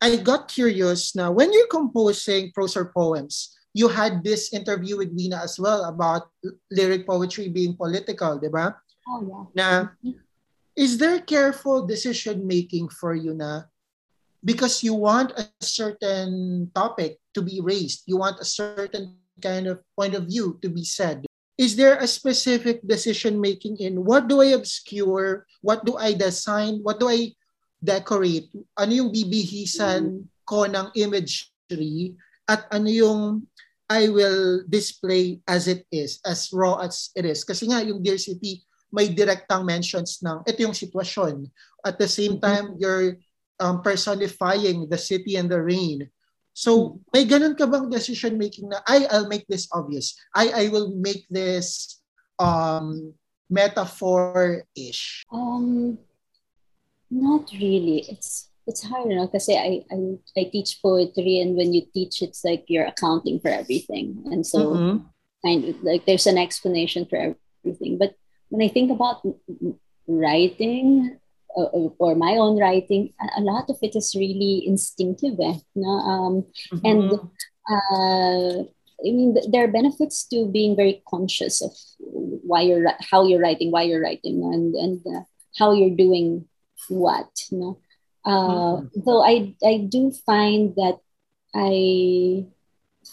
I 0.00 0.16
got 0.16 0.48
curious 0.48 1.14
now 1.14 1.32
when 1.32 1.52
you're 1.52 1.70
composing 1.70 2.52
prose 2.52 2.76
or 2.76 2.92
poems, 2.94 3.58
you 3.74 3.88
had 3.88 4.22
this 4.22 4.52
interview 4.52 4.98
with 4.98 5.14
Wina 5.14 5.42
as 5.42 5.58
well 5.58 5.84
about 5.84 6.30
lyric 6.70 7.06
poetry 7.06 7.48
being 7.48 7.76
political, 7.76 8.38
di 8.38 8.48
ba? 8.48 8.74
Oh, 9.08 9.22
yeah. 9.22 9.44
Na, 9.54 9.70
mm-hmm. 10.02 10.18
is 10.76 10.98
there 10.98 11.20
careful 11.20 11.86
decision 11.86 12.46
making 12.46 12.88
for 12.88 13.14
you 13.14 13.34
na 13.34 13.66
because 14.44 14.82
you 14.82 14.94
want 14.94 15.34
a 15.34 15.50
certain 15.60 16.70
topic 16.74 17.18
to 17.34 17.42
be 17.42 17.60
raised, 17.60 18.02
you 18.06 18.16
want 18.16 18.40
a 18.40 18.46
certain 18.46 19.18
kind 19.42 19.66
of 19.66 19.82
point 19.96 20.14
of 20.14 20.26
view 20.26 20.58
to 20.62 20.68
be 20.68 20.84
said. 20.84 21.26
Is 21.58 21.74
there 21.74 21.98
a 21.98 22.06
specific 22.06 22.86
decision 22.86 23.40
making 23.40 23.78
in 23.82 24.06
what 24.06 24.30
do 24.30 24.40
I 24.40 24.54
obscure, 24.54 25.46
what 25.62 25.82
do 25.84 25.98
I 25.98 26.14
design, 26.14 26.78
what 26.86 27.00
do 27.02 27.10
I 27.10 27.34
decorate, 27.78 28.50
ano 28.74 28.92
yung 28.92 29.10
bibihisan 29.10 30.26
ko 30.42 30.66
ng 30.66 30.90
imagery, 30.98 32.18
at 32.48 32.66
ano 32.74 32.88
yung 32.88 33.22
I 33.88 34.12
will 34.12 34.68
display 34.68 35.40
as 35.48 35.64
it 35.64 35.88
is, 35.88 36.20
as 36.24 36.52
raw 36.52 36.76
as 36.84 37.08
it 37.16 37.24
is. 37.24 37.40
Kasi 37.40 37.72
nga, 37.72 37.80
yung 37.80 38.04
Dear 38.04 38.20
City, 38.20 38.60
may 38.92 39.08
direktang 39.08 39.64
mentions 39.64 40.20
ng 40.20 40.44
ito 40.44 40.60
yung 40.60 40.76
sitwasyon. 40.76 41.48
At 41.84 41.96
the 41.96 42.08
same 42.08 42.36
time, 42.36 42.76
you're 42.76 43.16
um, 43.60 43.80
personifying 43.80 44.88
the 44.88 45.00
city 45.00 45.36
and 45.36 45.48
the 45.48 45.60
rain. 45.60 46.08
So, 46.52 47.00
may 47.14 47.24
ganun 47.24 47.56
ka 47.56 47.64
bang 47.64 47.88
decision 47.88 48.36
making 48.36 48.68
na, 48.68 48.82
I, 48.84 49.06
I'll 49.08 49.30
make 49.30 49.46
this 49.46 49.68
obvious. 49.72 50.18
I, 50.34 50.66
I 50.66 50.68
will 50.68 50.92
make 50.92 51.24
this 51.30 52.00
um, 52.36 53.14
metaphor-ish. 53.48 55.24
Um, 55.32 55.96
not 57.10 57.50
really. 57.52 58.04
It's 58.08 58.48
it's 58.66 58.82
hard, 58.84 59.08
no? 59.08 59.28
Kasi 59.28 59.56
I, 59.56 59.84
I 59.90 59.96
I 60.36 60.44
teach 60.52 60.80
poetry, 60.82 61.40
and 61.40 61.56
when 61.56 61.72
you 61.72 61.82
teach, 61.92 62.20
it's 62.22 62.44
like 62.44 62.64
you're 62.68 62.86
accounting 62.86 63.40
for 63.40 63.48
everything, 63.48 64.22
and 64.28 64.44
so 64.44 64.76
Mhm. 64.76 65.04
kind 65.44 65.64
of 65.64 65.76
like 65.82 66.04
there's 66.04 66.26
an 66.26 66.36
explanation 66.38 67.06
for 67.08 67.16
everything. 67.64 67.96
But 67.98 68.14
when 68.50 68.60
I 68.60 68.68
think 68.68 68.90
about 68.90 69.24
writing 70.06 71.16
uh, 71.56 71.88
or 71.98 72.14
my 72.14 72.36
own 72.36 72.58
writing, 72.58 73.12
a, 73.36 73.40
lot 73.40 73.68
of 73.70 73.76
it 73.82 73.96
is 73.96 74.14
really 74.14 74.64
instinctive. 74.66 75.40
Eh, 75.40 75.58
no? 75.74 75.88
um, 76.04 76.34
And 76.84 77.08
Mhm. 77.10 77.30
uh, 77.72 78.64
I 78.98 79.10
mean, 79.14 79.36
there 79.50 79.64
are 79.64 79.70
benefits 79.70 80.26
to 80.28 80.46
being 80.50 80.74
very 80.76 81.02
conscious 81.08 81.62
of 81.62 81.72
why 82.44 82.62
you're 82.62 82.84
how 83.00 83.24
you're 83.24 83.40
writing, 83.40 83.70
why 83.70 83.82
you're 83.86 84.02
writing, 84.02 84.42
and 84.42 84.74
and 84.74 84.98
uh, 85.06 85.22
how 85.56 85.70
you're 85.72 85.94
doing 85.94 86.44
what. 86.88 87.28
You 87.50 87.58
know, 87.58 87.78
uh, 88.24 88.82
though 88.94 89.22
I 89.22 89.54
I 89.64 89.86
do 89.88 90.12
find 90.26 90.74
that 90.76 90.98
I 91.54 92.46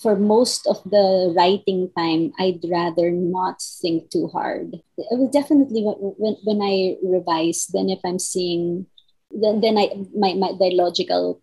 for 0.02 0.16
most 0.16 0.68
of 0.68 0.84
the 0.84 1.34
writing 1.36 1.90
time, 1.98 2.34
I'd 2.40 2.64
rather 2.70 3.12
not 3.12 3.62
think 3.62 4.10
too 4.10 4.28
hard. 4.28 4.76
It 4.98 5.18
was 5.18 5.32
definitely 5.32 5.84
when, 5.84 6.36
when, 6.44 6.62
I 6.62 6.98
revise, 7.04 7.68
then 7.72 7.90
if 7.90 8.00
I'm 8.04 8.20
seeing, 8.20 8.88
then, 9.32 9.62
then 9.62 9.78
I 9.78 9.90
my, 10.14 10.34
my 10.34 10.52
the 10.60 10.72
logical 10.76 11.42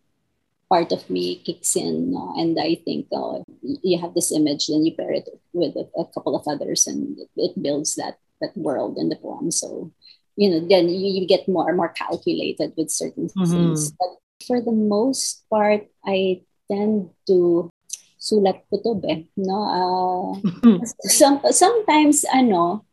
part 0.69 0.93
of 0.93 1.09
me 1.11 1.37
kicks 1.45 1.77
in 1.77 2.13
no? 2.13 2.33
and 2.37 2.59
I 2.59 2.77
think, 2.85 3.07
oh, 3.13 3.45
you 3.61 3.99
have 4.01 4.15
this 4.15 4.33
image, 4.33 4.69
then 4.69 4.85
you 4.85 4.95
pair 4.97 5.13
it 5.13 5.29
with 5.53 5.77
a, 5.77 5.89
a 6.01 6.07
couple 6.15 6.35
of 6.37 6.49
others 6.49 6.87
and 6.87 7.19
it 7.37 7.61
builds 7.61 7.95
that, 7.97 8.19
that 8.41 8.57
world 8.57 8.97
in 8.97 9.09
the 9.09 9.17
poem. 9.17 9.51
So, 9.51 9.93
you 10.37 10.49
know, 10.51 10.61
then 10.67 10.89
you, 10.89 11.21
you 11.21 11.27
get 11.27 11.49
more 11.49 11.69
and 11.69 11.77
more 11.77 11.91
calculated 11.91 12.73
with 12.77 12.91
certain 12.91 13.29
Mhm. 13.29 13.53
things. 13.53 13.93
But 13.99 14.17
for 14.47 14.61
the 14.61 14.73
most 14.73 15.45
part, 15.51 15.87
I 16.05 16.43
tend 16.71 17.11
to 17.27 17.69
sulat 18.19 18.63
kutob 18.71 19.05
eh, 19.09 19.27
no? 19.37 19.59
Uh, 19.67 20.31
some, 21.11 21.41
sometimes, 21.51 22.25
ano, 22.33 22.85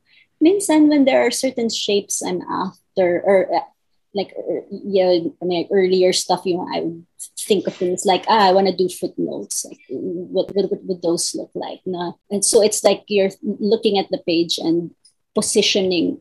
minsan 0.41 0.89
when 0.89 1.05
there 1.05 1.21
are 1.25 1.31
certain 1.31 1.69
shapes 1.69 2.21
I'm 2.21 2.41
after, 2.43 3.21
or 3.23 3.47
uh, 3.53 3.65
like, 4.13 4.33
uh, 4.33 4.65
yeah, 4.71 5.21
I 5.41 5.45
mean, 5.45 5.63
like 5.63 5.69
earlier 5.71 6.13
stuff, 6.13 6.41
you 6.45 6.57
know, 6.57 6.67
I 6.73 6.81
would 6.81 7.05
think 7.37 7.67
of 7.67 7.75
things 7.77 8.05
like, 8.05 8.25
ah, 8.27 8.49
I 8.49 8.53
want 8.53 8.65
to 8.67 8.75
do 8.75 8.89
footnotes. 8.89 9.65
Like, 9.65 9.79
what, 9.89 10.49
what, 10.55 10.71
what 10.71 10.83
would 10.83 11.01
those 11.01 11.35
look 11.35 11.51
like? 11.53 11.81
No? 11.85 12.17
And 12.31 12.43
so 12.43 12.61
it's 12.61 12.83
like 12.83 13.05
you're 13.07 13.29
looking 13.43 13.97
at 13.97 14.09
the 14.09 14.17
page 14.25 14.57
and 14.57 14.91
positioning. 15.35 16.19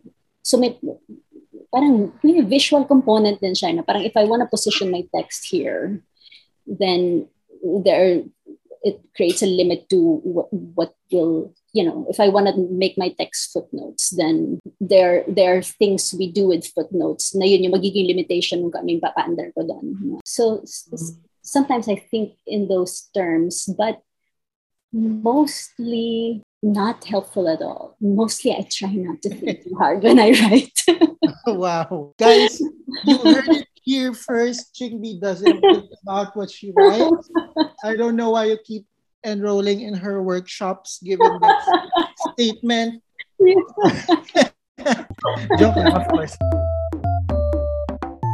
So 0.49 0.57
may, 0.57 0.73
parang 1.69 2.17
may 2.25 2.41
visual 2.41 2.89
component 2.89 3.45
din 3.45 3.53
siya. 3.53 3.77
Na 3.77 3.85
parang 3.85 4.09
if 4.09 4.17
I 4.17 4.25
want 4.25 4.41
to 4.41 4.49
position 4.49 4.89
my 4.89 5.05
text 5.13 5.45
here, 5.45 6.01
then 6.65 7.29
there 7.85 8.25
it 8.81 8.97
creates 9.13 9.43
a 9.43 9.51
limit 9.51 9.91
to 9.91 10.23
what, 10.25 10.49
what 10.53 10.95
will 11.11 11.53
you 11.75 11.83
know 11.83 12.07
if 12.09 12.21
i 12.21 12.29
want 12.29 12.47
to 12.47 12.55
make 12.71 12.97
my 12.97 13.11
text 13.19 13.51
footnotes 13.51 14.15
then 14.15 14.61
there 14.79 15.25
there 15.27 15.59
are 15.59 15.63
things 15.63 16.15
we 16.15 16.31
do 16.31 16.47
with 16.47 16.63
footnotes 16.71 17.35
na 17.35 17.43
yun 17.43 17.67
yung 17.67 17.75
magiging 17.75 18.07
limitation 18.07 18.63
ng 18.63 18.71
kaming 18.71 19.03
papaandar 19.03 19.51
ko 19.51 19.67
doon 19.67 20.23
so 20.23 20.63
sometimes 21.43 21.91
i 21.91 21.99
think 21.99 22.39
in 22.47 22.71
those 22.71 23.11
terms 23.11 23.67
but 23.75 23.99
mostly 24.95 26.39
not 26.63 27.05
helpful 27.05 27.49
at 27.49 27.63
all 27.63 27.97
mostly 28.01 28.51
i 28.53 28.67
try 28.71 28.91
not 28.93 29.23
to 29.23 29.31
think 29.31 29.63
too 29.63 29.75
hard 29.79 30.03
when 30.03 30.19
i 30.19 30.31
write 30.31 30.79
wow. 31.47 32.15
Guys, 32.19 32.61
you 33.05 33.19
heard 33.19 33.49
it 33.49 33.69
here 33.83 34.13
first. 34.15 34.75
Chingbee 34.75 35.21
doesn't 35.21 35.61
think 35.61 35.91
about 36.03 36.37
what 36.37 36.51
she 36.51 36.73
writes. 36.75 37.31
I 37.85 37.97
don't 37.97 38.17
know 38.17 38.31
why 38.31 38.53
you 38.53 38.59
keep 38.65 38.87
enrolling 39.25 39.83
in 39.83 39.95
her 39.95 40.23
workshops 40.23 41.01
given 41.03 41.39
this 41.41 41.65
statement. 42.35 43.03
Joke 45.59 45.77
of 45.77 46.05
course. 46.09 46.37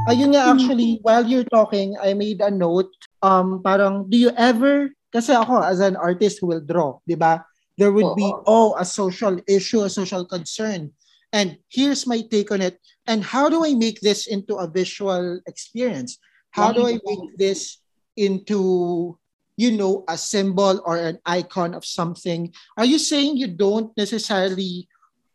Ayun 0.04 0.36
nga 0.36 0.52
actually, 0.52 1.00
while 1.00 1.24
you're 1.24 1.48
talking, 1.48 1.96
I 1.96 2.12
made 2.12 2.44
a 2.44 2.52
note. 2.52 2.92
Um, 3.24 3.64
parang, 3.64 4.04
do 4.12 4.20
you 4.20 4.28
ever, 4.36 4.92
kasi 5.08 5.32
ako 5.32 5.64
as 5.64 5.80
an 5.80 5.96
artist 5.96 6.44
who 6.44 6.52
will 6.52 6.60
draw, 6.60 7.00
di 7.08 7.16
ba? 7.16 7.40
There 7.76 7.92
would 7.92 8.14
be, 8.14 8.32
oh, 8.46 8.76
a 8.78 8.84
social 8.84 9.40
issue, 9.48 9.82
a 9.82 9.90
social 9.90 10.24
concern. 10.24 10.92
And 11.32 11.58
here's 11.68 12.06
my 12.06 12.22
take 12.22 12.52
on 12.52 12.62
it. 12.62 12.78
And 13.06 13.24
how 13.24 13.48
do 13.48 13.64
I 13.64 13.74
make 13.74 14.00
this 14.00 14.26
into 14.28 14.56
a 14.56 14.70
visual 14.70 15.40
experience? 15.46 16.18
How 16.50 16.72
do 16.72 16.86
I 16.86 17.00
make 17.04 17.36
this 17.36 17.78
into, 18.16 19.18
you 19.56 19.72
know, 19.72 20.04
a 20.06 20.16
symbol 20.16 20.80
or 20.86 20.96
an 20.96 21.18
icon 21.26 21.74
of 21.74 21.84
something? 21.84 22.54
Are 22.76 22.84
you 22.84 22.98
saying 22.98 23.36
you 23.36 23.48
don't 23.48 23.90
necessarily 23.96 24.86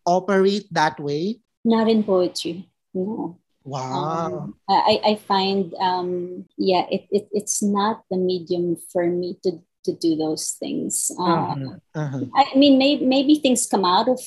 operate 0.06 0.72
that 0.72 0.98
way? 1.00 1.40
not 1.66 1.90
in 1.90 2.04
poetry 2.04 2.70
no 2.94 3.38
Wow. 3.66 4.32
Um, 4.34 4.56
I, 4.68 5.02
I 5.04 5.16
find 5.28 5.76
um, 5.76 6.46
yeah 6.58 6.88
it, 6.90 7.06
it 7.12 7.28
it's 7.34 7.62
not 7.62 8.02
the 8.10 8.18
medium 8.18 8.78
for 8.92 9.06
me 9.06 9.38
to 9.44 9.62
to 9.90 9.98
do 9.98 10.14
those 10.14 10.54
things. 10.62 11.10
Uh, 11.18 11.58
Uh-huh, 11.58 11.82
uh-huh. 11.98 12.30
I 12.38 12.54
mean 12.54 12.78
maybe 12.78 13.02
maybe 13.10 13.42
things 13.42 13.66
come 13.66 13.82
out 13.82 14.06
of 14.06 14.22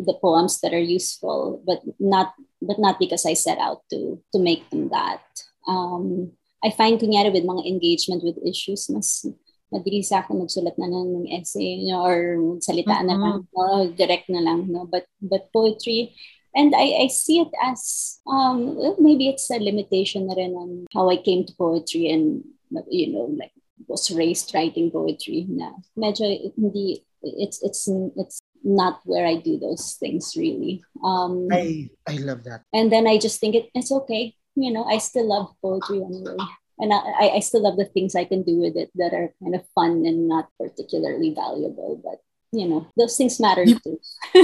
the 0.00 0.16
poems 0.24 0.64
that 0.64 0.72
are 0.72 0.80
useful 0.80 1.60
but 1.68 1.84
not 2.00 2.32
but 2.64 2.80
not 2.80 2.96
because 2.96 3.28
I 3.28 3.36
set 3.36 3.60
out 3.60 3.84
to 3.92 4.16
to 4.32 4.38
make 4.40 4.64
them 4.72 4.88
that. 4.88 5.20
Um, 5.68 6.32
I 6.64 6.72
find 6.72 6.96
kunyari 6.96 7.32
with 7.32 7.44
mga 7.44 7.68
engagement 7.68 8.24
with 8.24 8.40
issues 8.40 8.88
mas 8.88 9.28
madali 9.70 10.02
sa 10.02 10.24
akin 10.24 10.40
magsulat 10.42 10.74
na 10.80 10.88
lang 10.90 11.14
ng 11.14 11.28
essay 11.30 11.84
you 11.84 11.92
know, 11.94 12.02
or 12.02 12.36
salita 12.64 12.96
na 13.04 13.16
lang 13.16 13.46
no, 13.52 13.92
direct 13.94 14.26
na 14.32 14.40
lang 14.40 14.66
no 14.72 14.88
but 14.88 15.04
but 15.20 15.52
poetry. 15.52 16.16
And 16.50 16.74
I, 16.74 17.06
I 17.06 17.14
see 17.14 17.38
it 17.46 17.52
as 17.62 18.18
um, 18.26 18.74
maybe 18.98 19.30
it's 19.30 19.46
a 19.54 19.62
limitation 19.62 20.26
na 20.26 20.34
rin 20.34 20.58
on 20.58 20.70
how 20.90 21.06
I 21.06 21.22
came 21.22 21.46
to 21.46 21.54
poetry 21.54 22.10
and 22.10 22.42
you 22.90 23.14
know 23.14 23.30
like 23.38 23.54
was 23.90 24.06
raised 24.14 24.54
writing 24.54 24.86
poetry 24.94 25.44
na 25.50 25.74
medyo 25.98 26.30
hindi 26.54 27.02
it's 27.22 27.58
it's 27.66 27.84
it's 28.16 28.38
not 28.64 29.02
where 29.04 29.26
I 29.26 29.36
do 29.42 29.58
those 29.58 29.98
things 29.98 30.32
really 30.38 30.80
um, 31.04 31.48
I, 31.50 31.90
I 32.06 32.16
love 32.22 32.44
that. 32.48 32.62
and 32.72 32.88
then 32.94 33.04
I 33.10 33.18
just 33.18 33.40
think 33.42 33.54
it, 33.58 33.66
it's 33.74 33.90
okay 33.90 34.32
you 34.54 34.70
know 34.70 34.84
I 34.86 34.96
still 35.02 35.26
love 35.28 35.50
poetry 35.60 36.00
anyway 36.00 36.38
and 36.80 36.92
I, 36.96 37.36
I 37.36 37.40
still 37.44 37.60
love 37.66 37.76
the 37.76 37.90
things 37.92 38.14
I 38.16 38.24
can 38.24 38.40
do 38.46 38.56
with 38.56 38.76
it 38.76 38.88
that 38.96 39.12
are 39.12 39.34
kind 39.42 39.54
of 39.58 39.66
fun 39.74 40.06
and 40.08 40.28
not 40.28 40.48
particularly 40.56 41.34
valuable 41.36 42.00
but 42.00 42.22
you 42.52 42.66
know 42.68 42.86
those 42.96 43.16
things 43.20 43.36
matter 43.40 43.64
You- 43.68 43.80
too 43.84 43.98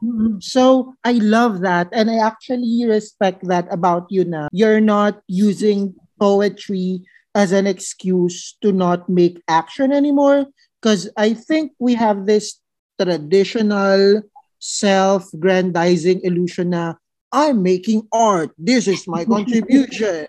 Mhm. 0.00 0.40
So 0.42 0.94
I 1.04 1.20
love 1.20 1.60
that. 1.60 1.88
And 1.92 2.08
I 2.10 2.18
actually 2.24 2.84
respect 2.88 3.44
that 3.52 3.68
about 3.70 4.08
you 4.08 4.24
na. 4.24 4.48
You're 4.52 4.80
not 4.80 5.20
using 5.28 5.92
poetry 6.18 7.04
as 7.34 7.52
an 7.52 7.66
excuse 7.66 8.56
to 8.62 8.72
not 8.72 9.08
make 9.08 9.42
action 9.48 9.92
anymore. 9.92 10.46
Because 10.80 11.08
I 11.16 11.34
think 11.34 11.72
we 11.78 11.94
have 11.94 12.26
this 12.26 12.58
traditional 13.00 14.22
self-grandizing 14.58 16.20
illusion 16.22 16.70
na 16.70 16.94
I'm 17.32 17.62
making 17.62 18.08
art. 18.12 18.50
This 18.58 18.88
is 18.88 19.06
my 19.06 19.24
contribution. 19.34 20.26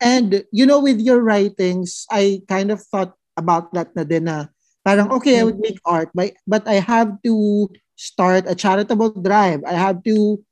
And, 0.00 0.44
you 0.52 0.66
know, 0.66 0.80
with 0.80 1.00
your 1.00 1.22
writings, 1.22 2.06
I 2.10 2.42
kind 2.48 2.70
of 2.70 2.82
thought 2.82 3.14
about 3.36 3.72
that 3.74 3.94
na 3.94 4.04
din 4.04 4.24
na 4.24 4.46
parang, 4.84 5.10
okay, 5.14 5.38
I 5.38 5.44
would 5.44 5.62
mm. 5.62 5.66
make 5.70 5.78
art, 5.86 6.10
but, 6.14 6.34
but 6.46 6.66
I 6.66 6.82
have 6.82 7.22
to 7.22 7.70
start 7.96 8.50
a 8.50 8.54
charitable 8.54 9.22
drive. 9.22 9.62
I 9.64 9.74
have 9.74 10.02
to, 10.04 10.42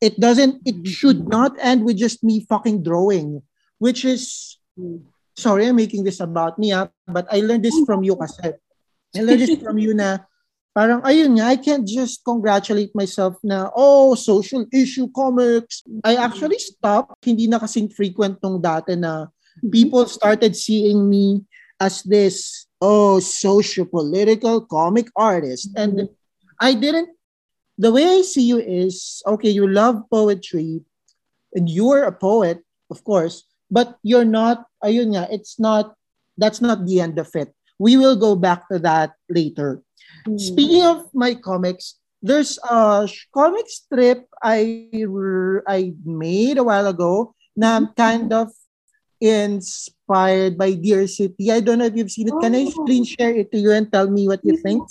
it 0.00 0.18
doesn't, 0.18 0.62
it 0.64 0.82
mm. 0.82 0.86
should 0.86 1.26
not 1.28 1.58
end 1.58 1.84
with 1.84 1.98
just 1.98 2.22
me 2.22 2.46
fucking 2.46 2.82
drawing, 2.82 3.42
which 3.78 4.04
is, 4.04 4.58
mm. 4.78 5.02
Sorry, 5.36 5.66
I'm 5.66 5.76
making 5.76 6.04
this 6.04 6.20
about 6.20 6.58
me, 6.58 6.72
ah, 6.72 6.88
but 7.06 7.26
I 7.30 7.40
learned 7.40 7.64
this 7.64 7.78
from 7.86 8.02
you 8.02 8.16
kasi. 8.16 8.54
I 9.14 9.20
learned 9.22 9.42
this 9.42 9.62
from 9.62 9.78
you 9.78 9.94
na, 9.94 10.18
parang 10.74 11.02
ayun 11.06 11.38
nga, 11.38 11.54
I 11.54 11.56
can't 11.56 11.86
just 11.86 12.24
congratulate 12.24 12.94
myself 12.94 13.38
na, 13.42 13.70
oh, 13.74 14.14
social 14.14 14.66
issue 14.72 15.06
comics. 15.14 15.82
I 16.02 16.16
actually 16.16 16.58
stopped. 16.58 17.22
Hindi 17.22 17.46
na 17.46 17.58
kasing 17.62 17.94
frequent 17.94 18.42
nung 18.42 18.58
dati 18.58 18.98
na 18.98 19.30
people 19.70 20.06
started 20.06 20.56
seeing 20.58 21.06
me 21.06 21.46
as 21.78 22.02
this, 22.02 22.66
oh, 22.82 23.18
socio-political 23.22 24.66
comic 24.66 25.10
artist. 25.14 25.70
And 25.76 26.10
I 26.58 26.74
didn't, 26.74 27.10
the 27.78 27.90
way 27.90 28.06
I 28.06 28.22
see 28.22 28.46
you 28.46 28.58
is, 28.58 29.22
okay, 29.26 29.50
you 29.50 29.66
love 29.66 30.02
poetry 30.10 30.82
and 31.54 31.70
you're 31.70 32.02
a 32.04 32.12
poet, 32.12 32.62
of 32.90 33.02
course, 33.02 33.46
but 33.74 33.98
you're 34.06 34.28
not, 34.28 34.70
ayun 34.86 35.18
nga, 35.18 35.26
it's 35.34 35.58
not, 35.58 35.98
that's 36.38 36.62
not 36.62 36.86
the 36.86 37.02
end 37.02 37.18
of 37.18 37.26
it. 37.34 37.50
We 37.82 37.98
will 37.98 38.14
go 38.14 38.38
back 38.38 38.70
to 38.70 38.78
that 38.86 39.18
later. 39.26 39.82
Mm. 40.30 40.38
Speaking 40.38 40.86
of 40.86 41.10
my 41.10 41.34
comics, 41.34 41.98
there's 42.22 42.54
a 42.70 43.10
comic 43.34 43.66
strip 43.66 44.30
I 44.38 44.94
I 45.66 45.92
made 46.06 46.56
a 46.56 46.64
while 46.64 46.86
ago 46.86 47.34
na 47.58 47.74
I'm 47.76 47.90
kind 47.92 48.30
of 48.32 48.54
inspired 49.20 50.54
by 50.56 50.72
Dear 50.78 51.10
City. 51.10 51.50
I 51.50 51.58
don't 51.60 51.82
know 51.82 51.90
if 51.90 51.98
you've 51.98 52.14
seen 52.14 52.30
it. 52.30 52.38
Can 52.38 52.54
I 52.54 52.70
Oh. 52.70 52.72
screen 52.72 53.04
share 53.04 53.34
it 53.34 53.50
to 53.52 53.58
you 53.58 53.74
and 53.74 53.90
tell 53.90 54.06
me 54.06 54.30
what 54.30 54.40
you 54.46 54.56
think? 54.56 54.86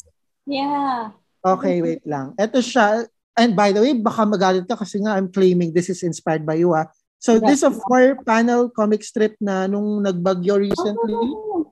Yeah. 0.46 1.16
Okay, 1.40 1.80
wait 1.82 2.04
lang. 2.04 2.36
Ito 2.36 2.60
siya. 2.60 3.08
And 3.34 3.56
by 3.58 3.74
the 3.74 3.82
way, 3.82 3.98
baka 3.98 4.28
magalit 4.30 4.70
ka 4.70 4.78
kasi 4.78 5.02
nga 5.02 5.18
I'm 5.18 5.32
claiming 5.32 5.74
this 5.74 5.90
is 5.90 6.06
inspired 6.06 6.46
by 6.46 6.62
you 6.62 6.76
ah. 6.76 6.86
So 7.24 7.40
this 7.40 7.64
is 7.64 7.72
a 7.72 7.72
four-panel 7.88 8.76
comic 8.76 9.00
strip 9.00 9.40
na 9.40 9.64
nung 9.64 10.04
nagbagyo 10.04 10.60
recently. 10.60 11.16
Oh, 11.16 11.72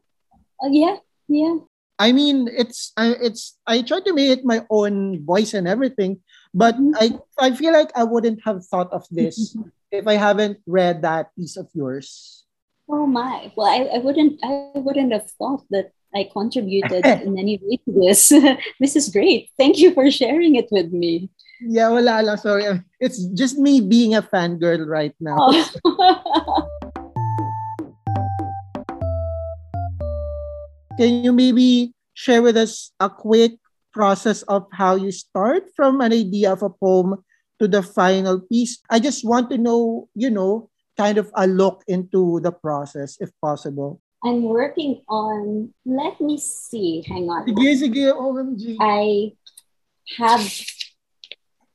Uh, 0.62 0.70
yeah. 0.72 0.96
Yeah. 1.28 1.58
I 2.00 2.14
mean, 2.14 2.48
it's 2.48 2.94
I 2.96 3.18
it's 3.18 3.58
I 3.66 3.82
tried 3.82 4.06
to 4.06 4.14
make 4.14 4.30
it 4.30 4.46
my 4.46 4.64
own 4.70 5.26
voice 5.26 5.54
and 5.58 5.68
everything, 5.68 6.22
but 6.54 6.78
I 6.98 7.18
I 7.38 7.52
feel 7.54 7.74
like 7.74 7.90
I 7.98 8.06
wouldn't 8.06 8.46
have 8.46 8.62
thought 8.66 8.94
of 8.94 9.06
this 9.10 9.58
if 9.90 10.06
I 10.06 10.22
haven't 10.22 10.62
read 10.66 11.02
that 11.02 11.34
piece 11.34 11.58
of 11.58 11.70
yours. 11.74 12.42
Oh 12.90 13.06
my. 13.06 13.50
Well, 13.58 13.70
I, 13.70 13.90
I 13.90 14.00
wouldn't 14.00 14.38
I 14.46 14.78
wouldn't 14.78 15.14
have 15.14 15.30
thought 15.36 15.66
that 15.74 15.94
I 16.14 16.30
contributed 16.30 17.06
in 17.26 17.38
any 17.38 17.58
way 17.62 17.82
to 17.86 17.92
this. 17.92 18.30
this 18.82 18.96
is 18.96 19.10
great. 19.10 19.50
Thank 19.58 19.78
you 19.82 19.94
for 19.94 20.10
sharing 20.10 20.56
it 20.56 20.70
with 20.70 20.94
me. 20.94 21.30
Yeah, 21.62 21.94
wala 21.94 22.26
lang. 22.26 22.38
Sorry. 22.42 22.66
It's 22.98 23.22
just 23.38 23.62
me 23.62 23.82
being 23.82 24.16
a 24.18 24.22
fangirl 24.26 24.82
right 24.90 25.14
now. 25.22 25.38
Oh. 25.38 26.66
Can 30.98 31.24
you 31.24 31.32
maybe 31.32 31.94
share 32.14 32.42
with 32.42 32.58
us 32.58 32.92
a 33.00 33.10
quick 33.10 33.58
process 33.94 34.42
of 34.44 34.66
how 34.74 34.96
you 34.96 35.12
start 35.12 35.70
from 35.76 36.02
an 36.02 36.14
idea 36.14 36.52
of 36.52 36.64
a 36.64 36.70
poem 36.70 37.24
to 37.60 37.68
the 37.68 37.82
final 37.82 38.42
piece? 38.42 38.82
I 38.90 39.00
just 39.00 39.26
want 39.26 39.50
to 39.52 39.58
know, 39.58 40.10
you 40.16 40.30
know, 40.30 40.70
kind 40.98 41.18
of 41.18 41.32
a 41.36 41.48
look 41.48 41.84
into 41.88 42.40
the 42.42 42.52
process 42.52 43.18
if 43.20 43.30
possible. 43.42 44.02
I'm 44.24 44.44
working 44.44 45.02
on 45.10 45.74
let 45.86 46.22
me 46.22 46.38
see. 46.38 47.02
Hang 47.08 47.30
on. 47.30 47.46
Sige, 47.50 47.74
sige, 47.82 48.14
OMG. 48.14 48.78
I 48.78 49.34
have 50.18 50.46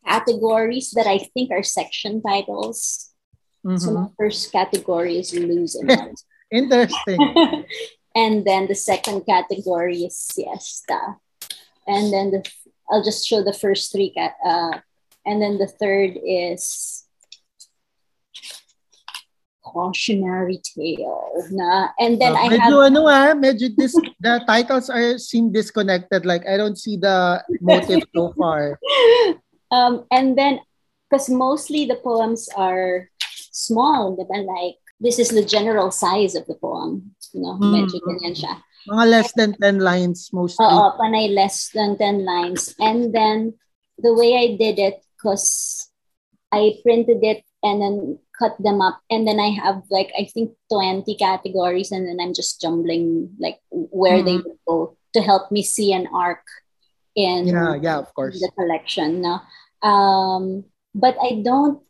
categories 0.07 0.95
that 0.95 1.07
I 1.07 1.19
think 1.35 1.51
are 1.51 1.63
section 1.67 2.23
titles. 2.23 3.11
So 3.67 3.91
Mhm. 3.91 3.95
my 3.95 4.09
first 4.17 4.53
category 4.55 5.19
is 5.19 5.35
lose 5.35 5.75
and. 5.75 6.15
Interesting. 6.55 7.19
and 8.15 8.47
then 8.47 8.71
the 8.71 8.79
second 8.79 9.27
category 9.27 10.07
is 10.07 10.15
siesta. 10.15 11.19
And 11.91 12.15
then 12.15 12.31
the 12.31 12.47
I'll 12.87 13.03
just 13.03 13.27
show 13.27 13.43
the 13.43 13.53
first 13.53 13.91
three 13.91 14.15
cat 14.15 14.39
uh 14.47 14.79
and 15.27 15.43
then 15.43 15.59
the 15.59 15.67
third 15.67 16.15
is 16.23 17.03
cautionary 19.67 20.63
tale. 20.63 21.35
Na 21.51 21.91
and 21.99 22.23
then 22.23 22.39
I 22.39 22.47
medyo 22.47 22.79
have 22.79 22.95
ano 22.95 23.11
ah, 23.11 23.35
medyo 23.35 23.67
dis- 23.75 23.99
the 24.23 24.39
titles 24.47 24.87
are 24.87 25.19
seem 25.19 25.51
disconnected. 25.51 26.23
Like 26.23 26.47
I 26.47 26.55
don't 26.55 26.79
see 26.79 26.95
the 26.95 27.43
motive 27.59 28.07
so 28.15 28.31
far. 28.39 28.79
um 29.71 30.05
and 30.11 30.37
then 30.39 30.61
because 31.07 31.31
mostly 31.31 31.87
the 31.87 31.97
poems 32.03 32.49
are 32.57 33.11
small, 33.53 34.17
diba? 34.17 34.43
like 34.45 34.77
this 35.01 35.19
is 35.19 35.31
the 35.31 35.45
general 35.45 35.91
size 35.91 36.35
of 36.35 36.47
the 36.47 36.55
poem. 36.57 37.15
You 37.33 37.43
know, 37.43 37.55
Mm. 37.61 37.73
medyo 37.73 38.01
ganyan 38.01 38.35
siya. 38.35 38.55
Mga 38.89 39.05
less 39.11 39.31
than 39.35 39.51
10 39.59 39.79
lines 39.83 40.31
mostly. 40.33 40.63
Oo, 40.63 40.95
panay 40.97 41.29
less 41.35 41.71
than 41.75 41.99
10 41.99 42.25
lines. 42.25 42.73
And 42.79 43.11
then 43.13 43.55
the 43.99 44.15
way 44.15 44.39
I 44.39 44.57
did 44.57 44.79
it, 44.79 45.03
because 45.19 45.91
I 46.55 46.79
printed 46.87 47.21
it 47.27 47.43
and 47.67 47.83
then 47.83 47.97
cut 48.39 48.55
them 48.63 48.81
up. 48.81 49.03
And 49.11 49.27
then 49.27 49.41
I 49.43 49.51
have 49.51 49.83
like, 49.91 50.15
I 50.15 50.31
think 50.31 50.55
20 50.71 51.03
categories. 51.19 51.91
And 51.91 52.07
then 52.07 52.23
I'm 52.23 52.33
just 52.33 52.61
jumbling 52.63 53.35
like 53.43 53.59
where 53.71 54.23
they 54.23 54.39
would 54.39 54.61
go 54.69 54.97
to 55.15 55.21
help 55.21 55.51
me 55.51 55.63
see 55.67 55.93
an 55.93 56.07
arc 56.15 56.47
in 57.17 57.49
Yeah, 57.49 57.75
yeah, 57.81 57.99
of 57.99 58.13
course. 58.15 58.39
the 58.39 58.53
collection. 58.55 59.23
No? 59.25 59.41
Um, 59.83 60.65
but 60.95 61.17
I 61.21 61.41
don't, 61.43 61.81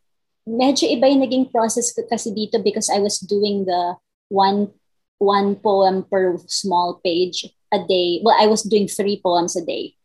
medyo 0.47 0.87
iba 0.87 1.11
yung 1.11 1.21
naging 1.21 1.51
process 1.51 1.91
ko 1.91 2.07
kasi 2.07 2.31
dito 2.31 2.63
because 2.63 2.89
I 2.89 2.99
was 3.03 3.19
doing 3.19 3.67
the 3.67 3.99
one 4.31 4.71
one 5.19 5.55
poem 5.59 6.05
per 6.07 6.37
small 6.47 7.01
page 7.03 7.43
a 7.73 7.79
day. 7.83 8.21
Well, 8.23 8.37
I 8.39 8.47
was 8.47 8.63
doing 8.63 8.87
three 8.87 9.19
poems 9.19 9.55
a 9.57 9.65
day. 9.65 9.95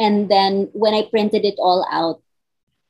And 0.00 0.30
then 0.30 0.70
when 0.72 0.94
I 0.94 1.06
printed 1.10 1.44
it 1.44 1.58
all 1.58 1.86
out, 1.90 2.22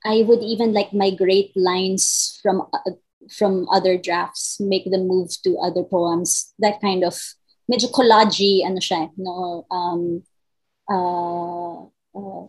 I 0.04 0.22
would 0.28 0.40
even 0.44 0.72
like 0.72 0.92
migrate 0.92 1.52
lines 1.56 2.38
from 2.42 2.68
uh, 2.72 2.94
from 3.32 3.66
other 3.72 3.96
drafts, 3.96 4.60
make 4.60 4.84
them 4.84 5.08
move 5.08 5.32
to 5.44 5.56
other 5.58 5.82
poems. 5.82 6.52
That 6.60 6.80
kind 6.80 7.02
of 7.04 7.16
medyo 7.64 7.88
collage 7.90 8.60
ano 8.62 8.78
siya, 8.78 9.08
no 9.16 9.64
um 9.72 10.22
uh, 10.90 11.84
uh 12.14 12.44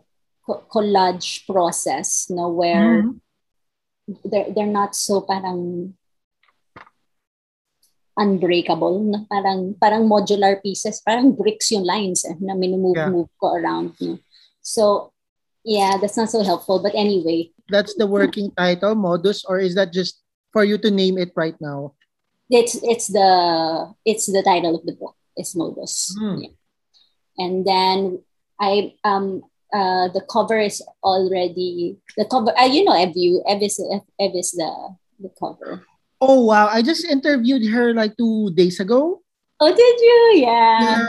collage 0.69 1.45
process, 1.49 2.29
no 2.29 2.49
where 2.49 3.01
Mhm. 3.01 3.21
they're 4.29 4.49
they're 4.53 4.69
not 4.69 4.93
so 4.95 5.21
parang 5.25 5.93
unbreakable 8.15 9.03
na 9.03 9.27
parang 9.27 9.75
parang 9.75 10.07
modular 10.07 10.55
pieces 10.63 11.03
parang 11.03 11.35
bricks 11.35 11.67
yung 11.75 11.83
lines 11.83 12.23
eh, 12.23 12.37
na 12.39 12.55
minumove 12.55 12.95
Yeah. 12.95 13.11
move 13.11 13.27
ko 13.41 13.51
around 13.59 13.91
no? 13.99 14.15
so 14.63 15.11
yeah 15.67 15.99
that's 15.99 16.15
not 16.15 16.31
so 16.31 16.39
helpful 16.39 16.79
but 16.79 16.95
anyway 16.95 17.51
That's 17.65 17.97
the 17.97 18.05
working 18.05 18.53
title, 18.53 18.93
Modus, 18.93 19.41
or 19.41 19.57
is 19.57 19.73
that 19.73 19.89
just 19.89 20.21
for 20.53 20.61
you 20.61 20.77
to 20.85 20.93
name 20.93 21.17
it 21.17 21.33
right 21.33 21.57
now? 21.57 21.97
it's 22.45 22.77
it's 22.85 23.09
the 23.09 23.25
it's 24.05 24.29
the 24.29 24.45
title 24.45 24.77
of 24.77 24.85
the 24.85 24.93
book 24.93 25.17
it's 25.35 25.57
modus 25.57 26.13
Hmm. 26.13 26.45
Yeah. 26.45 26.53
And 27.37 27.65
then 27.65 28.19
i 28.59 28.93
um 29.03 29.43
uh 29.73 30.07
the 30.15 30.21
cover 30.31 30.59
is 30.59 30.81
already 31.03 31.97
the 32.17 32.25
cover 32.25 32.53
uh, 32.57 32.65
you 32.65 32.83
know 32.83 32.93
ev 32.95 33.11
you 33.15 33.43
ev 33.47 33.61
is 33.61 33.79
ev 34.19 34.31
is 34.35 34.51
the 34.51 34.71
the 35.19 35.29
cover 35.39 35.83
Oh, 36.23 36.47
wow. 36.47 36.71
I 36.71 36.81
just 36.81 37.03
interviewed 37.03 37.67
her 37.75 37.93
like 37.93 38.15
two 38.17 38.49
days 38.55 38.79
ago. 38.79 39.21
oh 39.59 39.69
did 39.69 39.97
you 39.99 40.47
yeah 40.47 40.79
Yeah. 40.79 41.05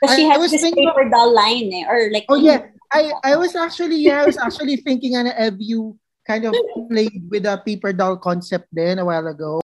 because 0.00 0.16
she 0.16 0.22
I- 0.24 0.28
I 0.28 0.32
has 0.32 0.40
was 0.40 0.50
this 0.54 0.62
thinking- 0.62 0.86
paper 0.86 1.10
doll 1.10 1.34
line 1.34 1.68
eh, 1.74 1.84
or 1.90 2.08
like 2.14 2.24
Oh, 2.30 2.38
yeah. 2.38 2.70
I, 2.94 3.10
I 3.22 3.36
was 3.36 3.54
actually, 3.54 4.02
yeah, 4.02 4.22
I 4.22 4.26
was 4.26 4.38
actually 4.38 4.76
thinking 4.82 5.14
on 5.18 5.26
you 5.58 5.98
kind 6.26 6.46
of 6.46 6.54
played 6.90 7.26
with 7.30 7.46
a 7.46 7.58
paper 7.66 7.92
doll 7.92 8.16
concept 8.18 8.66
then 8.72 8.98
a 8.98 9.04
while 9.04 9.26
ago. 9.26 9.60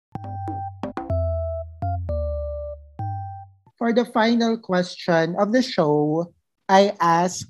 For 3.83 3.91
the 3.91 4.07
final 4.07 4.55
question 4.55 5.35
of 5.35 5.51
the 5.51 5.59
show, 5.59 6.31
I 6.71 6.95
ask 7.03 7.43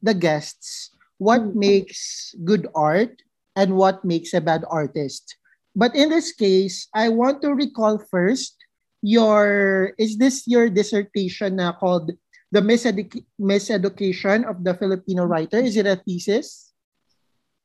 the 0.00 0.16
guests 0.16 0.88
what 1.20 1.52
hmm. 1.52 1.52
makes 1.52 2.32
good 2.48 2.64
art 2.72 3.20
and 3.52 3.76
what 3.76 4.00
makes 4.00 4.32
a 4.32 4.40
bad 4.40 4.64
artist. 4.72 5.36
But 5.76 5.92
in 5.92 6.08
this 6.08 6.32
case, 6.32 6.88
I 6.96 7.12
want 7.12 7.44
to 7.44 7.52
recall 7.52 8.00
first 8.08 8.56
your 9.04 9.92
is 10.00 10.16
this 10.16 10.48
your 10.48 10.72
dissertation 10.72 11.60
na 11.60 11.76
called 11.76 12.16
the 12.48 12.64
miseduc- 12.64 13.28
miseducation 13.36 14.48
of 14.48 14.64
the 14.64 14.72
Filipino 14.72 15.28
writer? 15.28 15.60
Is 15.60 15.76
it 15.76 15.84
a 15.84 16.00
thesis? 16.00 16.72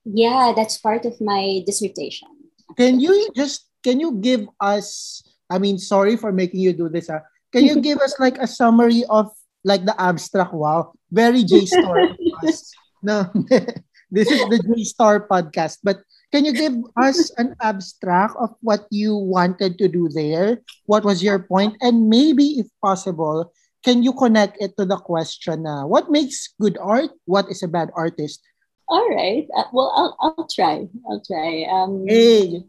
yeah 0.04 0.52
that's 0.52 0.82
part 0.82 1.06
of 1.06 1.16
my 1.22 1.64
dissertation 1.64 2.28
Can 2.76 3.00
you 3.00 3.32
just 3.38 3.72
can 3.88 4.04
you 4.04 4.20
give 4.20 4.50
us 4.60 5.22
I 5.52 5.60
mean, 5.60 5.78
sorry 5.78 6.16
for 6.16 6.32
making 6.32 6.62
you 6.62 6.72
do 6.72 6.88
this. 6.88 7.12
Huh? 7.12 7.20
Can 7.52 7.66
you 7.66 7.82
give 7.82 8.00
us 8.00 8.16
like 8.20 8.38
a 8.38 8.48
summary 8.48 9.04
of 9.10 9.32
like 9.64 9.86
the 9.86 9.96
abstract? 10.00 10.54
Wow, 10.54 10.94
very 11.12 11.44
JSTOR. 11.44 12.16
no, 13.04 13.30
this 14.12 14.32
is 14.32 14.42
the 14.48 14.60
JSTOR 14.64 15.28
podcast. 15.28 15.80
But 15.84 16.02
can 16.32 16.46
you 16.46 16.54
give 16.54 16.74
us 16.96 17.32
an 17.38 17.56
abstract 17.62 18.36
of 18.40 18.56
what 18.62 18.88
you 18.90 19.16
wanted 19.16 19.78
to 19.80 19.88
do 19.88 20.08
there? 20.08 20.62
What 20.86 21.04
was 21.04 21.22
your 21.22 21.40
point? 21.40 21.76
And 21.82 22.08
maybe, 22.08 22.64
if 22.64 22.68
possible, 22.82 23.52
can 23.84 24.04
you 24.04 24.14
connect 24.14 24.62
it 24.62 24.78
to 24.78 24.86
the 24.86 24.98
question 24.98 25.66
uh, 25.66 25.86
what 25.86 26.10
makes 26.10 26.54
good 26.60 26.78
art 26.80 27.10
what 27.26 27.50
is 27.50 27.64
a 27.64 27.68
bad 27.68 27.90
artist 27.96 28.42
all 28.88 29.10
right 29.10 29.48
uh, 29.58 29.64
well 29.74 29.92
i'll, 29.96 30.16
I'll 30.22 30.48
try 30.48 30.88
i'll 31.10 31.22
try 31.26 31.66
um, 31.70 32.06
hey. 32.08 32.64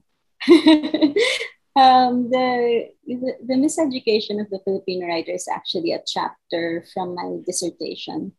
um, 1.75 2.31
the, 2.31 2.89
the, 3.07 3.33
the 3.47 3.55
miseducation 3.55 4.41
of 4.41 4.51
the 4.51 4.61
filipino 4.64 5.07
writer 5.07 5.33
is 5.33 5.49
actually 5.49 5.93
a 5.93 6.03
chapter 6.07 6.85
from 6.93 7.14
my 7.14 7.39
dissertation 7.47 8.33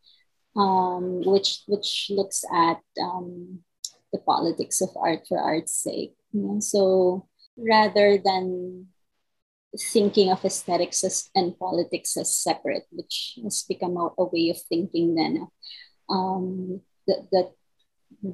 um, 0.56 1.20
which 1.22 1.62
which 1.66 2.10
looks 2.10 2.44
at 2.52 2.80
um, 3.02 3.58
the 4.12 4.18
politics 4.20 4.80
of 4.80 4.90
art 4.96 5.26
for 5.28 5.38
art's 5.38 5.72
sake 5.72 6.14
you 6.32 6.42
know? 6.42 6.60
so 6.60 7.26
rather 7.56 8.18
than 8.18 8.86
thinking 9.78 10.30
of 10.30 10.44
aesthetics 10.44 11.04
as, 11.04 11.30
and 11.34 11.58
politics 11.58 12.16
as 12.16 12.34
separate, 12.34 12.84
which 12.90 13.38
has 13.42 13.64
become 13.68 13.96
a, 13.96 14.10
a 14.18 14.24
way 14.24 14.50
of 14.50 14.60
thinking 14.68 15.14
then. 15.14 15.48
Um, 16.08 16.80
that, 17.06 17.28
that 17.32 17.52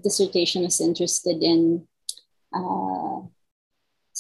dissertation 0.03 0.65
is 0.65 0.81
interested 0.81 1.43
in 1.43 1.87
uh, 2.55 3.21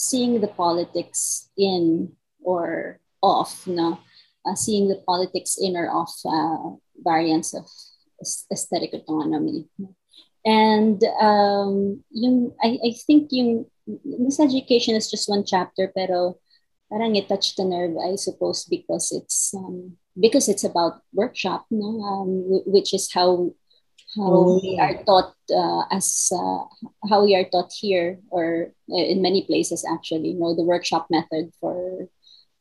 seeing 0.00 0.40
the 0.40 0.48
politics 0.48 1.50
in 1.56 2.12
or 2.40 3.00
off, 3.22 3.66
no? 3.66 4.00
Uh, 4.46 4.54
seeing 4.54 4.88
the 4.88 5.02
politics 5.06 5.58
in 5.60 5.76
or 5.76 5.92
off 5.92 6.16
uh, 6.24 6.72
variants 7.04 7.52
of 7.52 7.68
aesthetic 8.50 8.94
autonomy. 8.94 9.68
And 10.44 11.04
um, 11.20 12.00
yung, 12.10 12.56
I, 12.62 12.78
I 12.80 12.90
think 13.06 13.28
yung, 13.30 13.66
miseducation 14.06 14.96
is 14.96 15.10
just 15.10 15.28
one 15.28 15.44
chapter, 15.44 15.92
pero 15.92 16.38
parang 16.88 17.16
it 17.16 17.28
touched 17.28 17.56
the 17.56 17.64
nerve, 17.64 17.96
I 17.98 18.16
suppose, 18.16 18.64
because 18.64 19.12
it's 19.12 19.52
um, 19.52 19.96
because 20.18 20.48
it's 20.48 20.64
about 20.64 21.02
workshop, 21.12 21.66
no? 21.70 22.00
Um, 22.00 22.62
which 22.66 22.94
is 22.94 23.12
how 23.12 23.52
how 24.16 24.32
oh. 24.32 24.60
we 24.62 24.78
are 24.80 25.02
taught 25.04 25.34
uh, 25.54 25.82
as 25.90 26.30
uh, 26.32 26.64
how 27.08 27.24
we 27.24 27.34
are 27.34 27.44
taught 27.44 27.72
here 27.72 28.18
or 28.30 28.72
uh, 28.90 28.96
in 28.96 29.22
many 29.22 29.46
places 29.46 29.84
actually. 29.84 30.30
You 30.30 30.38
know, 30.38 30.54
the 30.54 30.64
workshop 30.64 31.06
method 31.10 31.52
for 31.60 32.08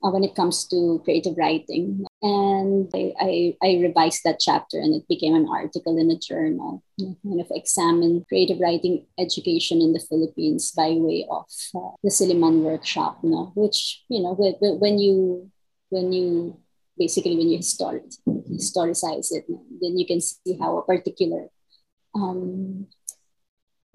uh, 0.03 0.09
when 0.11 0.23
it 0.23 0.35
comes 0.35 0.65
to 0.67 1.01
creative 1.03 1.37
writing. 1.37 2.05
And 2.21 2.89
I, 2.93 3.13
I, 3.19 3.57
I, 3.63 3.81
revised 3.81 4.21
that 4.25 4.39
chapter 4.39 4.77
and 4.77 4.93
it 4.95 5.07
became 5.07 5.35
an 5.35 5.47
article 5.49 5.97
in 5.97 6.11
a 6.11 6.17
journal, 6.17 6.83
kind 6.99 7.39
of 7.39 7.47
examine 7.51 8.25
creative 8.27 8.59
writing 8.59 9.05
education 9.17 9.81
in 9.81 9.93
the 9.93 9.99
Philippines 9.99 10.71
by 10.71 10.91
way 10.91 11.25
of 11.29 11.45
uh, 11.75 11.95
the 12.03 12.09
Silliman 12.09 12.61
workshop, 12.61 13.19
you 13.23 13.29
know, 13.29 13.51
which, 13.55 14.03
you 14.09 14.21
know, 14.21 14.35
when 14.59 14.99
you, 14.99 15.49
when 15.89 16.11
you, 16.11 16.57
basically 16.99 17.37
when 17.37 17.49
you 17.49 17.57
historic, 17.57 18.03
historicize 18.27 19.31
it, 19.31 19.45
then 19.47 19.97
you 19.97 20.05
can 20.05 20.19
see 20.19 20.57
how 20.59 20.77
a 20.77 20.85
particular 20.85 21.47
um, 22.13 22.87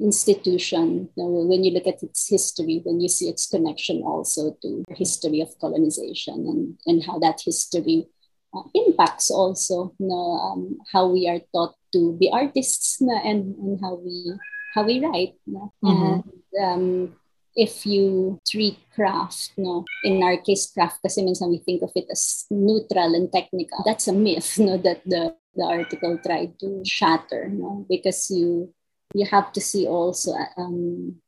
institution, 0.01 1.09
when 1.17 1.63
you 1.63 1.73
look 1.73 1.87
at 1.87 2.03
its 2.03 2.29
history, 2.29 2.81
when 2.85 3.01
you 3.01 3.09
see 3.09 3.29
its 3.29 3.47
connection 3.47 4.03
also 4.03 4.57
to 4.63 4.83
the 4.89 4.95
history 4.95 5.41
of 5.41 5.59
colonization 5.61 6.35
and, 6.35 6.79
and 6.87 7.05
how 7.05 7.19
that 7.19 7.41
history 7.45 8.09
uh, 8.55 8.63
impacts 8.75 9.31
also 9.31 9.95
you 9.99 10.09
know, 10.09 10.33
um, 10.41 10.79
how 10.93 11.07
we 11.07 11.29
are 11.29 11.41
taught 11.53 11.75
to 11.93 12.17
be 12.19 12.31
artists 12.33 13.01
na, 13.01 13.21
and, 13.25 13.55
and 13.57 13.81
how 13.81 13.95
we 13.95 14.33
how 14.75 14.83
we 14.85 14.99
write. 15.05 15.35
No? 15.47 15.73
Mm-hmm. 15.85 16.29
And 16.59 17.09
um, 17.09 17.17
if 17.57 17.87
you 17.87 18.41
treat 18.47 18.79
craft, 18.95 19.53
no, 19.57 19.85
in 20.03 20.23
our 20.23 20.37
case, 20.39 20.71
craft 20.75 20.99
kasi 21.03 21.23
minsan 21.23 21.51
we 21.51 21.63
think 21.63 21.83
of 21.83 21.95
it 21.95 22.07
as 22.11 22.47
neutral 22.51 23.15
and 23.15 23.31
technical. 23.31 23.83
That's 23.87 24.09
a 24.09 24.13
myth, 24.13 24.59
no, 24.63 24.77
that 24.79 25.03
the, 25.07 25.35
the 25.55 25.65
article 25.65 26.19
tried 26.19 26.59
to 26.61 26.83
shatter, 26.85 27.49
no, 27.49 27.87
because 27.89 28.31
you 28.31 28.75
you 29.15 29.25
have 29.31 29.53
to 29.53 29.61
see 29.61 29.87
also 29.87 30.35
um, 30.59 31.23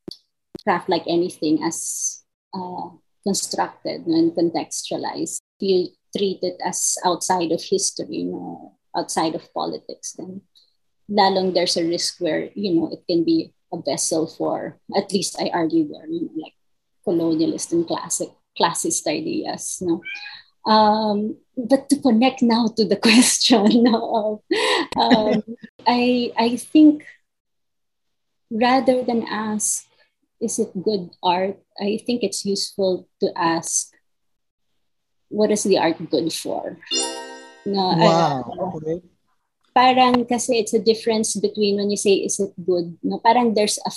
craft 0.65 0.89
like 0.89 1.07
anything 1.07 1.63
as 1.63 2.23
uh, 2.53 2.91
constructed 3.23 4.07
and 4.07 4.33
contextualized. 4.33 5.39
If 5.59 5.63
you 5.63 5.89
treat 6.17 6.43
it 6.43 6.59
as 6.65 6.99
outside 7.05 7.53
of 7.53 7.63
history, 7.63 8.27
know, 8.27 8.75
outside 8.97 9.35
of 9.35 9.53
politics, 9.55 10.19
then 10.19 10.43
lalong 11.11 11.55
there's 11.55 11.77
a 11.77 11.87
risk 11.87 12.19
where, 12.19 12.51
you 12.55 12.75
know, 12.75 12.91
it 12.91 13.07
can 13.07 13.25
be 13.25 13.55
a 13.73 13.79
vessel 13.83 14.27
for, 14.27 14.79
at 14.97 15.13
least 15.13 15.37
I 15.41 15.51
argue 15.53 15.89
there, 15.89 16.07
you 16.07 16.23
know, 16.23 16.43
like 16.43 16.55
colonialist 17.07 17.73
and 17.73 17.87
classic 17.87 18.29
classist 18.59 19.07
ideas. 19.07 19.79
No? 19.81 20.03
Um, 20.67 21.37
but 21.57 21.89
to 21.91 22.01
connect 22.01 22.43
now 22.43 22.69
to 22.77 22.85
the 22.85 22.97
question 23.09 23.87
of, 23.89 24.41
um, 24.97 25.43
I, 25.87 26.33
I 26.37 26.57
think 26.57 27.05
rather 28.51 29.03
than 29.03 29.27
ask, 29.29 29.87
is 30.41 30.59
it 30.59 30.71
good 30.83 31.11
art? 31.23 31.59
I 31.81 32.01
think 32.05 32.23
it's 32.23 32.45
useful 32.45 33.09
to 33.21 33.33
ask, 33.37 33.91
what 35.29 35.51
is 35.51 35.65
the 35.65 35.79
art 35.79 35.97
good 36.11 36.33
for? 36.33 36.79
No, 37.65 37.95
wow. 37.97 38.45
Uh, 38.47 38.77
okay. 38.77 39.03
Parang 39.77 40.25
kasi 40.25 40.57
it's 40.57 40.73
a 40.73 40.81
difference 40.81 41.37
between 41.37 41.77
when 41.77 41.93
you 41.93 42.01
say, 42.01 42.25
is 42.25 42.41
it 42.41 42.57
good? 42.65 42.97
No, 43.05 43.21
parang 43.21 43.53
there's 43.53 43.77
a 43.85 43.93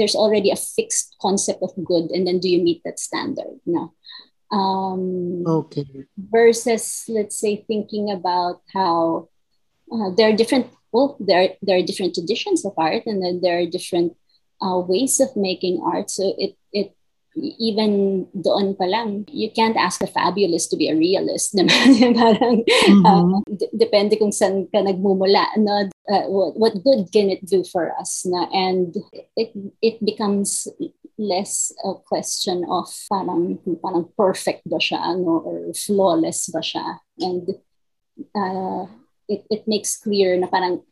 there's 0.00 0.16
already 0.16 0.48
a 0.48 0.56
fixed 0.56 1.20
concept 1.20 1.60
of 1.60 1.76
good 1.84 2.08
and 2.08 2.24
then 2.24 2.40
do 2.40 2.48
you 2.48 2.64
meet 2.64 2.80
that 2.88 2.96
standard? 2.96 3.60
No. 3.66 3.92
Um, 4.48 5.44
okay. 5.44 5.84
Versus, 6.16 7.04
let's 7.08 7.36
say, 7.36 7.64
thinking 7.68 8.10
about 8.10 8.62
how 8.72 9.28
uh, 9.92 10.10
there 10.16 10.32
are 10.32 10.36
different 10.36 10.72
well, 10.92 11.16
there 11.20 11.54
there 11.60 11.76
are 11.76 11.84
different 11.84 12.14
traditions 12.14 12.64
of 12.64 12.72
art, 12.78 13.04
and 13.04 13.22
then 13.22 13.40
there 13.42 13.60
are 13.60 13.66
different 13.66 14.16
uh, 14.64 14.78
ways 14.80 15.20
of 15.20 15.36
making 15.36 15.82
art. 15.84 16.10
So 16.10 16.32
it 16.38 16.56
it 16.72 16.96
even 17.58 18.26
doon 18.34 18.74
pa 18.74 18.84
lang, 18.84 19.24
you 19.30 19.50
can't 19.50 19.76
ask 19.76 20.02
a 20.02 20.10
fabulist 20.10 20.70
to 20.70 20.76
be 20.76 20.88
a 20.88 20.96
realist 20.96 21.54
naman. 21.58 22.14
Parang, 22.14 22.64
mm-hmm. 22.64 23.04
uh, 23.06 23.40
d- 23.46 23.72
depende 23.74 24.18
kung 24.18 24.32
saan 24.32 24.66
ka 24.70 24.82
nagmumula. 24.82 25.46
No? 25.56 25.88
Uh, 26.08 26.26
what, 26.28 26.52
what 26.56 26.84
good 26.84 27.08
can 27.12 27.30
it 27.30 27.44
do 27.46 27.64
for 27.64 27.92
us? 27.98 28.26
Na? 28.26 28.46
And 28.52 28.96
it, 29.36 29.52
it 29.82 30.04
becomes 30.04 30.68
less 31.18 31.72
a 31.84 31.94
question 32.06 32.64
of 32.70 32.86
parang, 33.10 33.58
parang 33.82 34.08
perfect 34.16 34.62
ba 34.66 34.78
siya 34.78 35.18
no? 35.18 35.42
or 35.42 35.74
flawless 35.74 36.48
ba 36.48 36.60
siya. 36.62 36.98
And 37.18 37.48
uh, 38.34 38.86
it, 39.28 39.44
it 39.50 39.62
makes 39.68 39.96
clear 39.96 40.36
na 40.36 40.46
parang 40.46 40.82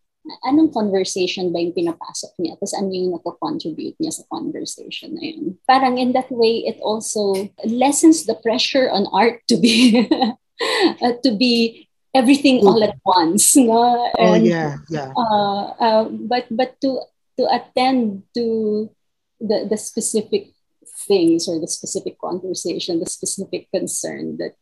anong 0.47 0.75
conversation 0.75 1.53
ba 1.55 1.63
yung 1.63 1.75
pinapasok 1.75 2.35
niya? 2.39 2.59
Tapos 2.59 2.75
ano 2.75 2.91
yung 2.91 3.15
nako-contribute 3.15 3.97
niya 3.99 4.13
sa 4.13 4.25
conversation 4.31 5.15
na 5.15 5.23
yun? 5.23 5.59
Parang 5.67 5.99
in 5.99 6.13
that 6.13 6.31
way, 6.31 6.67
it 6.67 6.79
also 6.83 7.35
lessens 7.67 8.27
the 8.27 8.35
pressure 8.43 8.91
on 8.91 9.07
art 9.15 9.43
to 9.47 9.57
be 9.57 10.07
uh, 11.03 11.15
to 11.23 11.31
be 11.35 11.87
everything 12.15 12.65
all 12.67 12.83
at 12.83 12.97
once. 13.05 13.55
No? 13.57 14.11
Oh, 14.19 14.35
and, 14.35 14.43
oh 14.43 14.47
yeah, 14.47 14.77
yeah. 14.89 15.13
Uh, 15.15 15.65
uh, 15.79 16.05
but 16.11 16.47
but 16.51 16.81
to 16.83 17.05
to 17.37 17.45
attend 17.53 18.25
to 18.35 18.89
the 19.39 19.69
the 19.69 19.77
specific 19.77 20.57
things 21.07 21.47
or 21.47 21.61
the 21.61 21.69
specific 21.69 22.19
conversation, 22.19 22.99
the 22.99 23.11
specific 23.11 23.71
concern 23.71 24.41
that 24.41 24.57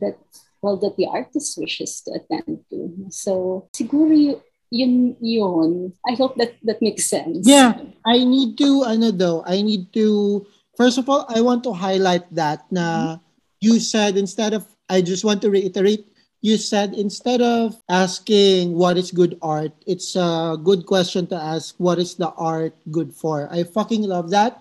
that 0.00 0.20
well 0.62 0.76
that 0.78 0.96
the 0.96 1.08
artist 1.08 1.58
wishes 1.58 2.00
to 2.04 2.14
attend 2.14 2.62
to. 2.70 3.08
So 3.10 3.66
siguro 3.72 4.40
yun 4.74 5.14
yun. 5.22 5.94
I 6.02 6.18
hope 6.18 6.34
that 6.42 6.58
that 6.66 6.82
makes 6.82 7.06
sense. 7.06 7.46
Yeah, 7.46 7.78
I 8.02 8.26
need 8.26 8.58
to 8.58 8.82
ano 8.82 9.14
though, 9.14 9.46
I 9.46 9.62
need 9.62 9.94
to 9.94 10.42
first 10.74 10.98
of 10.98 11.06
all, 11.06 11.22
I 11.30 11.38
want 11.38 11.62
to 11.70 11.72
highlight 11.72 12.26
that 12.34 12.66
na 12.74 12.82
mm-hmm. 12.82 13.18
you 13.62 13.78
said 13.78 14.18
instead 14.18 14.50
of 14.50 14.66
I 14.90 14.98
just 14.98 15.22
want 15.22 15.40
to 15.46 15.50
reiterate 15.54 16.10
you 16.44 16.60
said 16.60 16.92
instead 16.92 17.40
of 17.40 17.80
asking 17.88 18.76
what 18.76 19.00
is 19.00 19.08
good 19.08 19.38
art, 19.40 19.72
it's 19.86 20.12
a 20.12 20.60
good 20.60 20.84
question 20.84 21.24
to 21.32 21.38
ask 21.38 21.72
what 21.80 21.96
is 21.96 22.20
the 22.20 22.28
art 22.36 22.76
good 22.90 23.14
for. 23.14 23.48
I 23.48 23.64
fucking 23.64 24.04
love 24.04 24.28
that. 24.36 24.60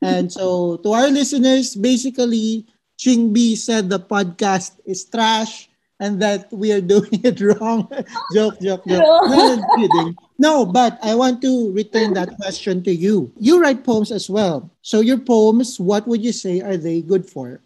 And 0.00 0.32
so 0.38 0.78
to 0.80 0.88
our 0.96 1.12
listeners, 1.12 1.76
basically 1.76 2.64
Chingbi 2.96 3.60
said 3.60 3.92
the 3.92 4.00
podcast 4.00 4.80
is 4.88 5.04
trash 5.04 5.67
and 6.00 6.22
that 6.22 6.52
we 6.52 6.72
are 6.72 6.80
doing 6.80 7.20
it 7.24 7.40
wrong. 7.40 7.88
joke, 8.34 8.60
joke, 8.60 8.86
joke. 8.86 9.02
No, 9.28 9.62
kidding. 9.76 10.16
No, 10.38 10.64
but 10.64 10.98
I 11.02 11.14
want 11.14 11.42
to 11.42 11.72
return 11.72 12.14
that 12.14 12.36
question 12.36 12.82
to 12.84 12.94
you. 12.94 13.32
You 13.38 13.60
write 13.60 13.84
poems 13.84 14.12
as 14.12 14.30
well. 14.30 14.70
So 14.82 15.00
your 15.00 15.18
poems, 15.18 15.80
what 15.80 16.06
would 16.06 16.22
you 16.22 16.32
say 16.32 16.60
are 16.60 16.76
they 16.76 17.02
good 17.02 17.28
for? 17.28 17.60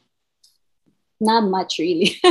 Not 1.20 1.44
much, 1.44 1.78
really. 1.78 2.18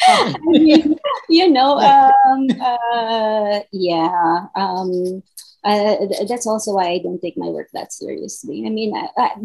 I 0.00 0.32
mean, 0.46 0.96
you 1.28 1.50
know, 1.50 1.78
um, 1.78 2.46
uh, 2.60 3.60
yeah. 3.70 4.46
Um, 4.56 5.22
uh, 5.64 5.96
that's 6.28 6.46
also 6.46 6.74
why 6.74 6.88
I 6.88 6.98
don't 6.98 7.20
take 7.20 7.36
my 7.36 7.46
work 7.46 7.68
that 7.74 7.92
seriously. 7.92 8.64
I 8.66 8.70
mean, 8.70 8.94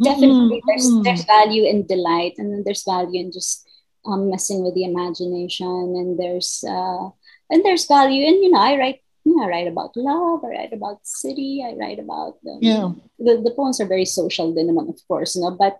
definitely 0.03 0.61
mm-hmm. 0.61 0.67
there's 0.67 1.03
there's 1.03 1.25
value 1.25 1.65
in 1.65 1.85
delight, 1.85 2.33
and 2.37 2.51
then 2.51 2.63
there's 2.65 2.83
value 2.83 3.19
in 3.19 3.31
just 3.31 3.67
um, 4.05 4.29
messing 4.29 4.63
with 4.63 4.75
the 4.75 4.85
imagination, 4.85 5.95
and 5.95 6.19
there's 6.19 6.63
uh, 6.67 7.09
and 7.49 7.63
there's 7.63 7.87
value 7.87 8.25
in 8.25 8.43
you 8.43 8.51
know 8.51 8.59
I 8.59 8.77
write 8.77 8.99
you 9.25 9.35
know, 9.35 9.45
I 9.45 9.47
write 9.47 9.67
about 9.67 9.95
love, 9.95 10.43
I 10.43 10.49
write 10.49 10.73
about 10.73 11.05
city, 11.07 11.63
I 11.65 11.75
write 11.79 11.99
about 11.99 12.37
um, 12.47 12.59
yeah. 12.61 12.91
The, 13.19 13.41
the 13.43 13.53
poems 13.55 13.79
are 13.79 13.87
very 13.87 14.05
social, 14.05 14.53
din 14.53 14.75
of 14.77 14.99
course, 15.07 15.35
you 15.35 15.41
know, 15.41 15.51
but 15.51 15.79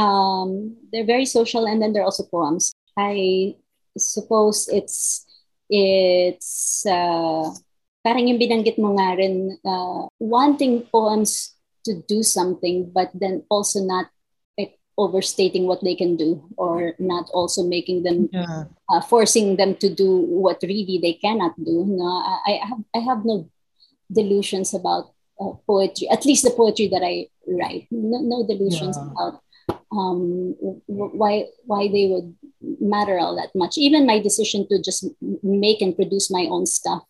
um, 0.00 0.76
they're 0.92 1.06
very 1.06 1.24
social, 1.24 1.66
and 1.66 1.80
then 1.80 1.92
they're 1.92 2.04
also 2.04 2.24
poems. 2.24 2.72
I 2.96 3.56
suppose 3.96 4.68
it's 4.68 5.24
it's 5.70 6.84
uh, 6.86 7.48
parang 8.04 8.28
yung 8.28 8.38
binanggit 8.38 8.76
mo 8.78 8.92
nga 8.98 9.16
rin, 9.16 9.56
uh, 9.64 10.06
wanting 10.20 10.84
poems 10.92 11.56
to 11.84 11.96
do 12.06 12.22
something, 12.22 12.92
but 12.92 13.10
then 13.14 13.42
also 13.48 13.80
not 13.80 14.06
overstating 14.98 15.66
what 15.66 15.82
they 15.82 15.94
can 15.94 16.16
do 16.16 16.42
or 16.56 16.94
not 16.98 17.28
also 17.32 17.62
making 17.62 18.02
them, 18.02 18.28
yeah. 18.32 18.64
uh, 18.90 19.00
forcing 19.00 19.56
them 19.56 19.74
to 19.76 19.88
do 19.88 20.16
what 20.16 20.62
really 20.62 20.98
they 21.00 21.14
cannot 21.14 21.56
do. 21.56 21.84
No, 21.86 22.04
I, 22.04 22.38
I, 22.46 22.66
have, 22.66 22.78
I 22.94 22.98
have 22.98 23.24
no 23.24 23.48
delusions 24.12 24.74
about 24.74 25.12
uh, 25.40 25.52
poetry, 25.66 26.08
at 26.10 26.24
least 26.24 26.44
the 26.44 26.50
poetry 26.50 26.88
that 26.88 27.02
I 27.02 27.28
write. 27.46 27.88
No, 27.90 28.20
no 28.20 28.46
delusions 28.46 28.96
yeah. 28.96 29.10
about 29.10 29.42
um, 29.90 30.54
why 30.86 31.46
why 31.64 31.88
they 31.88 32.08
would 32.08 32.34
matter 32.80 33.18
all 33.18 33.36
that 33.36 33.54
much. 33.54 33.76
Even 33.76 34.06
my 34.06 34.20
decision 34.20 34.66
to 34.68 34.80
just 34.82 35.06
make 35.42 35.80
and 35.80 35.94
produce 35.96 36.30
my 36.30 36.46
own 36.50 36.66
stuff 36.66 37.02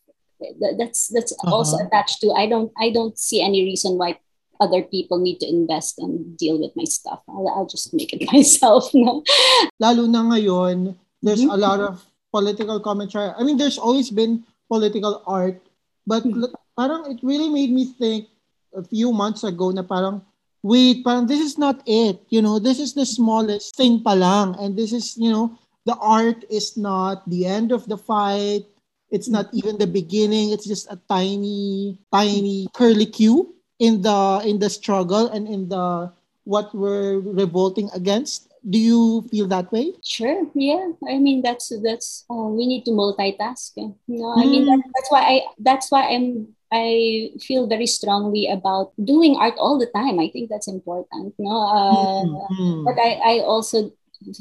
that's 0.78 1.08
that's 1.08 1.32
uh-huh. 1.32 1.54
also 1.54 1.76
attached 1.84 2.20
to 2.20 2.30
i 2.32 2.46
don't 2.46 2.72
i 2.78 2.90
don't 2.90 3.18
see 3.18 3.42
any 3.42 3.64
reason 3.64 3.98
why 3.98 4.18
other 4.62 4.86
people 4.86 5.18
need 5.18 5.42
to 5.42 5.48
invest 5.50 5.98
and 5.98 6.38
deal 6.38 6.54
with 6.62 6.70
my 6.78 6.86
stuff 6.86 7.18
i'll, 7.26 7.50
I'll 7.50 7.66
just 7.66 7.90
make 7.90 8.14
it 8.14 8.22
myself 8.32 8.94
no 8.94 9.26
lalo 9.82 10.06
na 10.06 10.22
ngayon 10.30 10.94
there's 11.18 11.42
mm-hmm. 11.42 11.58
a 11.58 11.58
lot 11.58 11.82
of 11.82 11.98
political 12.30 12.78
commentary 12.78 13.34
i 13.34 13.42
mean 13.42 13.58
there's 13.58 13.78
always 13.78 14.08
been 14.14 14.46
political 14.70 15.20
art 15.26 15.58
but 16.06 16.22
mm-hmm. 16.22 16.46
parang 16.78 17.10
it 17.10 17.18
really 17.26 17.50
made 17.50 17.74
me 17.74 17.90
think 17.98 18.30
a 18.78 18.86
few 18.86 19.10
months 19.10 19.42
ago 19.42 19.74
na 19.74 19.82
parang 19.82 20.22
wait 20.62 21.02
parang 21.02 21.26
this 21.26 21.42
is 21.42 21.58
not 21.58 21.82
it 21.90 22.22
you 22.30 22.38
know 22.38 22.62
this 22.62 22.78
is 22.78 22.94
the 22.94 23.04
smallest 23.04 23.74
thing 23.74 23.98
palang. 23.98 24.54
and 24.62 24.78
this 24.78 24.94
is 24.94 25.18
you 25.18 25.28
know 25.28 25.50
the 25.84 25.98
art 25.98 26.46
is 26.46 26.78
not 26.78 27.26
the 27.26 27.42
end 27.42 27.74
of 27.74 27.82
the 27.90 27.98
fight 27.98 28.62
It's 29.12 29.28
not 29.28 29.52
even 29.52 29.76
the 29.76 29.86
beginning. 29.86 30.56
It's 30.56 30.64
just 30.64 30.88
a 30.88 30.96
tiny, 31.04 32.00
tiny 32.08 32.66
curly 32.72 33.04
cue 33.04 33.52
in 33.82 33.98
the 34.00 34.40
in 34.46 34.62
the 34.62 34.70
struggle 34.70 35.26
and 35.34 35.50
in 35.50 35.66
the 35.66 36.06
what 36.46 36.70
we're 36.70 37.18
revolting 37.18 37.90
against. 37.94 38.46
Do 38.62 38.78
you 38.78 39.26
feel 39.26 39.50
that 39.50 39.74
way? 39.74 39.90
Sure. 40.06 40.46
Yeah. 40.54 40.94
I 41.10 41.18
mean, 41.18 41.42
that's 41.42 41.74
that's 41.82 42.22
uh, 42.30 42.46
we 42.46 42.70
need 42.70 42.86
to 42.86 42.94
multitask. 42.94 43.74
Eh? 43.74 43.90
No, 44.06 44.38
I 44.38 44.46
mean 44.46 44.70
that, 44.70 44.78
mm. 44.78 44.90
that's 44.94 45.10
why 45.10 45.22
I 45.26 45.36
that's 45.58 45.90
why 45.90 46.14
I'm 46.14 46.54
I 46.70 47.34
feel 47.42 47.66
very 47.66 47.90
strongly 47.90 48.46
about 48.46 48.94
doing 49.02 49.34
art 49.34 49.58
all 49.58 49.82
the 49.82 49.90
time. 49.90 50.22
I 50.22 50.30
think 50.30 50.46
that's 50.48 50.70
important. 50.70 51.34
No, 51.42 51.50
uh, 51.50 52.22
mm-hmm. 52.22 52.86
but 52.86 53.02
I 53.02 53.18
I 53.18 53.34
also 53.42 53.90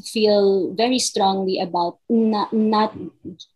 feel 0.05 0.77
very 0.77 1.01
strongly 1.01 1.57
about 1.57 1.97
not 2.05 2.53
not 2.53 2.93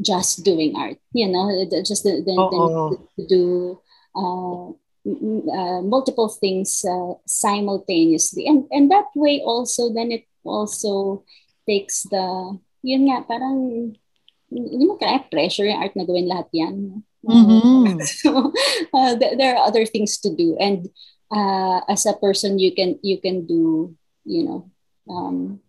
just 0.02 0.42
doing 0.42 0.74
art 0.74 0.98
you 1.14 1.30
know 1.30 1.54
just 1.86 2.02
the, 2.02 2.26
the, 2.26 2.34
the 2.34 2.98
to 3.14 3.22
do 3.30 3.78
uh, 4.18 4.74
uh, 5.06 5.82
multiple 5.82 6.30
things 6.30 6.84
uh, 6.84 7.14
simultaneously 7.26 8.48
and 8.48 8.66
and 8.72 8.90
that 8.90 9.06
way 9.16 9.42
also 9.46 9.94
then 9.94 10.12
it 10.12 10.26
also 10.44 11.24
takes 11.70 12.04
the 12.10 12.58
yun 12.82 13.10
nga 13.10 13.22
parang 13.26 13.94
hindi 14.50 14.86
mo 14.86 14.98
kaya 14.98 15.22
pressure 15.30 15.66
yung 15.66 15.82
art 15.82 15.94
na 15.98 16.06
gawin 16.06 16.30
lahat 16.30 16.50
yan 16.54 17.06
mm-hmm. 17.22 18.02
so 18.22 18.54
uh, 18.94 19.14
th- 19.18 19.38
there 19.38 19.58
are 19.58 19.66
other 19.66 19.86
things 19.86 20.18
to 20.18 20.34
do 20.34 20.58
and 20.58 20.90
uh, 21.34 21.82
as 21.90 22.06
a 22.06 22.18
person 22.18 22.58
you 22.58 22.74
can 22.74 22.98
you 23.02 23.18
can 23.22 23.46
do 23.46 23.94
you 24.26 24.46
know 24.46 24.70
um, 25.10 25.62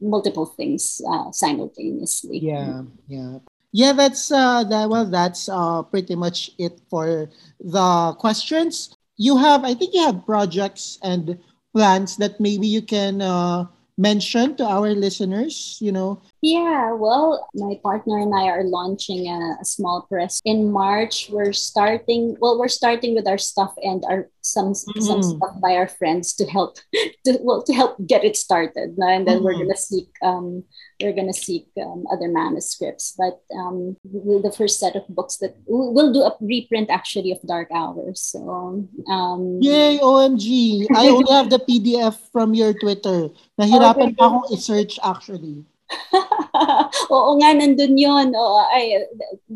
multiple 0.00 0.46
things 0.46 1.00
uh, 1.08 1.30
simultaneously. 1.32 2.38
Yeah, 2.38 2.82
yeah. 3.08 3.38
Yeah, 3.74 3.90
that's 3.92 4.30
uh 4.30 4.62
that 4.70 4.88
well 4.88 5.04
that's 5.04 5.48
uh 5.50 5.82
pretty 5.82 6.14
much 6.14 6.54
it 6.62 6.78
for 6.88 7.26
the 7.58 8.14
questions. 8.22 8.94
You 9.18 9.36
have 9.38 9.64
I 9.64 9.74
think 9.74 9.94
you 9.94 10.06
have 10.06 10.24
projects 10.24 10.98
and 11.02 11.42
plans 11.74 12.16
that 12.22 12.38
maybe 12.38 12.70
you 12.70 12.82
can 12.82 13.18
uh 13.20 13.66
mention 13.98 14.54
to 14.58 14.64
our 14.64 14.94
listeners, 14.94 15.78
you 15.82 15.90
know, 15.90 16.22
yeah, 16.44 16.92
well, 16.92 17.48
my 17.54 17.80
partner 17.82 18.18
and 18.18 18.34
I 18.34 18.52
are 18.52 18.64
launching 18.64 19.26
a, 19.28 19.56
a, 19.62 19.64
small 19.64 20.02
press 20.02 20.42
in 20.44 20.70
March. 20.70 21.30
We're 21.30 21.54
starting. 21.54 22.36
Well, 22.38 22.58
we're 22.58 22.68
starting 22.68 23.14
with 23.14 23.26
our 23.26 23.38
stuff 23.38 23.72
and 23.82 24.04
our 24.04 24.28
some 24.44 24.76
mm-hmm. 24.76 25.00
some 25.00 25.22
stuff 25.22 25.56
by 25.60 25.72
our 25.74 25.88
friends 25.88 26.36
to 26.36 26.44
help 26.44 26.76
to 27.24 27.38
well 27.40 27.64
to 27.64 27.72
help 27.72 27.96
get 28.06 28.24
it 28.24 28.36
started. 28.36 28.94
And 29.00 29.26
then 29.26 29.40
mm-hmm. 29.40 29.44
we're 29.44 29.58
gonna 29.58 29.76
seek 29.76 30.08
um, 30.22 30.64
we're 31.00 31.16
gonna 31.16 31.32
seek 31.34 31.66
um, 31.80 32.04
other 32.12 32.28
manuscripts. 32.28 33.16
But 33.16 33.40
um, 33.56 33.96
the 34.04 34.54
first 34.54 34.78
set 34.78 34.96
of 34.96 35.08
books 35.08 35.38
that 35.38 35.56
we'll 35.66 36.12
do 36.12 36.22
a 36.22 36.36
reprint 36.40 36.90
actually 36.90 37.32
of 37.32 37.40
Dark 37.42 37.68
Hours. 37.72 38.20
So 38.20 38.86
um, 39.08 39.58
yay, 39.60 39.98
OMG! 39.98 40.86
I 40.94 41.08
only 41.08 41.32
have 41.32 41.48
the 41.48 41.58
PDF 41.58 42.16
from 42.30 42.54
your 42.54 42.74
Twitter. 42.74 43.32
Nahirapan 43.58 44.12
okay. 44.12 44.14
pa 44.14 44.28
akong 44.28 44.46
i-search 44.52 45.00
actually. 45.02 45.64
Oo 47.14 47.30
nga, 47.40 47.52
nandun 47.52 47.96
yun. 47.98 48.32
Oo, 48.32 48.58
ay, 48.72 49.04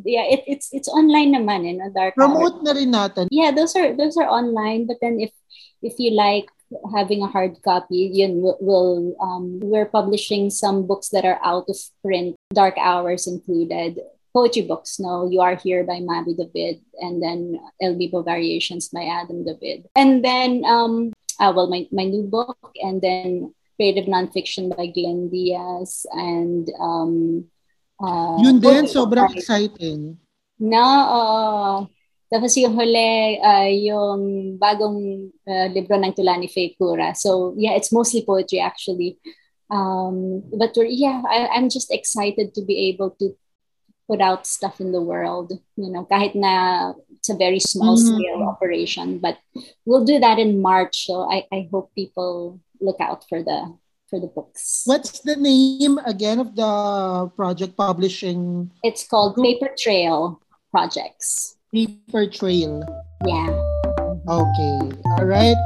yeah, 0.04 0.26
it, 0.28 0.44
it's 0.46 0.68
it's 0.72 0.88
online 0.88 1.32
naman, 1.32 1.64
eh, 1.64 1.74
no? 1.76 1.88
Dark 1.90 2.14
Promote 2.14 2.60
Hour. 2.60 2.64
na 2.64 2.72
rin 2.76 2.90
natin. 2.92 3.24
Yeah, 3.32 3.50
those 3.50 3.74
are 3.76 3.96
those 3.96 4.16
are 4.16 4.28
online. 4.28 4.86
But 4.86 5.00
then 5.00 5.20
if 5.20 5.32
if 5.82 5.96
you 5.98 6.12
like 6.12 6.48
having 6.92 7.24
a 7.24 7.32
hard 7.32 7.56
copy, 7.64 8.12
yun 8.12 8.44
will 8.44 9.16
um, 9.20 9.60
we're 9.64 9.88
publishing 9.88 10.50
some 10.50 10.86
books 10.86 11.08
that 11.10 11.24
are 11.24 11.40
out 11.42 11.64
of 11.68 11.78
print, 12.04 12.36
Dark 12.52 12.76
Hours 12.76 13.26
included. 13.26 14.00
Poetry 14.36 14.68
books, 14.68 15.00
no, 15.00 15.24
You 15.24 15.40
Are 15.40 15.56
Here 15.56 15.82
by 15.88 16.04
Mabi 16.04 16.36
David, 16.36 16.84
and 17.00 17.16
then 17.16 17.58
El 17.80 17.96
Bimbo 17.96 18.22
Variations 18.22 18.92
by 18.92 19.08
Adam 19.08 19.42
David. 19.42 19.88
And 19.96 20.22
then, 20.22 20.62
um, 20.68 21.16
uh, 21.40 21.50
well, 21.56 21.66
my, 21.66 21.88
my 21.90 22.04
new 22.04 22.28
book, 22.28 22.60
and 22.76 23.00
then 23.00 23.56
creative 23.78 24.10
nonfiction 24.10 24.74
by 24.74 24.90
Glenn 24.90 25.30
Diaz 25.30 26.02
and 26.10 26.66
um, 26.82 27.46
uh, 28.02 28.34
Yun 28.42 28.58
din, 28.58 28.90
sobrang 28.90 29.30
exciting. 29.30 30.18
Na, 30.58 30.82
uh, 31.06 31.78
tapos 32.26 32.58
yung 32.58 32.74
huli, 32.74 33.38
uh, 33.38 33.70
yung 33.70 34.58
bagong 34.58 35.30
uh, 35.46 35.70
libro 35.70 35.94
ng 35.94 36.10
Tulani 36.10 36.50
Faye 36.50 36.74
Cura. 36.74 37.14
So 37.14 37.54
yeah, 37.56 37.78
it's 37.78 37.94
mostly 37.94 38.26
poetry 38.26 38.58
actually. 38.58 39.16
Um, 39.70 40.42
but 40.50 40.74
we're, 40.74 40.90
yeah, 40.90 41.22
I, 41.22 41.46
I'm 41.54 41.70
just 41.70 41.94
excited 41.94 42.54
to 42.58 42.62
be 42.66 42.90
able 42.90 43.14
to 43.22 43.36
put 44.08 44.20
out 44.20 44.46
stuff 44.46 44.80
in 44.80 44.90
the 44.90 45.00
world. 45.00 45.52
You 45.76 45.92
know, 45.92 46.04
kahit 46.10 46.34
na 46.34 46.94
it's 47.16 47.28
a 47.30 47.36
very 47.36 47.60
small 47.60 47.96
mm-hmm. 47.96 48.16
scale 48.16 48.42
operation, 48.42 49.18
but 49.18 49.38
we'll 49.84 50.04
do 50.04 50.18
that 50.18 50.38
in 50.38 50.60
March. 50.60 51.06
So 51.06 51.30
I, 51.30 51.46
I 51.52 51.68
hope 51.70 51.94
people 51.94 52.60
look 52.80 53.00
out 53.00 53.28
for 53.28 53.42
the 53.42 53.76
for 54.08 54.20
the 54.20 54.26
books. 54.26 54.82
What's 54.86 55.20
the 55.20 55.36
name 55.36 55.98
again 56.06 56.40
of 56.40 56.56
the 56.56 57.30
project 57.36 57.76
publishing? 57.76 58.70
It's 58.82 59.06
called 59.06 59.36
Paper 59.36 59.70
Trail 59.76 60.40
Projects. 60.70 61.56
Paper 61.72 62.26
Trail. 62.26 62.82
Yeah. 63.26 63.48
Okay. 64.28 64.78
All 65.16 65.26
right. 65.26 65.56